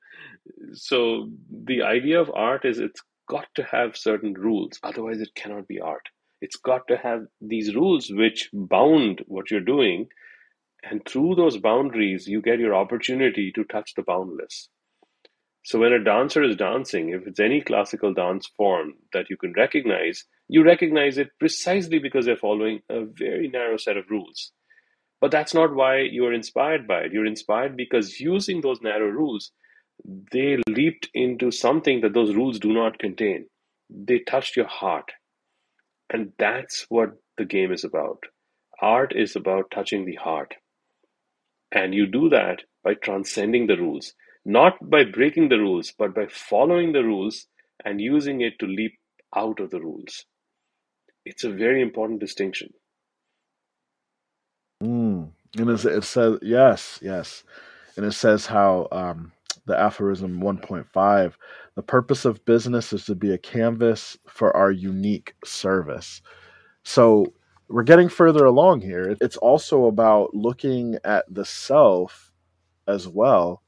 so 0.74 1.30
the 1.52 1.84
idea 1.84 2.22
of 2.22 2.32
art 2.34 2.66
is 2.66 2.80
it's 2.80 3.02
got 3.30 3.48
to 3.56 3.64
have 3.64 3.98
certain 3.98 4.34
rules, 4.34 4.80
otherwise 4.84 5.22
it 5.22 5.36
cannot 5.36 5.68
be 5.68 5.80
art. 5.80 6.10
It's 6.42 6.58
got 6.58 6.88
to 6.90 6.98
have 6.98 7.26
these 7.42 7.76
rules 7.76 8.12
which 8.12 8.50
bound 8.54 9.24
what 9.28 9.52
you're 9.52 9.62
doing, 9.62 10.08
and 10.84 11.06
through 11.08 11.36
those 11.36 11.58
boundaries, 11.58 12.28
you 12.28 12.42
get 12.42 12.60
your 12.60 12.76
opportunity 12.76 13.52
to 13.54 13.64
touch 13.66 13.94
the 13.96 14.04
boundless. 14.04 14.70
So 15.66 15.80
when 15.80 15.94
a 15.94 16.04
dancer 16.04 16.44
is 16.44 16.58
dancing, 16.58 17.10
if 17.10 17.28
it's 17.28 17.40
any 17.40 17.62
classical 17.62 18.14
dance 18.14 18.48
form 18.58 18.94
that 19.14 19.30
you 19.30 19.38
can 19.38 19.54
recognize, 19.54 20.26
you 20.48 20.64
recognize 20.64 21.18
it 21.18 21.30
precisely 21.40 22.00
because 22.00 22.26
they're 22.26 22.38
following 22.38 22.82
a 22.90 23.06
very 23.06 23.48
narrow 23.48 23.78
set 23.78 23.98
of 23.98 24.10
rules. 24.10 24.52
But 25.22 25.32
that's 25.32 25.54
not 25.54 25.74
why 25.74 26.02
you're 26.02 26.34
inspired 26.34 26.88
by 26.88 27.02
it. 27.02 27.14
You're 27.14 27.26
inspired 27.26 27.76
because 27.76 28.20
using 28.20 28.62
those 28.62 28.82
narrow 28.82 29.08
rules, 29.08 29.52
they 30.32 30.58
leaped 30.68 31.10
into 31.14 31.52
something 31.52 32.02
that 32.02 32.14
those 32.14 32.36
rules 32.36 32.60
do 32.60 32.74
not 32.74 33.00
contain. 33.00 33.48
They 33.90 34.20
touched 34.20 34.56
your 34.56 34.68
heart. 34.68 35.12
And 36.12 36.34
that's 36.38 36.86
what 36.90 37.12
the 37.38 37.46
game 37.46 37.72
is 37.72 37.84
about. 37.84 38.20
Art 38.82 39.14
is 39.16 39.36
about 39.36 39.72
touching 39.72 40.06
the 40.06 40.16
heart. 40.16 40.54
And 41.72 41.94
you 41.94 42.06
do 42.06 42.30
that 42.30 42.62
by 42.84 42.94
transcending 42.94 43.68
the 43.68 43.78
rules, 43.78 44.14
not 44.46 44.74
by 44.82 45.06
breaking 45.06 45.50
the 45.50 45.58
rules, 45.58 45.94
but 45.98 46.14
by 46.14 46.28
following 46.28 46.92
the 46.92 47.04
rules 47.04 47.48
and 47.84 48.00
using 48.00 48.42
it 48.42 48.60
to 48.60 48.68
leap 48.68 48.94
out 49.36 49.60
of 49.60 49.72
the 49.72 49.80
rules. 49.80 50.26
It's 51.26 51.44
a 51.44 51.50
very 51.50 51.82
important 51.82 52.20
distinction. 52.20 52.74
Mm. 54.84 55.32
And 55.58 55.70
it, 55.70 56.04
says, 56.04 56.40
yes, 56.42 57.00
yes. 57.02 57.44
And 57.98 58.06
it 58.06 58.12
says 58.12 58.46
how 58.46 58.88
um, 58.92 59.32
the 59.66 59.78
aphorism 59.78 60.42
1.5 60.42 61.34
the 61.76 61.84
purpose 61.84 62.24
of 62.24 62.46
business 62.46 62.94
is 62.94 63.06
to 63.06 63.16
be 63.16 63.34
a 63.34 63.38
canvas 63.38 64.18
for 64.28 64.56
our 64.56 64.72
unique 64.72 65.36
service. 65.44 66.22
So 66.84 67.34
we're 67.68 67.84
getting 67.84 68.08
further 68.08 68.46
along 68.46 68.82
here. 68.82 69.18
It's 69.20 69.38
also 69.38 69.86
about 69.86 70.34
looking 70.34 70.98
at 71.04 71.26
the 71.30 71.44
self 71.44 72.32
as 72.88 73.08
well, 73.10 73.62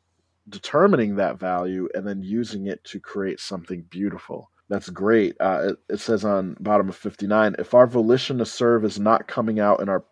determining 0.47 1.15
that 1.15 1.37
value, 1.37 1.89
and 1.93 2.07
then 2.07 2.21
using 2.21 2.67
it 2.67 2.81
to 2.85 2.99
create 2.99 3.41
something 3.41 3.81
beautiful. 3.89 4.51
That's 4.69 4.89
great. 4.89 5.35
Uh, 5.39 5.69
it, 5.69 5.93
it, 5.93 5.99
says 5.99 6.25
on 6.25 6.57
bottom 6.59 6.89
of 6.89 6.95
59 6.95 7.55
if 7.57 7.73
our 7.73 7.87
volition 7.87 8.37
to 8.39 8.45
serve 8.45 8.83
is 8.83 8.99
not 8.99 9.27
coming 9.27 9.59
out 9.59 9.81
in 9.81 9.87
our 9.87 10.03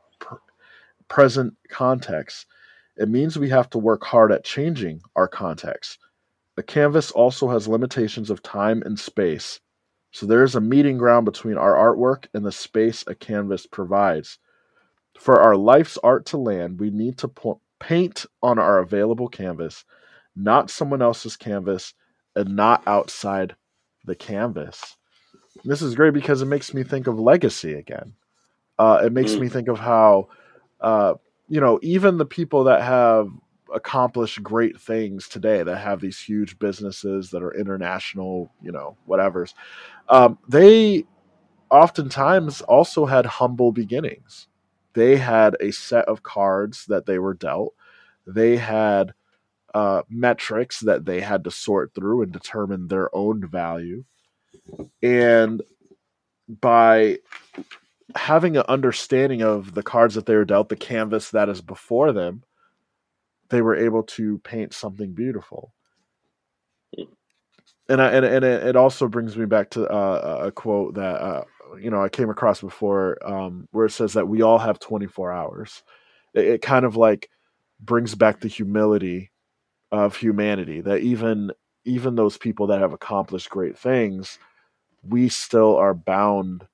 present 1.08 1.56
context, 1.70 2.46
it 2.96 3.10
means 3.10 3.38
we 3.38 3.50
have 3.50 3.70
to 3.72 3.78
work 3.78 4.06
hard 4.06 4.32
at 4.32 4.46
changing 4.46 5.02
our 5.16 5.28
context. 5.28 6.00
The 6.56 6.64
canvas 6.64 7.12
also 7.12 7.50
has 7.50 7.68
limitations 7.68 8.30
of 8.30 8.42
time 8.42 8.82
and 8.86 8.98
space, 8.98 9.60
so 10.12 10.26
there 10.26 10.44
is 10.44 10.56
a 10.56 10.62
meeting 10.62 10.98
ground 10.98 11.26
between 11.26 11.58
our 11.58 11.74
artwork 11.74 12.28
and 12.34 12.46
the 12.46 12.52
space 12.54 13.04
a 13.08 13.16
canvas 13.16 13.66
provides. 13.66 14.40
For 15.20 15.42
our 15.42 15.58
life's 15.58 15.98
art 15.98 16.26
to 16.28 16.38
land, 16.38 16.80
we 16.80 16.90
need 16.90 17.18
to 17.18 17.28
po- 17.28 17.60
paint 17.82 18.26
on 18.42 18.58
our 18.58 18.80
available 18.80 19.28
canvas, 19.28 19.84
not 20.34 20.70
someone 20.70 21.02
else's 21.02 21.36
canvas, 21.36 21.94
and 22.34 22.56
not 22.56 22.82
outside 22.88 23.58
the 24.06 24.16
canvas. 24.16 24.98
This 25.64 25.82
is 25.82 25.96
great 25.96 26.14
because 26.14 26.42
it 26.42 26.48
makes 26.48 26.74
me 26.74 26.84
think 26.84 27.08
of 27.08 27.20
legacy 27.20 27.74
again. 27.74 28.14
Uh, 28.78 29.02
it 29.06 29.14
makes 29.14 29.32
mm. 29.32 29.42
me 29.42 29.50
think 29.50 29.68
of 29.68 29.80
how, 29.80 30.30
uh, 30.82 31.14
you 31.48 31.62
know, 31.62 31.80
even 31.82 32.18
the 32.18 32.26
people 32.26 32.66
that 32.66 32.82
have 32.82 33.30
accomplished 33.74 34.44
great 34.44 34.80
things 34.80 35.28
today, 35.28 35.64
that 35.64 35.78
have 35.78 36.02
these 36.02 36.20
huge 36.20 36.60
businesses 36.60 37.32
that 37.32 37.42
are 37.42 37.54
international, 37.54 38.52
you 38.62 38.72
know, 38.72 38.98
whatever's, 39.06 39.56
um, 40.10 40.38
they 40.48 41.06
oftentimes 41.72 42.62
also 42.62 43.06
had 43.06 43.26
humble 43.26 43.72
beginnings. 43.72 44.48
They 44.94 45.18
had 45.18 45.58
a 45.60 45.72
set 45.72 46.06
of 46.06 46.24
cards 46.24 46.86
that 46.88 47.06
they 47.06 47.20
were 47.20 47.34
dealt. 47.34 47.74
They 48.28 48.58
had 48.58 49.14
uh, 49.76 50.04
metrics 50.10 50.80
that 50.80 51.04
they 51.04 51.20
had 51.20 51.44
to 51.44 51.52
sort 51.52 51.94
through 51.94 52.22
and 52.22 52.32
determine 52.32 52.88
their 52.88 53.14
own 53.14 53.46
value. 53.46 54.06
And 55.04 55.62
by 56.48 57.20
having 58.16 58.56
an 58.56 58.64
understanding 58.70 59.42
of 59.42 59.74
the 59.74 59.84
cards 59.84 60.16
that 60.16 60.28
they 60.28 60.36
were 60.36 60.46
dealt, 60.46 60.70
the 60.70 60.78
canvas 60.78 61.32
that 61.32 61.50
is 61.50 61.62
before 61.62 62.14
them, 62.14 62.44
they 63.50 63.62
were 63.62 63.76
able 63.76 64.04
to 64.04 64.38
paint 64.40 64.74
something 64.74 65.12
beautiful. 65.12 65.74
And 67.90 68.02
I, 68.02 68.12
and 68.12 68.26
and 68.26 68.46
it 68.46 68.78
also 68.78 69.10
brings 69.10 69.36
me 69.36 69.46
back 69.46 69.72
to 69.72 69.86
uh, 69.88 70.44
a 70.46 70.52
quote 70.54 70.96
that 70.96 71.22
uh, 71.22 71.44
you 71.80 71.92
know 71.92 72.02
I 72.02 72.08
came 72.08 72.30
across 72.30 72.62
before, 72.62 73.18
um, 73.30 73.68
where 73.72 73.86
it 73.86 73.92
says 73.92 74.14
that 74.14 74.28
we 74.28 74.42
all 74.42 74.58
have 74.58 74.80
24 74.80 75.34
hours. 75.34 75.84
It, 76.34 76.46
it 76.46 76.62
kind 76.62 76.86
of 76.86 76.96
like 76.96 77.30
brings 77.82 78.16
back 78.16 78.40
the 78.40 78.48
humility 78.48 79.32
of 79.92 80.18
humanity 80.18 80.82
that 80.82 81.02
even 81.02 81.52
even 81.86 82.16
those 82.16 82.38
people 82.38 82.68
that 82.68 82.82
have 82.82 82.94
accomplished 82.94 83.50
great 83.50 83.78
things, 83.78 84.40
we 85.08 85.30
still 85.30 85.76
are 85.78 85.94
bound 85.96 86.66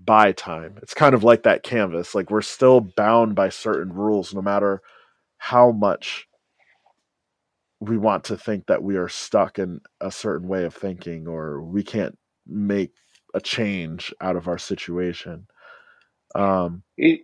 by 0.00 0.32
time. 0.32 0.76
It's 0.82 0.94
kind 0.94 1.14
of 1.14 1.24
like 1.24 1.44
that 1.44 1.62
canvas. 1.64 2.14
Like 2.14 2.30
we're 2.30 2.42
still 2.42 2.80
bound 2.80 3.34
by 3.36 3.50
certain 3.50 3.92
rules, 3.92 4.34
no 4.34 4.42
matter 4.42 4.82
how 5.38 5.72
much 5.72 6.28
we 7.80 7.98
want 7.98 8.24
to 8.24 8.36
think 8.36 8.66
that 8.66 8.82
we 8.82 8.96
are 8.96 9.08
stuck 9.08 9.58
in 9.58 9.80
a 10.00 10.10
certain 10.10 10.48
way 10.48 10.64
of 10.64 10.74
thinking 10.74 11.28
or 11.28 11.62
we 11.62 11.82
can't 11.82 12.18
make 12.46 12.92
a 13.34 13.40
change 13.40 14.14
out 14.20 14.36
of 14.36 14.48
our 14.48 14.58
situation. 14.58 15.46
Um, 16.34 16.82
it, 16.96 17.22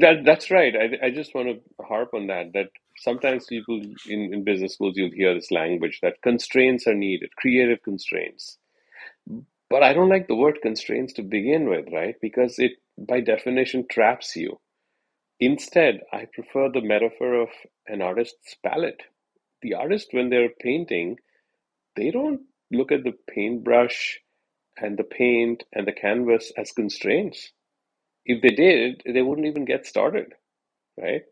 that 0.00 0.24
that's 0.24 0.50
right. 0.50 0.74
I, 0.76 1.06
I 1.08 1.10
just 1.10 1.34
want 1.34 1.48
to 1.48 1.84
harp 1.84 2.14
on 2.14 2.28
that. 2.28 2.52
That 2.54 2.70
sometimes 2.98 3.46
people 3.46 3.80
in, 4.08 4.34
in 4.34 4.44
business 4.44 4.74
schools 4.74 4.94
you'll 4.96 5.10
hear 5.12 5.34
this 5.34 5.50
language 5.50 6.00
that 6.02 6.22
constraints 6.22 6.86
are 6.86 6.94
needed, 6.94 7.30
creative 7.36 7.82
constraints. 7.82 8.58
But 9.70 9.82
I 9.82 9.94
don't 9.94 10.10
like 10.10 10.28
the 10.28 10.36
word 10.36 10.60
constraints 10.62 11.14
to 11.14 11.22
begin 11.22 11.68
with, 11.68 11.86
right? 11.92 12.16
Because 12.22 12.58
it 12.58 12.72
by 12.98 13.20
definition 13.20 13.86
traps 13.90 14.36
you. 14.36 14.60
Instead, 15.40 16.00
I 16.12 16.26
prefer 16.32 16.70
the 16.70 16.80
metaphor 16.82 17.42
of 17.42 17.50
an 17.86 18.02
artist's 18.02 18.56
palette. 18.64 19.02
The 19.62 19.74
artist, 19.74 20.08
when 20.12 20.30
they're 20.30 20.50
painting, 20.60 21.18
they 21.96 22.10
don't 22.10 22.42
look 22.72 22.92
at 22.92 23.04
the 23.04 23.14
paintbrush 23.30 24.20
and 24.78 24.98
the 24.98 25.04
paint 25.04 25.64
and 25.72 25.86
the 25.86 25.92
canvas 25.92 26.52
as 26.58 26.72
constraints. 26.72 27.52
If 28.26 28.42
they 28.42 28.50
did, 28.50 29.02
they 29.06 29.22
wouldn't 29.22 29.46
even 29.48 29.64
get 29.66 29.86
started, 29.86 30.34
right? 31.00 31.22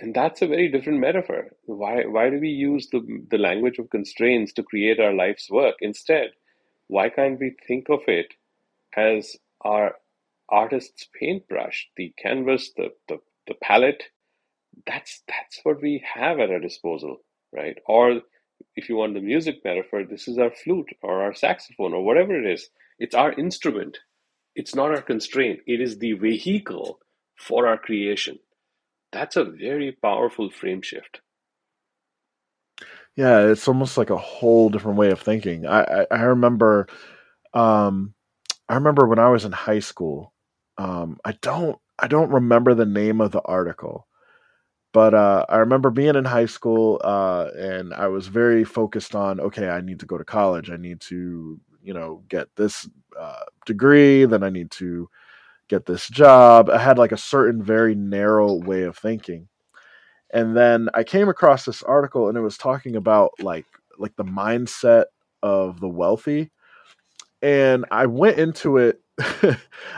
And 0.00 0.14
that's 0.14 0.40
a 0.40 0.46
very 0.46 0.68
different 0.68 0.98
metaphor. 0.98 1.50
Why, 1.66 2.04
why 2.06 2.30
do 2.30 2.40
we 2.40 2.48
use 2.48 2.88
the, 2.88 3.02
the 3.30 3.36
language 3.36 3.78
of 3.78 3.90
constraints 3.90 4.52
to 4.54 4.62
create 4.62 4.98
our 4.98 5.12
life's 5.12 5.50
work? 5.50 5.74
Instead, 5.82 6.30
why 6.88 7.10
can't 7.10 7.38
we 7.38 7.54
think 7.68 7.90
of 7.90 8.00
it 8.06 8.32
as 8.96 9.36
our 9.60 9.96
artist's 10.48 11.06
paintbrush, 11.18 11.88
the 11.96 12.14
canvas, 12.16 12.70
the, 12.76 12.88
the, 13.08 13.18
the 13.46 13.54
palette? 13.62 14.04
That's, 14.86 15.22
that's 15.28 15.60
what 15.64 15.82
we 15.82 16.02
have 16.14 16.40
at 16.40 16.50
our 16.50 16.60
disposal, 16.60 17.18
right? 17.52 17.76
Or 17.86 18.22
if 18.76 18.88
you 18.88 18.96
want 18.96 19.12
the 19.12 19.20
music 19.20 19.56
metaphor, 19.64 20.04
this 20.04 20.26
is 20.26 20.38
our 20.38 20.50
flute 20.50 20.88
or 21.02 21.22
our 21.22 21.34
saxophone 21.34 21.92
or 21.92 22.02
whatever 22.02 22.34
it 22.34 22.50
is. 22.50 22.70
It's 22.98 23.14
our 23.14 23.32
instrument. 23.34 23.98
It's 24.54 24.74
not 24.74 24.90
our 24.92 25.02
constraint. 25.02 25.60
It 25.66 25.82
is 25.82 25.98
the 25.98 26.14
vehicle 26.14 27.00
for 27.36 27.66
our 27.66 27.76
creation. 27.76 28.38
That's 29.12 29.36
a 29.36 29.44
very 29.44 29.92
powerful 29.92 30.50
frame 30.50 30.82
shift. 30.82 31.20
Yeah, 33.16 33.46
it's 33.48 33.68
almost 33.68 33.98
like 33.98 34.10
a 34.10 34.16
whole 34.16 34.70
different 34.70 34.98
way 34.98 35.10
of 35.10 35.20
thinking. 35.20 35.66
I 35.66 35.82
I, 36.02 36.06
I 36.10 36.22
remember, 36.22 36.86
um, 37.54 38.14
I 38.68 38.74
remember 38.76 39.06
when 39.06 39.18
I 39.18 39.28
was 39.30 39.44
in 39.44 39.52
high 39.52 39.80
school. 39.80 40.32
Um, 40.78 41.18
I 41.24 41.32
don't 41.42 41.78
I 41.98 42.08
don't 42.08 42.30
remember 42.32 42.74
the 42.74 42.86
name 42.86 43.20
of 43.20 43.32
the 43.32 43.42
article, 43.42 44.06
but 44.92 45.14
uh, 45.14 45.46
I 45.48 45.58
remember 45.58 45.90
being 45.90 46.16
in 46.16 46.24
high 46.24 46.46
school 46.46 47.00
uh, 47.04 47.50
and 47.56 47.94
I 47.94 48.08
was 48.08 48.28
very 48.28 48.64
focused 48.64 49.14
on 49.14 49.40
okay, 49.40 49.68
I 49.70 49.80
need 49.82 50.00
to 50.00 50.06
go 50.06 50.18
to 50.18 50.24
college. 50.24 50.70
I 50.70 50.76
need 50.76 51.00
to 51.02 51.60
you 51.82 51.94
know 51.94 52.24
get 52.28 52.48
this 52.56 52.88
uh, 53.18 53.44
degree. 53.66 54.24
Then 54.26 54.42
I 54.44 54.50
need 54.50 54.70
to 54.72 55.08
get 55.70 55.86
this 55.86 56.08
job. 56.08 56.68
I 56.68 56.78
had 56.78 56.98
like 56.98 57.12
a 57.12 57.16
certain 57.16 57.62
very 57.62 57.94
narrow 57.94 58.54
way 58.54 58.82
of 58.82 58.98
thinking. 58.98 59.48
And 60.32 60.56
then 60.56 60.88
I 60.92 61.04
came 61.04 61.28
across 61.28 61.64
this 61.64 61.82
article 61.82 62.28
and 62.28 62.36
it 62.36 62.42
was 62.42 62.58
talking 62.58 62.96
about 62.96 63.30
like 63.40 63.66
like 63.98 64.16
the 64.16 64.24
mindset 64.24 65.04
of 65.42 65.80
the 65.80 65.88
wealthy. 65.88 66.50
And 67.40 67.86
I 67.90 68.06
went 68.06 68.38
into 68.38 68.76
it 68.76 69.00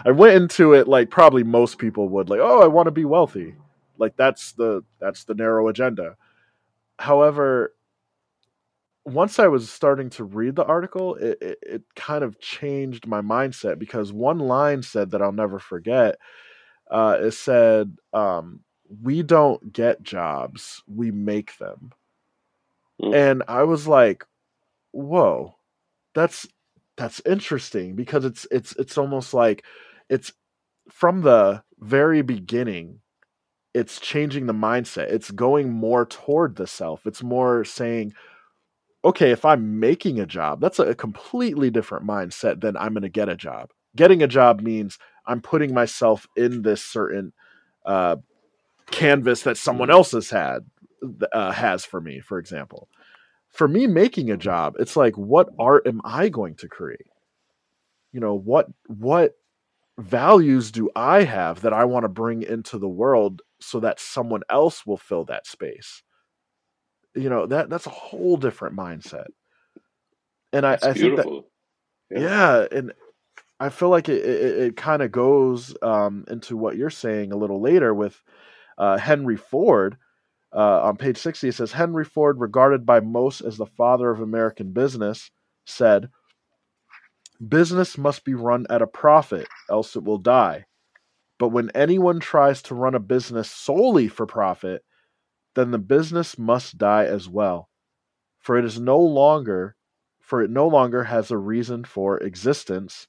I 0.04 0.10
went 0.10 0.34
into 0.34 0.74
it 0.74 0.86
like 0.86 1.10
probably 1.10 1.42
most 1.42 1.78
people 1.78 2.08
would 2.10 2.28
like, 2.28 2.40
"Oh, 2.40 2.60
I 2.62 2.66
want 2.66 2.86
to 2.86 2.92
be 2.92 3.04
wealthy." 3.04 3.54
Like 3.98 4.16
that's 4.16 4.52
the 4.52 4.82
that's 5.00 5.24
the 5.24 5.34
narrow 5.34 5.68
agenda. 5.68 6.16
However, 6.98 7.74
once 9.04 9.38
I 9.38 9.48
was 9.48 9.70
starting 9.70 10.10
to 10.10 10.24
read 10.24 10.56
the 10.56 10.64
article, 10.64 11.16
it, 11.16 11.38
it, 11.40 11.58
it, 11.62 11.82
kind 11.96 12.22
of 12.22 12.38
changed 12.38 13.06
my 13.06 13.20
mindset 13.20 13.78
because 13.78 14.12
one 14.12 14.38
line 14.38 14.82
said 14.82 15.10
that 15.10 15.22
I'll 15.22 15.32
never 15.32 15.58
forget. 15.58 16.18
Uh, 16.90 17.18
it 17.20 17.32
said, 17.32 17.96
um, 18.12 18.60
"We 19.02 19.22
don't 19.22 19.72
get 19.72 20.02
jobs; 20.02 20.82
we 20.86 21.10
make 21.10 21.58
them." 21.58 21.92
Mm. 23.00 23.14
And 23.14 23.42
I 23.48 23.64
was 23.64 23.88
like, 23.88 24.24
"Whoa, 24.92 25.56
that's 26.14 26.46
that's 26.96 27.22
interesting 27.26 27.96
because 27.96 28.24
it's 28.24 28.46
it's 28.50 28.76
it's 28.76 28.98
almost 28.98 29.34
like 29.34 29.64
it's 30.08 30.32
from 30.90 31.22
the 31.22 31.62
very 31.78 32.22
beginning." 32.22 33.00
It's 33.74 33.98
changing 33.98 34.44
the 34.44 34.52
mindset. 34.52 35.10
It's 35.10 35.30
going 35.30 35.72
more 35.72 36.04
toward 36.04 36.56
the 36.56 36.66
self. 36.66 37.06
It's 37.06 37.22
more 37.22 37.64
saying, 37.64 38.12
okay, 39.04 39.30
if 39.30 39.44
I'm 39.44 39.80
making 39.80 40.20
a 40.20 40.26
job, 40.26 40.60
that's 40.60 40.78
a 40.78 40.94
completely 40.94 41.70
different 41.70 42.06
mindset 42.06 42.60
than 42.60 42.76
I'm 42.76 42.92
going 42.92 43.02
to 43.02 43.08
get 43.08 43.28
a 43.28 43.36
job. 43.36 43.70
Getting 43.96 44.22
a 44.22 44.28
job 44.28 44.60
means 44.60 44.98
I'm 45.26 45.40
putting 45.40 45.74
myself 45.74 46.26
in 46.36 46.62
this 46.62 46.82
certain 46.82 47.32
uh, 47.84 48.16
canvas 48.90 49.42
that 49.42 49.56
someone 49.56 49.90
else 49.90 50.12
has 50.12 50.30
had 50.30 50.60
uh, 51.32 51.52
has 51.52 51.84
for 51.84 52.00
me. 52.00 52.20
For 52.20 52.38
example, 52.38 52.88
for 53.50 53.68
me 53.68 53.86
making 53.86 54.30
a 54.30 54.36
job, 54.36 54.76
it's 54.78 54.96
like, 54.96 55.16
what 55.16 55.48
art 55.58 55.86
am 55.86 56.00
I 56.04 56.28
going 56.28 56.54
to 56.56 56.68
create? 56.68 57.06
You 58.12 58.20
know 58.20 58.34
what 58.34 58.68
what 58.86 59.36
values 59.98 60.70
do 60.70 60.90
I 60.96 61.24
have 61.24 61.62
that 61.62 61.72
I 61.72 61.84
want 61.84 62.04
to 62.04 62.08
bring 62.08 62.42
into 62.42 62.78
the 62.78 62.88
world 62.88 63.42
so 63.60 63.80
that 63.80 64.00
someone 64.00 64.42
else 64.48 64.86
will 64.86 64.96
fill 64.96 65.24
that 65.26 65.46
space? 65.46 66.02
You 67.14 67.28
know 67.28 67.46
that 67.46 67.68
that's 67.68 67.86
a 67.86 67.90
whole 67.90 68.36
different 68.36 68.76
mindset 68.76 69.26
and 70.52 70.66
i, 70.66 70.74
I 70.82 70.92
think 70.92 71.16
that 71.16 71.44
yeah. 72.10 72.20
yeah. 72.20 72.66
and 72.70 72.92
i 73.60 73.68
feel 73.68 73.88
like 73.88 74.08
it, 74.08 74.24
it, 74.24 74.58
it 74.58 74.76
kind 74.76 75.02
of 75.02 75.12
goes 75.12 75.74
um, 75.82 76.24
into 76.28 76.56
what 76.56 76.76
you're 76.76 76.90
saying 76.90 77.32
a 77.32 77.36
little 77.36 77.60
later 77.60 77.94
with 77.94 78.20
uh, 78.78 78.98
henry 78.98 79.36
ford 79.36 79.96
uh, 80.54 80.82
on 80.82 80.96
page 80.96 81.18
60 81.18 81.48
it 81.48 81.54
says 81.54 81.72
henry 81.72 82.04
ford 82.04 82.40
regarded 82.40 82.86
by 82.86 83.00
most 83.00 83.40
as 83.40 83.56
the 83.56 83.66
father 83.66 84.10
of 84.10 84.20
american 84.20 84.72
business 84.72 85.30
said 85.66 86.08
business 87.46 87.98
must 87.98 88.24
be 88.24 88.34
run 88.34 88.66
at 88.70 88.82
a 88.82 88.86
profit 88.86 89.46
else 89.70 89.96
it 89.96 90.04
will 90.04 90.18
die 90.18 90.64
but 91.38 91.48
when 91.48 91.70
anyone 91.74 92.20
tries 92.20 92.62
to 92.62 92.74
run 92.74 92.94
a 92.94 93.00
business 93.00 93.50
solely 93.50 94.06
for 94.08 94.26
profit 94.26 94.84
then 95.54 95.70
the 95.70 95.78
business 95.78 96.38
must 96.38 96.78
die 96.78 97.04
as 97.04 97.28
well, 97.28 97.68
for 98.38 98.56
it 98.56 98.64
is 98.64 98.80
no 98.80 98.98
longer 98.98 99.76
for 100.20 100.40
it 100.40 100.50
no 100.50 100.66
longer 100.66 101.04
has 101.04 101.30
a 101.30 101.36
reason 101.36 101.84
for 101.84 102.16
existence. 102.18 103.08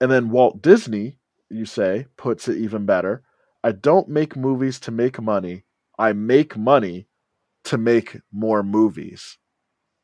And 0.00 0.10
then 0.10 0.30
Walt 0.30 0.60
Disney, 0.62 1.18
you 1.50 1.66
say, 1.66 2.06
puts 2.16 2.48
it 2.48 2.56
even 2.56 2.86
better. 2.86 3.22
I 3.62 3.72
don't 3.72 4.08
make 4.08 4.34
movies 4.34 4.80
to 4.80 4.90
make 4.90 5.20
money. 5.20 5.64
I 5.98 6.14
make 6.14 6.56
money 6.56 7.06
to 7.64 7.78
make 7.78 8.16
more 8.32 8.62
movies. 8.62 9.38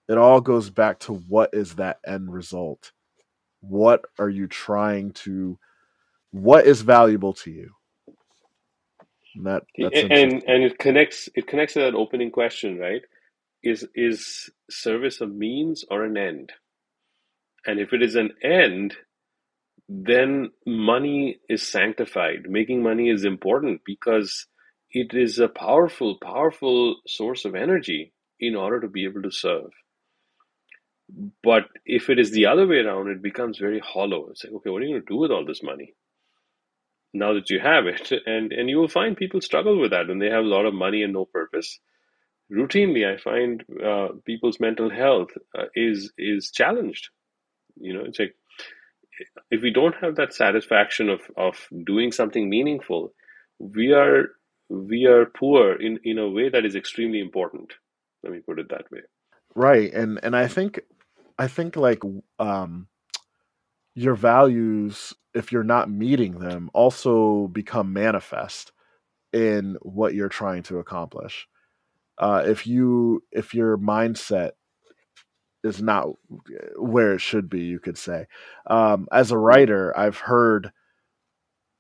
It 0.09 0.19
all 0.19 0.41
goes 0.41 0.71
back 0.71 1.01
to 1.01 1.15
what 1.15 1.51
is 1.53 1.77
that 1.77 1.99
end 2.07 2.33
result? 2.33 2.93
What 3.61 4.05
are 4.19 4.29
you 4.29 4.47
trying 4.47 5.13
to 5.13 5.59
what 6.31 6.67
is 6.67 6.83
valuable 6.83 7.33
to 7.33 7.51
you? 7.51 7.71
And 9.37 9.47
that 9.47 9.65
and 10.11 10.45
and 10.47 10.65
it 10.65 10.79
connects 10.79 11.29
it 11.35 11.47
connects 11.47 11.75
to 11.75 11.81
that 11.81 11.95
opening 11.95 12.31
question, 12.31 12.79
right? 12.79 13.03
Is 13.63 13.87
is 13.95 14.51
service 14.71 15.21
a 15.21 15.27
means 15.27 15.85
or 15.91 16.05
an 16.05 16.17
end? 16.17 16.53
And 17.67 17.81
if 17.81 17.93
it 17.93 18.03
is 18.03 18.17
an 18.17 18.33
end, 18.43 18.97
then 19.89 20.51
money 20.67 21.41
is 21.49 21.67
sanctified. 21.67 22.49
Making 22.49 22.83
money 22.83 23.11
is 23.11 23.25
important 23.25 23.83
because 23.87 24.47
it 24.91 25.15
is 25.15 25.39
a 25.39 25.49
powerful, 25.49 26.19
powerful 26.23 26.97
source 27.07 27.45
of 27.45 27.55
energy 27.55 28.13
in 28.41 28.57
order 28.57 28.81
to 28.81 28.89
be 28.89 29.05
able 29.05 29.23
to 29.23 29.31
serve. 29.33 29.71
But 31.43 31.65
if 31.87 32.11
it 32.11 32.19
is 32.19 32.33
the 32.33 32.47
other 32.47 32.67
way 32.67 32.79
around, 32.79 33.09
it 33.11 33.23
becomes 33.23 33.59
very 33.59 33.81
hollow. 33.81 34.29
It's 34.31 34.45
like, 34.45 34.55
okay, 34.55 34.71
what 34.71 34.83
are 34.83 34.87
you 34.87 34.95
going 34.95 35.03
to 35.03 35.13
do 35.15 35.19
with 35.19 35.31
all 35.31 35.47
this 35.47 35.63
money? 35.63 35.95
Now 37.15 37.33
that 37.35 37.49
you 37.49 37.61
have 37.61 37.87
it, 37.87 38.13
and 38.27 38.53
and 38.53 38.69
you 38.69 38.77
will 38.79 38.89
find 38.89 39.17
people 39.17 39.41
struggle 39.41 39.81
with 39.81 39.93
that 39.93 40.09
when 40.09 40.19
they 40.19 40.31
have 40.31 40.45
a 40.45 40.49
lot 40.49 40.67
of 40.67 40.75
money 40.75 41.03
and 41.03 41.13
no 41.13 41.25
purpose. 41.25 41.79
Routinely, 42.53 43.11
I 43.11 43.17
find 43.17 43.65
uh, 43.83 44.09
people's 44.27 44.61
mental 44.61 44.91
health 44.91 45.31
uh, 45.59 45.65
is 45.75 46.13
is 46.19 46.51
challenged. 46.51 47.09
You 47.77 47.95
know, 47.95 48.05
it's 48.05 48.19
like 48.19 48.35
if 49.51 49.63
we 49.63 49.73
don't 49.73 49.95
have 50.01 50.17
that 50.17 50.35
satisfaction 50.35 51.09
of 51.09 51.21
of 51.37 51.69
doing 51.87 52.13
something 52.13 52.51
meaningful, 52.51 53.15
we 53.59 53.93
are 53.93 54.31
we 54.69 55.07
are 55.07 55.27
poor 55.27 55.75
in 55.81 56.01
in 56.05 56.19
a 56.19 56.29
way 56.29 56.49
that 56.49 56.67
is 56.67 56.75
extremely 56.75 57.21
important. 57.21 57.73
Let 58.23 58.33
me 58.33 58.41
put 58.41 58.59
it 58.59 58.69
that 58.71 58.91
way. 58.91 59.01
Right, 59.55 59.93
and 59.93 60.21
and 60.23 60.37
I 60.37 60.49
think 60.49 60.81
I 61.39 61.49
think 61.49 61.77
like 61.77 62.03
um 62.39 62.89
your 63.95 64.15
values 64.15 65.15
if 65.35 65.53
you're 65.53 65.65
not 65.65 65.91
meeting 65.91 66.39
them 66.39 66.71
also 66.73 67.49
become 67.49 67.93
manifest 67.93 68.73
in 69.33 69.77
what 69.83 70.15
you're 70.15 70.29
trying 70.29 70.63
to 70.63 70.79
accomplish. 70.79 71.49
Uh, 72.17 72.45
if 72.47 72.67
you 72.67 73.23
if 73.33 73.53
your 73.55 73.77
mindset 73.77 74.53
is 75.65 75.83
not 75.83 76.09
where 76.77 77.15
it 77.15 77.21
should 77.21 77.49
be, 77.49 77.63
you 77.63 77.81
could 77.81 77.99
say. 77.99 78.27
Um, 78.67 79.09
as 79.11 79.33
a 79.33 79.39
writer, 79.39 79.97
I've 79.99 80.19
heard 80.19 80.71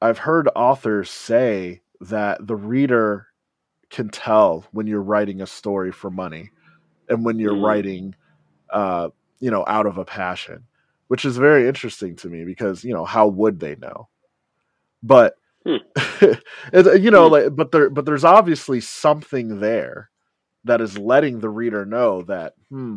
I've 0.00 0.18
heard 0.18 0.48
authors 0.57 1.11
say 1.11 1.82
that 2.00 2.44
the 2.44 2.57
reader 2.57 3.28
can 3.90 4.09
tell 4.09 4.66
when 4.72 4.86
you're 4.88 5.00
writing 5.00 5.40
a 5.40 5.46
story 5.46 5.92
for 5.92 6.11
money 6.11 6.50
and 7.09 7.24
when 7.24 7.38
you're 7.38 7.55
mm. 7.55 7.64
writing 7.64 8.14
uh, 8.70 9.11
you 9.38 9.50
know 9.50 9.64
out 9.68 9.86
of 9.86 9.98
a 9.98 10.05
passion 10.05 10.64
which 11.09 11.24
is 11.24 11.36
very 11.36 11.68
interesting 11.68 12.16
to 12.16 12.28
me 12.28 12.44
because 12.44 12.84
you 12.84 12.94
know 12.94 13.05
how 13.05 13.26
would 13.26 13.61
they 13.61 13.76
know 13.76 14.09
but 15.02 15.36
hmm. 15.64 15.76
you 16.72 17.11
know 17.11 17.26
hmm. 17.26 17.32
like 17.32 17.57
but 17.57 17.72
there 17.72 17.90
but 17.90 18.05
there's 18.05 18.24
obviously 18.24 18.80
something 18.80 19.61
there 19.61 20.11
that 20.64 20.80
is 20.80 20.98
letting 20.98 21.40
the 21.40 21.48
reader 21.48 21.84
know 21.84 22.22
that 22.22 22.55
hmm 22.70 22.96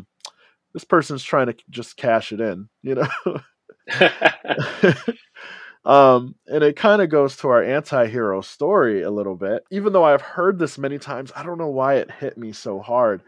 this 0.73 0.83
person's 0.83 1.23
trying 1.23 1.47
to 1.47 1.55
just 1.69 1.97
cash 1.97 2.31
it 2.31 2.39
in 2.39 2.69
you 2.83 2.95
know 2.95 3.07
um 5.85 6.35
and 6.47 6.63
it 6.63 6.75
kind 6.75 7.01
of 7.01 7.09
goes 7.09 7.37
to 7.37 7.47
our 7.47 7.63
anti-hero 7.63 8.41
story 8.41 9.01
a 9.01 9.09
little 9.09 9.35
bit 9.35 9.63
even 9.71 9.93
though 9.93 10.03
i've 10.03 10.21
heard 10.21 10.59
this 10.59 10.77
many 10.77 10.99
times 10.99 11.31
i 11.35 11.43
don't 11.43 11.57
know 11.57 11.69
why 11.69 11.95
it 11.95 12.11
hit 12.11 12.37
me 12.37 12.51
so 12.51 12.79
hard 12.79 13.23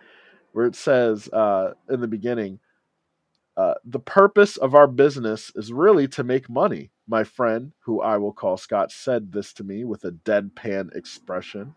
where 0.52 0.66
it 0.66 0.76
says 0.76 1.30
uh 1.30 1.74
in 1.90 2.02
the 2.02 2.08
beginning 2.08 2.60
uh, 3.60 3.74
the 3.84 4.00
purpose 4.00 4.56
of 4.56 4.74
our 4.74 4.88
business 4.88 5.52
is 5.54 5.74
really 5.74 6.08
to 6.08 6.24
make 6.24 6.50
money. 6.50 6.92
My 7.10 7.26
friend, 7.26 7.74
who 7.80 8.00
I 8.00 8.16
will 8.16 8.32
call 8.32 8.56
Scott, 8.56 8.90
said 8.90 9.34
this 9.34 9.52
to 9.56 9.66
me 9.66 9.84
with 9.84 10.06
a 10.06 10.12
deadpan 10.12 10.96
expression. 10.96 11.76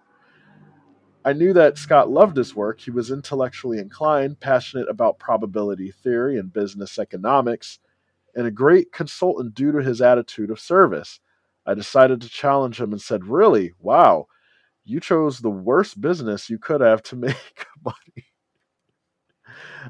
I 1.25 1.33
knew 1.33 1.53
that 1.55 1.79
Scott 1.79 2.09
loved 2.09 2.37
his 2.37 2.55
work. 2.55 2.79
He 2.79 2.93
was 2.93 3.11
intellectually 3.11 3.81
inclined, 3.81 4.39
passionate 4.39 4.89
about 4.89 5.19
probability 5.19 5.91
theory 5.91 6.39
and 6.39 6.53
business 6.53 7.01
economics, 7.01 7.81
and 8.37 8.47
a 8.47 8.53
great 8.53 8.93
consultant 8.93 9.53
due 9.53 9.73
to 9.73 9.83
his 9.83 10.01
attitude 10.01 10.53
of 10.53 10.61
service. 10.61 11.19
I 11.67 11.75
decided 11.75 12.21
to 12.21 12.29
challenge 12.29 12.81
him 12.81 12.93
and 12.93 13.03
said, 13.03 13.25
Really? 13.25 13.73
Wow, 13.81 14.29
you 14.85 15.01
chose 15.01 15.41
the 15.41 15.51
worst 15.51 16.01
business 16.01 16.49
you 16.49 16.61
could 16.61 16.81
have 16.81 17.03
to 17.05 17.17
make 17.17 17.67
money. 17.85 18.27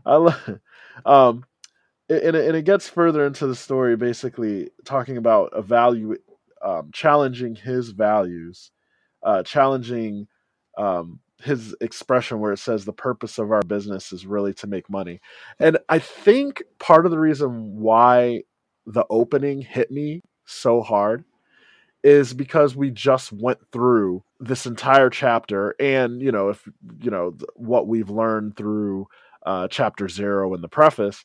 I, 0.06 0.58
um, 1.04 1.44
and 2.12 2.36
it, 2.36 2.46
and 2.46 2.56
it 2.56 2.64
gets 2.64 2.88
further 2.88 3.26
into 3.26 3.46
the 3.46 3.54
story, 3.54 3.96
basically 3.96 4.70
talking 4.84 5.16
about 5.16 5.52
evaluate, 5.56 6.20
um, 6.62 6.90
challenging 6.92 7.54
his 7.54 7.90
values, 7.90 8.70
uh, 9.22 9.42
challenging 9.42 10.26
um, 10.78 11.20
his 11.42 11.74
expression 11.80 12.38
where 12.40 12.52
it 12.52 12.58
says 12.58 12.84
the 12.84 12.92
purpose 12.92 13.38
of 13.38 13.50
our 13.50 13.62
business 13.62 14.12
is 14.12 14.26
really 14.26 14.54
to 14.54 14.66
make 14.66 14.88
money. 14.88 15.20
And 15.58 15.78
I 15.88 15.98
think 15.98 16.62
part 16.78 17.04
of 17.04 17.10
the 17.10 17.18
reason 17.18 17.78
why 17.78 18.42
the 18.86 19.04
opening 19.10 19.60
hit 19.62 19.90
me 19.90 20.22
so 20.44 20.80
hard 20.80 21.24
is 22.02 22.34
because 22.34 22.74
we 22.74 22.90
just 22.90 23.32
went 23.32 23.58
through 23.72 24.22
this 24.40 24.66
entire 24.66 25.08
chapter 25.08 25.76
and 25.78 26.20
you 26.20 26.32
know 26.32 26.48
if 26.48 26.68
you 26.98 27.12
know 27.12 27.32
what 27.54 27.86
we've 27.86 28.10
learned 28.10 28.56
through 28.56 29.06
uh, 29.46 29.68
chapter 29.68 30.08
zero 30.08 30.52
in 30.52 30.60
the 30.60 30.68
preface 30.68 31.24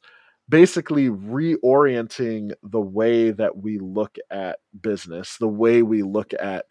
basically 0.49 1.09
reorienting 1.09 2.53
the 2.63 2.81
way 2.81 3.31
that 3.31 3.57
we 3.57 3.79
look 3.79 4.17
at 4.31 4.59
business, 4.81 5.37
the 5.37 5.47
way 5.47 5.81
we 5.83 6.03
look 6.03 6.33
at 6.39 6.65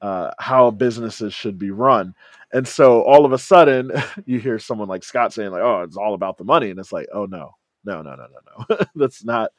uh, 0.00 0.30
how 0.38 0.70
businesses 0.70 1.34
should 1.34 1.58
be 1.58 1.70
run. 1.70 2.14
And 2.52 2.66
so 2.66 3.02
all 3.02 3.24
of 3.24 3.32
a 3.32 3.38
sudden, 3.38 3.92
you 4.26 4.38
hear 4.40 4.58
someone 4.58 4.88
like 4.88 5.04
Scott 5.04 5.32
saying, 5.32 5.50
like, 5.50 5.62
"Oh, 5.62 5.82
it's 5.82 5.96
all 5.96 6.14
about 6.14 6.38
the 6.38 6.44
money," 6.44 6.70
and 6.70 6.78
it's 6.78 6.92
like, 6.92 7.08
"Oh 7.12 7.26
no, 7.26 7.52
no, 7.84 8.02
no, 8.02 8.16
no, 8.16 8.26
no, 8.26 8.66
no. 8.70 8.86
that's 8.94 9.24
not 9.24 9.52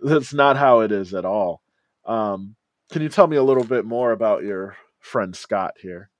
that's 0.00 0.34
not 0.34 0.56
how 0.56 0.80
it 0.80 0.92
is 0.92 1.14
at 1.14 1.24
all." 1.24 1.62
Um, 2.06 2.56
can 2.90 3.02
you 3.02 3.08
tell 3.08 3.26
me 3.26 3.36
a 3.36 3.42
little 3.42 3.64
bit 3.64 3.84
more 3.84 4.12
about 4.12 4.42
your 4.44 4.76
friend 5.00 5.36
Scott 5.36 5.74
here? 5.80 6.10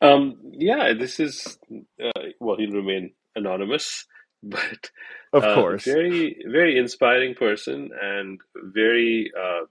Um, 0.00 0.36
yeah, 0.52 0.92
this 0.94 1.20
is 1.20 1.58
uh, 2.02 2.10
well, 2.40 2.56
he'll 2.56 2.70
remain 2.72 3.12
anonymous. 3.36 4.06
but 4.42 4.90
of 5.32 5.44
uh, 5.44 5.54
course, 5.54 5.84
very 5.84 6.42
very 6.46 6.78
inspiring 6.78 7.34
person 7.34 7.90
and 8.00 8.40
very 8.54 9.30
uh, 9.38 9.66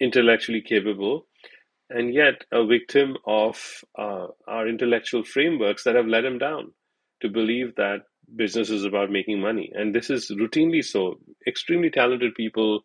intellectually 0.00 0.62
capable, 0.62 1.26
and 1.90 2.14
yet 2.14 2.44
a 2.52 2.64
victim 2.64 3.16
of 3.26 3.84
uh, 3.98 4.28
our 4.46 4.68
intellectual 4.68 5.24
frameworks 5.24 5.84
that 5.84 5.96
have 5.96 6.06
let 6.06 6.24
him 6.24 6.38
down 6.38 6.72
to 7.20 7.28
believe 7.28 7.74
that 7.76 8.02
business 8.36 8.70
is 8.70 8.84
about 8.84 9.10
making 9.10 9.40
money, 9.40 9.72
and 9.74 9.94
this 9.94 10.10
is 10.10 10.30
routinely 10.30 10.84
so. 10.84 11.18
Extremely 11.46 11.90
talented 11.90 12.34
people 12.34 12.82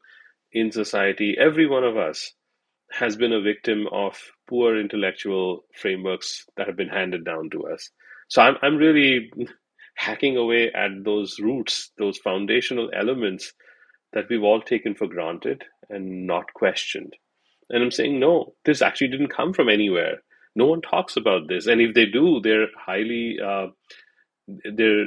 in 0.51 0.72
society, 0.72 1.36
every 1.39 1.68
one 1.68 1.84
of 1.84 1.97
us 1.97 2.34
has 2.91 3.16
been 3.16 3.34
a 3.34 3.41
victim 3.41 3.88
of 3.91 4.16
poor 4.47 4.80
intellectual 4.80 5.66
frameworks 5.76 6.45
that 6.57 6.68
have 6.68 6.76
been 6.76 6.89
handed 6.89 7.26
down 7.26 7.49
to 7.49 7.68
us. 7.68 7.89
So 8.30 8.41
I'm 8.41 8.55
I'm 8.61 8.78
really 8.78 9.32
hacking 9.95 10.37
away 10.37 10.71
at 10.73 11.03
those 11.03 11.39
roots, 11.39 11.91
those 11.97 12.17
foundational 12.17 12.89
elements 12.93 13.53
that 14.13 14.25
we've 14.29 14.43
all 14.43 14.61
taken 14.61 14.95
for 14.95 15.07
granted 15.07 15.63
and 15.89 16.27
not 16.27 16.53
questioned. 16.53 17.15
And 17.69 17.83
I'm 17.83 17.91
saying, 17.91 18.19
no, 18.19 18.53
this 18.65 18.81
actually 18.81 19.09
didn't 19.09 19.35
come 19.35 19.53
from 19.53 19.69
anywhere. 19.69 20.17
No 20.55 20.65
one 20.65 20.81
talks 20.81 21.17
about 21.17 21.47
this. 21.47 21.65
And 21.65 21.81
if 21.81 21.93
they 21.93 22.05
do, 22.05 22.39
they're 22.41 22.67
highly, 22.77 23.37
uh, 23.43 23.67
they're, 24.47 25.05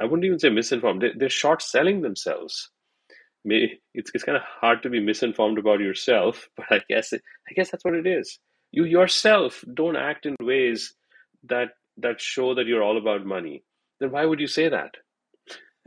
I 0.00 0.04
wouldn't 0.04 0.24
even 0.24 0.38
say 0.38 0.48
misinformed, 0.48 1.04
they're, 1.16 1.28
short 1.28 1.62
selling 1.62 2.00
themselves. 2.00 2.70
It's, 3.44 4.10
it's 4.14 4.24
kind 4.24 4.36
of 4.36 4.42
hard 4.42 4.82
to 4.82 4.90
be 4.90 5.00
misinformed 5.00 5.58
about 5.58 5.80
yourself, 5.80 6.48
but 6.56 6.66
I 6.70 6.80
guess, 6.88 7.12
it, 7.12 7.22
I 7.48 7.54
guess 7.54 7.70
that's 7.70 7.84
what 7.84 7.94
it 7.94 8.06
is. 8.06 8.38
You 8.72 8.84
yourself 8.84 9.64
don't 9.72 9.96
act 9.96 10.26
in 10.26 10.36
ways 10.40 10.94
that, 11.44 11.70
that 11.98 12.20
show 12.20 12.54
that 12.54 12.66
you're 12.66 12.82
all 12.82 12.96
about 12.96 13.26
money 13.26 13.62
then 14.02 14.12
why 14.12 14.26
would 14.26 14.40
you 14.40 14.48
say 14.48 14.70
that? 14.70 14.96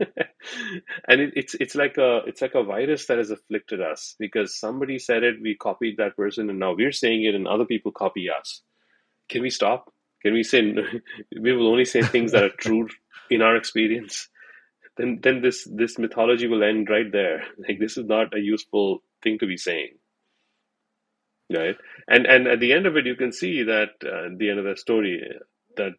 and 1.08 1.20
it, 1.22 1.32
it's 1.36 1.54
it's 1.56 1.74
like 1.74 1.98
a 1.98 2.18
it's 2.26 2.42
like 2.42 2.54
a 2.54 2.64
virus 2.64 3.06
that 3.06 3.18
has 3.18 3.30
afflicted 3.30 3.80
us 3.82 4.16
because 4.18 4.58
somebody 4.58 4.98
said 4.98 5.24
it, 5.24 5.36
we 5.42 5.56
copied 5.56 5.98
that 5.98 6.16
person, 6.16 6.50
and 6.50 6.58
now 6.60 6.74
we're 6.74 6.92
saying 6.92 7.24
it, 7.24 7.34
and 7.34 7.48
other 7.48 7.66
people 7.66 7.92
copy 7.92 8.28
us. 8.30 8.62
Can 9.30 9.42
we 9.42 9.50
stop? 9.50 9.92
Can 10.22 10.34
we 10.34 10.44
say 10.44 10.62
we 11.40 11.52
will 11.52 11.68
only 11.68 11.86
say 11.86 12.04
things 12.04 12.32
that 12.32 12.44
are 12.44 12.50
true 12.58 12.88
in 13.30 13.42
our 13.42 13.56
experience? 13.56 14.28
Then 14.98 15.20
then 15.22 15.42
this 15.42 15.68
this 15.70 15.98
mythology 15.98 16.48
will 16.48 16.64
end 16.64 16.90
right 16.90 17.12
there. 17.12 17.44
Like 17.58 17.80
this 17.80 17.98
is 17.98 18.06
not 18.06 18.34
a 18.36 18.40
useful 18.40 19.02
thing 19.22 19.38
to 19.40 19.46
be 19.46 19.58
saying. 19.58 19.90
right? 21.54 21.76
And 22.08 22.26
and 22.26 22.46
at 22.48 22.60
the 22.60 22.72
end 22.72 22.86
of 22.86 22.96
it, 22.96 23.06
you 23.06 23.16
can 23.16 23.32
see 23.32 23.62
that 23.64 23.90
uh, 24.04 24.26
at 24.32 24.38
the 24.38 24.50
end 24.50 24.58
of 24.58 24.64
the 24.64 24.76
story 24.76 25.22
that 25.76 25.92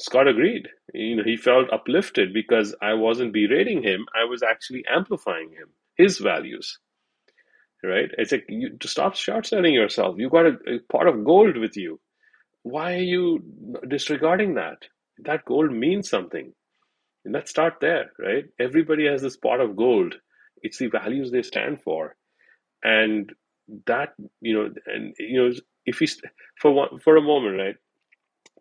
Scott 0.00 0.28
agreed. 0.28 0.68
You 0.94 1.16
know, 1.16 1.24
he 1.24 1.36
felt 1.36 1.72
uplifted 1.72 2.32
because 2.32 2.74
I 2.82 2.94
wasn't 2.94 3.32
berating 3.32 3.82
him; 3.82 4.06
I 4.14 4.24
was 4.24 4.42
actually 4.42 4.84
amplifying 4.88 5.50
him, 5.50 5.68
his 5.96 6.18
values. 6.18 6.78
Right? 7.82 8.10
It's 8.18 8.32
like 8.32 8.46
you 8.48 8.76
to 8.78 8.88
stop 8.88 9.14
short 9.16 9.46
selling 9.46 9.74
yourself. 9.74 10.16
You 10.18 10.30
got 10.30 10.46
a, 10.46 10.56
a 10.66 10.78
pot 10.90 11.06
of 11.06 11.24
gold 11.24 11.56
with 11.56 11.76
you. 11.76 12.00
Why 12.62 12.94
are 12.94 13.10
you 13.14 13.42
disregarding 13.88 14.54
that? 14.54 14.78
That 15.18 15.44
gold 15.44 15.72
means 15.72 16.10
something. 16.10 16.52
And 17.24 17.34
let's 17.34 17.50
start 17.50 17.74
there, 17.80 18.12
right? 18.18 18.44
Everybody 18.60 19.06
has 19.06 19.22
this 19.22 19.36
pot 19.36 19.60
of 19.60 19.76
gold. 19.76 20.14
It's 20.62 20.78
the 20.78 20.88
values 20.88 21.30
they 21.30 21.42
stand 21.42 21.82
for, 21.82 22.16
and 22.82 23.32
that 23.86 24.14
you 24.40 24.54
know, 24.54 24.70
and 24.86 25.14
you 25.18 25.42
know, 25.42 25.52
if 25.86 26.00
we 26.00 26.08
for 26.60 26.72
one 26.72 26.98
for 26.98 27.16
a 27.16 27.22
moment, 27.22 27.58
right? 27.58 27.76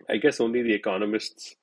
I 0.10 0.18
guess 0.18 0.40
only 0.40 0.64
the 0.64 0.74
economists 0.74 1.56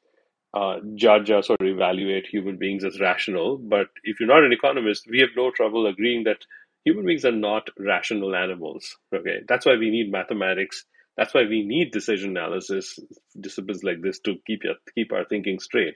uh, 0.54 0.76
judge 0.94 1.30
us 1.30 1.50
or 1.50 1.56
evaluate 1.60 2.26
human 2.26 2.56
beings 2.56 2.84
as 2.84 3.00
rational. 3.00 3.58
But 3.58 3.88
if 4.04 4.20
you're 4.20 4.28
not 4.28 4.44
an 4.44 4.52
economist, 4.52 5.06
we 5.10 5.20
have 5.20 5.30
no 5.36 5.50
trouble 5.50 5.86
agreeing 5.86 6.24
that 6.24 6.38
human 6.84 7.04
beings 7.06 7.24
are 7.24 7.32
not 7.32 7.68
rational 7.78 8.36
animals. 8.36 8.96
Okay, 9.14 9.40
that's 9.48 9.66
why 9.66 9.76
we 9.76 9.90
need 9.90 10.12
mathematics. 10.12 10.84
That's 11.16 11.34
why 11.34 11.44
we 11.44 11.64
need 11.64 11.92
decision 11.92 12.36
analysis 12.36 12.98
disciplines 13.40 13.82
like 13.84 14.02
this 14.02 14.18
to 14.20 14.34
keep 14.46 14.64
your, 14.64 14.74
keep 14.94 15.12
our 15.12 15.24
thinking 15.24 15.58
straight. 15.58 15.94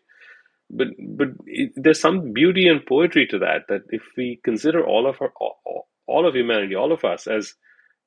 But 0.70 0.88
but 0.98 1.28
it, 1.46 1.72
there's 1.76 2.00
some 2.00 2.32
beauty 2.32 2.68
and 2.68 2.84
poetry 2.84 3.26
to 3.28 3.38
that. 3.40 3.62
That 3.68 3.82
if 3.90 4.02
we 4.16 4.40
consider 4.44 4.84
all 4.84 5.08
of 5.08 5.16
our 5.20 5.32
all, 5.40 5.88
all 6.06 6.26
of 6.26 6.34
humanity, 6.34 6.74
all 6.74 6.92
of 6.92 7.04
us 7.04 7.26
as 7.26 7.54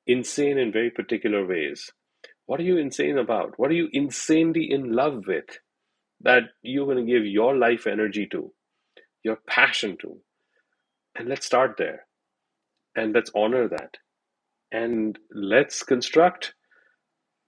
insane 0.06 0.58
in 0.58 0.72
very 0.72 0.90
particular 0.90 1.46
ways, 1.46 1.90
what 2.46 2.60
are 2.60 2.64
you 2.64 2.78
insane 2.78 3.18
about? 3.18 3.58
What 3.58 3.70
are 3.70 3.74
you 3.74 3.88
insanely 3.92 4.70
in 4.70 4.92
love 4.92 5.26
with 5.26 5.58
that 6.22 6.44
you're 6.62 6.86
going 6.86 7.04
to 7.04 7.12
give 7.12 7.24
your 7.26 7.56
life 7.56 7.86
energy 7.86 8.26
to, 8.32 8.52
your 9.22 9.36
passion 9.46 9.96
to? 10.02 10.18
And 11.14 11.28
let's 11.28 11.46
start 11.46 11.76
there. 11.78 12.06
And 12.94 13.12
let's 13.14 13.30
honor 13.34 13.68
that. 13.68 13.96
And 14.70 15.18
let's 15.32 15.82
construct 15.82 16.54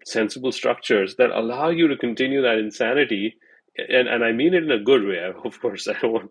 sensible 0.04 0.52
structures 0.52 1.16
that 1.16 1.30
allow 1.30 1.70
you 1.70 1.88
to 1.88 1.96
continue 1.96 2.42
that 2.42 2.58
insanity. 2.58 3.36
And, 3.76 4.08
and 4.08 4.24
I 4.24 4.32
mean 4.32 4.54
it 4.54 4.64
in 4.64 4.70
a 4.70 4.82
good 4.82 5.04
way. 5.04 5.18
Of 5.44 5.60
course, 5.60 5.88
I 5.88 5.94
don't 5.94 6.12
want 6.12 6.30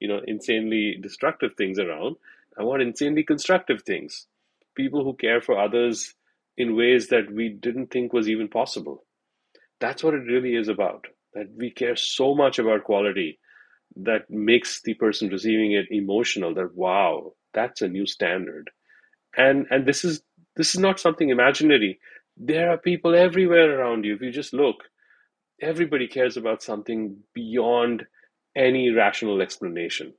you 0.00 0.08
know 0.08 0.20
insanely 0.26 0.98
destructive 1.00 1.52
things 1.56 1.78
around. 1.78 2.16
I 2.58 2.62
want 2.62 2.82
insanely 2.82 3.22
constructive 3.22 3.82
things. 3.82 4.26
People 4.74 5.04
who 5.04 5.14
care 5.14 5.40
for 5.40 5.58
others 5.58 6.14
in 6.56 6.76
ways 6.76 7.08
that 7.08 7.32
we 7.32 7.48
didn't 7.48 7.88
think 7.90 8.12
was 8.12 8.28
even 8.28 8.48
possible. 8.48 9.04
That's 9.80 10.04
what 10.04 10.14
it 10.14 10.26
really 10.28 10.56
is 10.56 10.68
about. 10.68 11.06
That 11.34 11.48
we 11.56 11.70
care 11.70 11.96
so 11.96 12.34
much 12.34 12.58
about 12.58 12.84
quality 12.84 13.38
that 13.96 14.30
makes 14.30 14.82
the 14.82 14.94
person 14.94 15.28
receiving 15.28 15.72
it 15.72 15.86
emotional 15.90 16.54
that 16.54 16.74
wow, 16.74 17.32
that's 17.54 17.82
a 17.82 17.88
new 17.88 18.06
standard. 18.06 18.70
And 19.36 19.66
and 19.70 19.86
this 19.86 20.04
is 20.04 20.22
this 20.56 20.74
is 20.74 20.80
not 20.80 21.00
something 21.00 21.30
imaginary. 21.30 22.00
There 22.36 22.70
are 22.70 22.78
people 22.78 23.14
everywhere 23.14 23.78
around 23.78 24.04
you. 24.04 24.14
If 24.14 24.22
you 24.22 24.30
just 24.32 24.52
look, 24.52 24.76
everybody 25.60 26.08
cares 26.08 26.36
about 26.36 26.62
something 26.62 27.18
beyond 27.34 28.04
any 28.56 28.90
rational 28.90 29.40
explanation. 29.40 30.14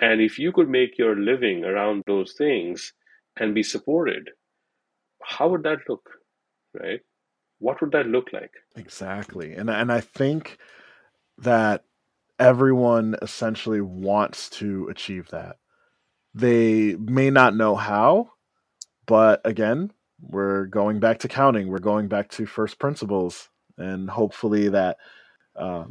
And 0.00 0.20
if 0.20 0.38
you 0.38 0.52
could 0.52 0.68
make 0.68 0.98
your 0.98 1.16
living 1.16 1.64
around 1.64 2.02
those 2.06 2.34
things 2.34 2.92
and 3.38 3.54
be 3.54 3.62
supported, 3.62 4.30
how 5.22 5.48
would 5.48 5.62
that 5.64 5.78
look? 5.88 6.08
Right? 6.74 7.00
What 7.58 7.80
would 7.80 7.92
that 7.92 8.06
look 8.06 8.32
like? 8.32 8.52
Exactly. 8.76 9.54
And 9.54 9.70
and 9.70 9.92
I 9.92 10.00
think 10.00 10.58
that 11.38 11.84
everyone 12.38 13.16
essentially 13.22 13.80
wants 13.80 14.48
to 14.48 14.88
achieve 14.88 15.28
that. 15.28 15.56
They 16.34 16.94
may 16.94 17.30
not 17.30 17.56
know 17.56 17.74
how, 17.74 18.30
but 19.06 19.40
again, 19.44 19.92
we're 20.20 20.66
going 20.66 21.00
back 21.00 21.18
to 21.20 21.28
counting. 21.28 21.68
We're 21.68 21.78
going 21.78 22.08
back 22.08 22.30
to 22.30 22.46
first 22.46 22.78
principles, 22.78 23.48
and 23.76 24.08
hopefully 24.08 24.68
that 24.68 24.96
uh, 25.56 25.84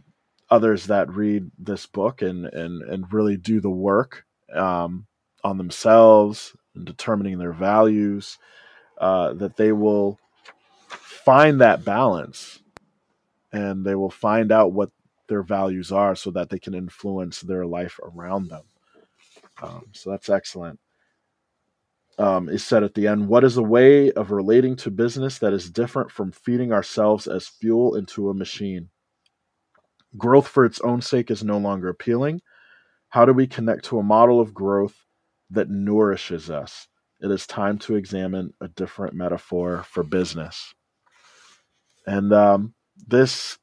others 0.49 0.85
that 0.87 1.11
read 1.11 1.51
this 1.57 1.85
book 1.85 2.21
and 2.21 2.45
and 2.45 2.81
and 2.83 3.13
really 3.13 3.37
do 3.37 3.59
the 3.59 3.69
work 3.69 4.25
um, 4.55 5.05
on 5.43 5.57
themselves 5.57 6.55
and 6.75 6.85
determining 6.85 7.37
their 7.37 7.53
values 7.53 8.37
uh, 8.99 9.33
that 9.33 9.55
they 9.55 9.71
will 9.71 10.19
find 10.89 11.61
that 11.61 11.85
balance 11.85 12.59
and 13.51 13.85
they 13.85 13.95
will 13.95 14.09
find 14.09 14.51
out 14.51 14.73
what 14.73 14.91
their 15.27 15.43
values 15.43 15.91
are 15.91 16.15
so 16.15 16.31
that 16.31 16.49
they 16.49 16.59
can 16.59 16.73
influence 16.73 17.41
their 17.41 17.65
life 17.65 17.99
around 18.03 18.49
them. 18.49 18.63
Um, 19.61 19.85
so 19.91 20.09
that's 20.09 20.29
excellent. 20.29 20.79
Um, 22.17 22.49
is 22.49 22.65
said 22.65 22.83
at 22.83 22.93
the 22.95 23.07
end, 23.07 23.27
what 23.27 23.45
is 23.45 23.55
a 23.55 23.63
way 23.63 24.11
of 24.11 24.31
relating 24.31 24.75
to 24.77 24.91
business 24.91 25.37
that 25.39 25.53
is 25.53 25.69
different 25.69 26.11
from 26.11 26.31
feeding 26.31 26.73
ourselves 26.73 27.27
as 27.27 27.47
fuel 27.47 27.95
into 27.95 28.29
a 28.29 28.33
machine? 28.33 28.89
Growth 30.17 30.47
for 30.47 30.65
its 30.65 30.81
own 30.81 31.01
sake 31.01 31.31
is 31.31 31.43
no 31.43 31.57
longer 31.57 31.87
appealing. 31.87 32.41
How 33.09 33.25
do 33.25 33.31
we 33.31 33.47
connect 33.47 33.85
to 33.85 33.99
a 33.99 34.03
model 34.03 34.41
of 34.41 34.53
growth 34.53 34.95
that 35.51 35.69
nourishes 35.69 36.49
us? 36.49 36.87
It 37.21 37.31
is 37.31 37.45
time 37.47 37.77
to 37.79 37.95
examine 37.95 38.53
a 38.61 38.67
different 38.67 39.13
metaphor 39.13 39.83
for 39.87 40.03
business. 40.03 40.73
And 42.05 42.33
um, 42.33 42.73
this 43.07 43.57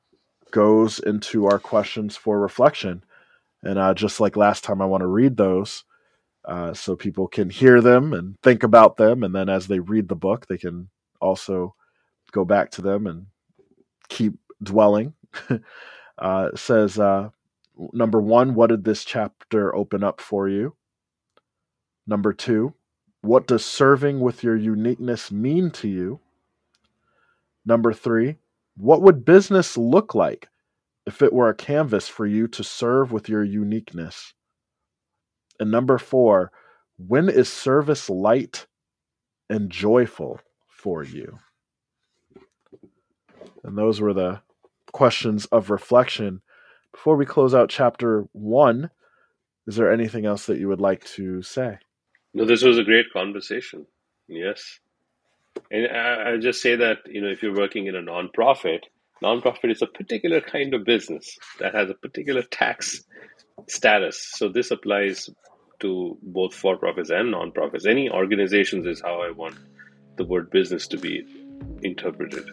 goes 0.50 0.98
into 0.98 1.46
our 1.46 1.58
questions 1.58 2.16
for 2.16 2.38
reflection. 2.38 3.04
And 3.62 3.78
uh, 3.78 3.94
just 3.94 4.20
like 4.20 4.36
last 4.36 4.62
time, 4.64 4.80
I 4.82 4.86
want 4.86 5.00
to 5.02 5.06
read 5.06 5.36
those 5.36 5.84
uh, 6.44 6.74
so 6.74 6.96
people 6.96 7.26
can 7.26 7.50
hear 7.50 7.80
them 7.80 8.12
and 8.12 8.36
think 8.42 8.62
about 8.62 8.96
them. 8.96 9.22
And 9.22 9.34
then 9.34 9.48
as 9.48 9.66
they 9.66 9.80
read 9.80 10.08
the 10.08 10.14
book, 10.14 10.46
they 10.46 10.58
can 10.58 10.88
also 11.20 11.74
go 12.32 12.44
back 12.44 12.70
to 12.72 12.82
them 12.82 13.06
and 13.06 13.26
keep 14.08 14.34
dwelling. 14.62 15.14
uh, 16.18 16.50
says, 16.54 16.98
uh, 16.98 17.30
number 17.92 18.20
one, 18.20 18.54
what 18.54 18.68
did 18.68 18.84
this 18.84 19.04
chapter 19.04 19.74
open 19.74 20.04
up 20.04 20.20
for 20.20 20.48
you? 20.48 20.74
Number 22.06 22.32
two, 22.32 22.74
what 23.22 23.46
does 23.46 23.64
serving 23.64 24.20
with 24.20 24.42
your 24.42 24.56
uniqueness 24.56 25.30
mean 25.32 25.70
to 25.72 25.88
you? 25.88 26.20
Number 27.64 27.92
three, 27.92 28.36
what 28.76 29.02
would 29.02 29.24
business 29.24 29.76
look 29.76 30.14
like 30.14 30.48
if 31.06 31.22
it 31.22 31.32
were 31.32 31.48
a 31.48 31.54
canvas 31.54 32.08
for 32.08 32.26
you 32.26 32.46
to 32.48 32.62
serve 32.62 33.12
with 33.12 33.28
your 33.28 33.42
uniqueness? 33.42 34.34
And 35.58 35.70
number 35.70 35.98
four, 35.98 36.52
when 36.98 37.28
is 37.28 37.48
service 37.52 38.08
light 38.08 38.66
and 39.50 39.70
joyful 39.70 40.40
for 40.68 41.02
you? 41.02 41.38
And 43.64 43.76
those 43.76 44.00
were 44.00 44.14
the 44.14 44.42
questions 44.92 45.46
of 45.46 45.70
reflection. 45.70 46.42
Before 46.92 47.16
we 47.16 47.26
close 47.26 47.54
out 47.54 47.68
chapter 47.68 48.26
one, 48.32 48.90
is 49.66 49.76
there 49.76 49.92
anything 49.92 50.24
else 50.24 50.46
that 50.46 50.58
you 50.58 50.68
would 50.68 50.80
like 50.80 51.04
to 51.16 51.42
say? 51.42 51.78
No, 52.36 52.44
this 52.44 52.62
was 52.62 52.76
a 52.76 52.84
great 52.84 53.10
conversation. 53.14 53.86
Yes. 54.28 54.78
And 55.70 55.86
I, 55.86 56.32
I 56.32 56.36
just 56.36 56.60
say 56.60 56.76
that, 56.76 56.98
you 57.06 57.22
know, 57.22 57.28
if 57.28 57.42
you're 57.42 57.56
working 57.56 57.86
in 57.86 57.96
a 57.96 58.02
nonprofit, 58.02 58.80
nonprofit 59.22 59.70
is 59.70 59.80
a 59.80 59.86
particular 59.86 60.42
kind 60.42 60.74
of 60.74 60.84
business 60.84 61.38
that 61.60 61.74
has 61.74 61.88
a 61.88 61.94
particular 61.94 62.42
tax 62.42 63.02
status. 63.68 64.32
So 64.34 64.50
this 64.50 64.70
applies 64.70 65.30
to 65.80 66.18
both 66.20 66.52
for 66.52 66.76
profits 66.76 67.08
and 67.08 67.30
non-profits. 67.30 67.86
Any 67.86 68.10
organizations 68.10 68.84
is 68.86 69.00
how 69.00 69.22
I 69.22 69.30
want 69.30 69.56
the 70.18 70.24
word 70.26 70.50
business 70.50 70.86
to 70.88 70.98
be 70.98 71.24
interpreted. 71.84 72.50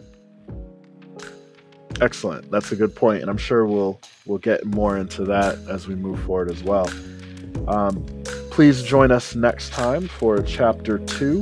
Excellent. 1.99 2.49
That's 2.51 2.71
a 2.71 2.77
good 2.77 2.95
point, 2.95 3.21
and 3.21 3.29
I'm 3.29 3.38
sure 3.38 3.65
we'll 3.65 3.99
we'll 4.25 4.39
get 4.39 4.65
more 4.65 4.97
into 4.97 5.25
that 5.25 5.57
as 5.69 5.89
we 5.89 5.95
move 5.95 6.21
forward 6.21 6.49
as 6.49 6.63
well. 6.63 6.89
Um, 7.67 8.22
Please 8.53 8.83
join 8.83 9.09
us 9.09 9.33
next 9.33 9.71
time 9.71 10.07
for 10.07 10.39
chapter 10.43 10.99
two, 10.99 11.41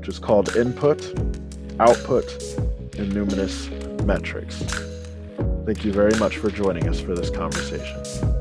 which 0.00 0.08
is 0.08 0.18
called 0.18 0.56
Input, 0.56 1.00
Output, 1.78 2.26
and 2.98 3.12
Numinous 3.12 3.70
Metrics. 4.04 4.56
Thank 5.64 5.84
you 5.84 5.92
very 5.92 6.18
much 6.18 6.38
for 6.38 6.50
joining 6.50 6.88
us 6.88 6.98
for 6.98 7.14
this 7.14 7.30
conversation. 7.30 8.39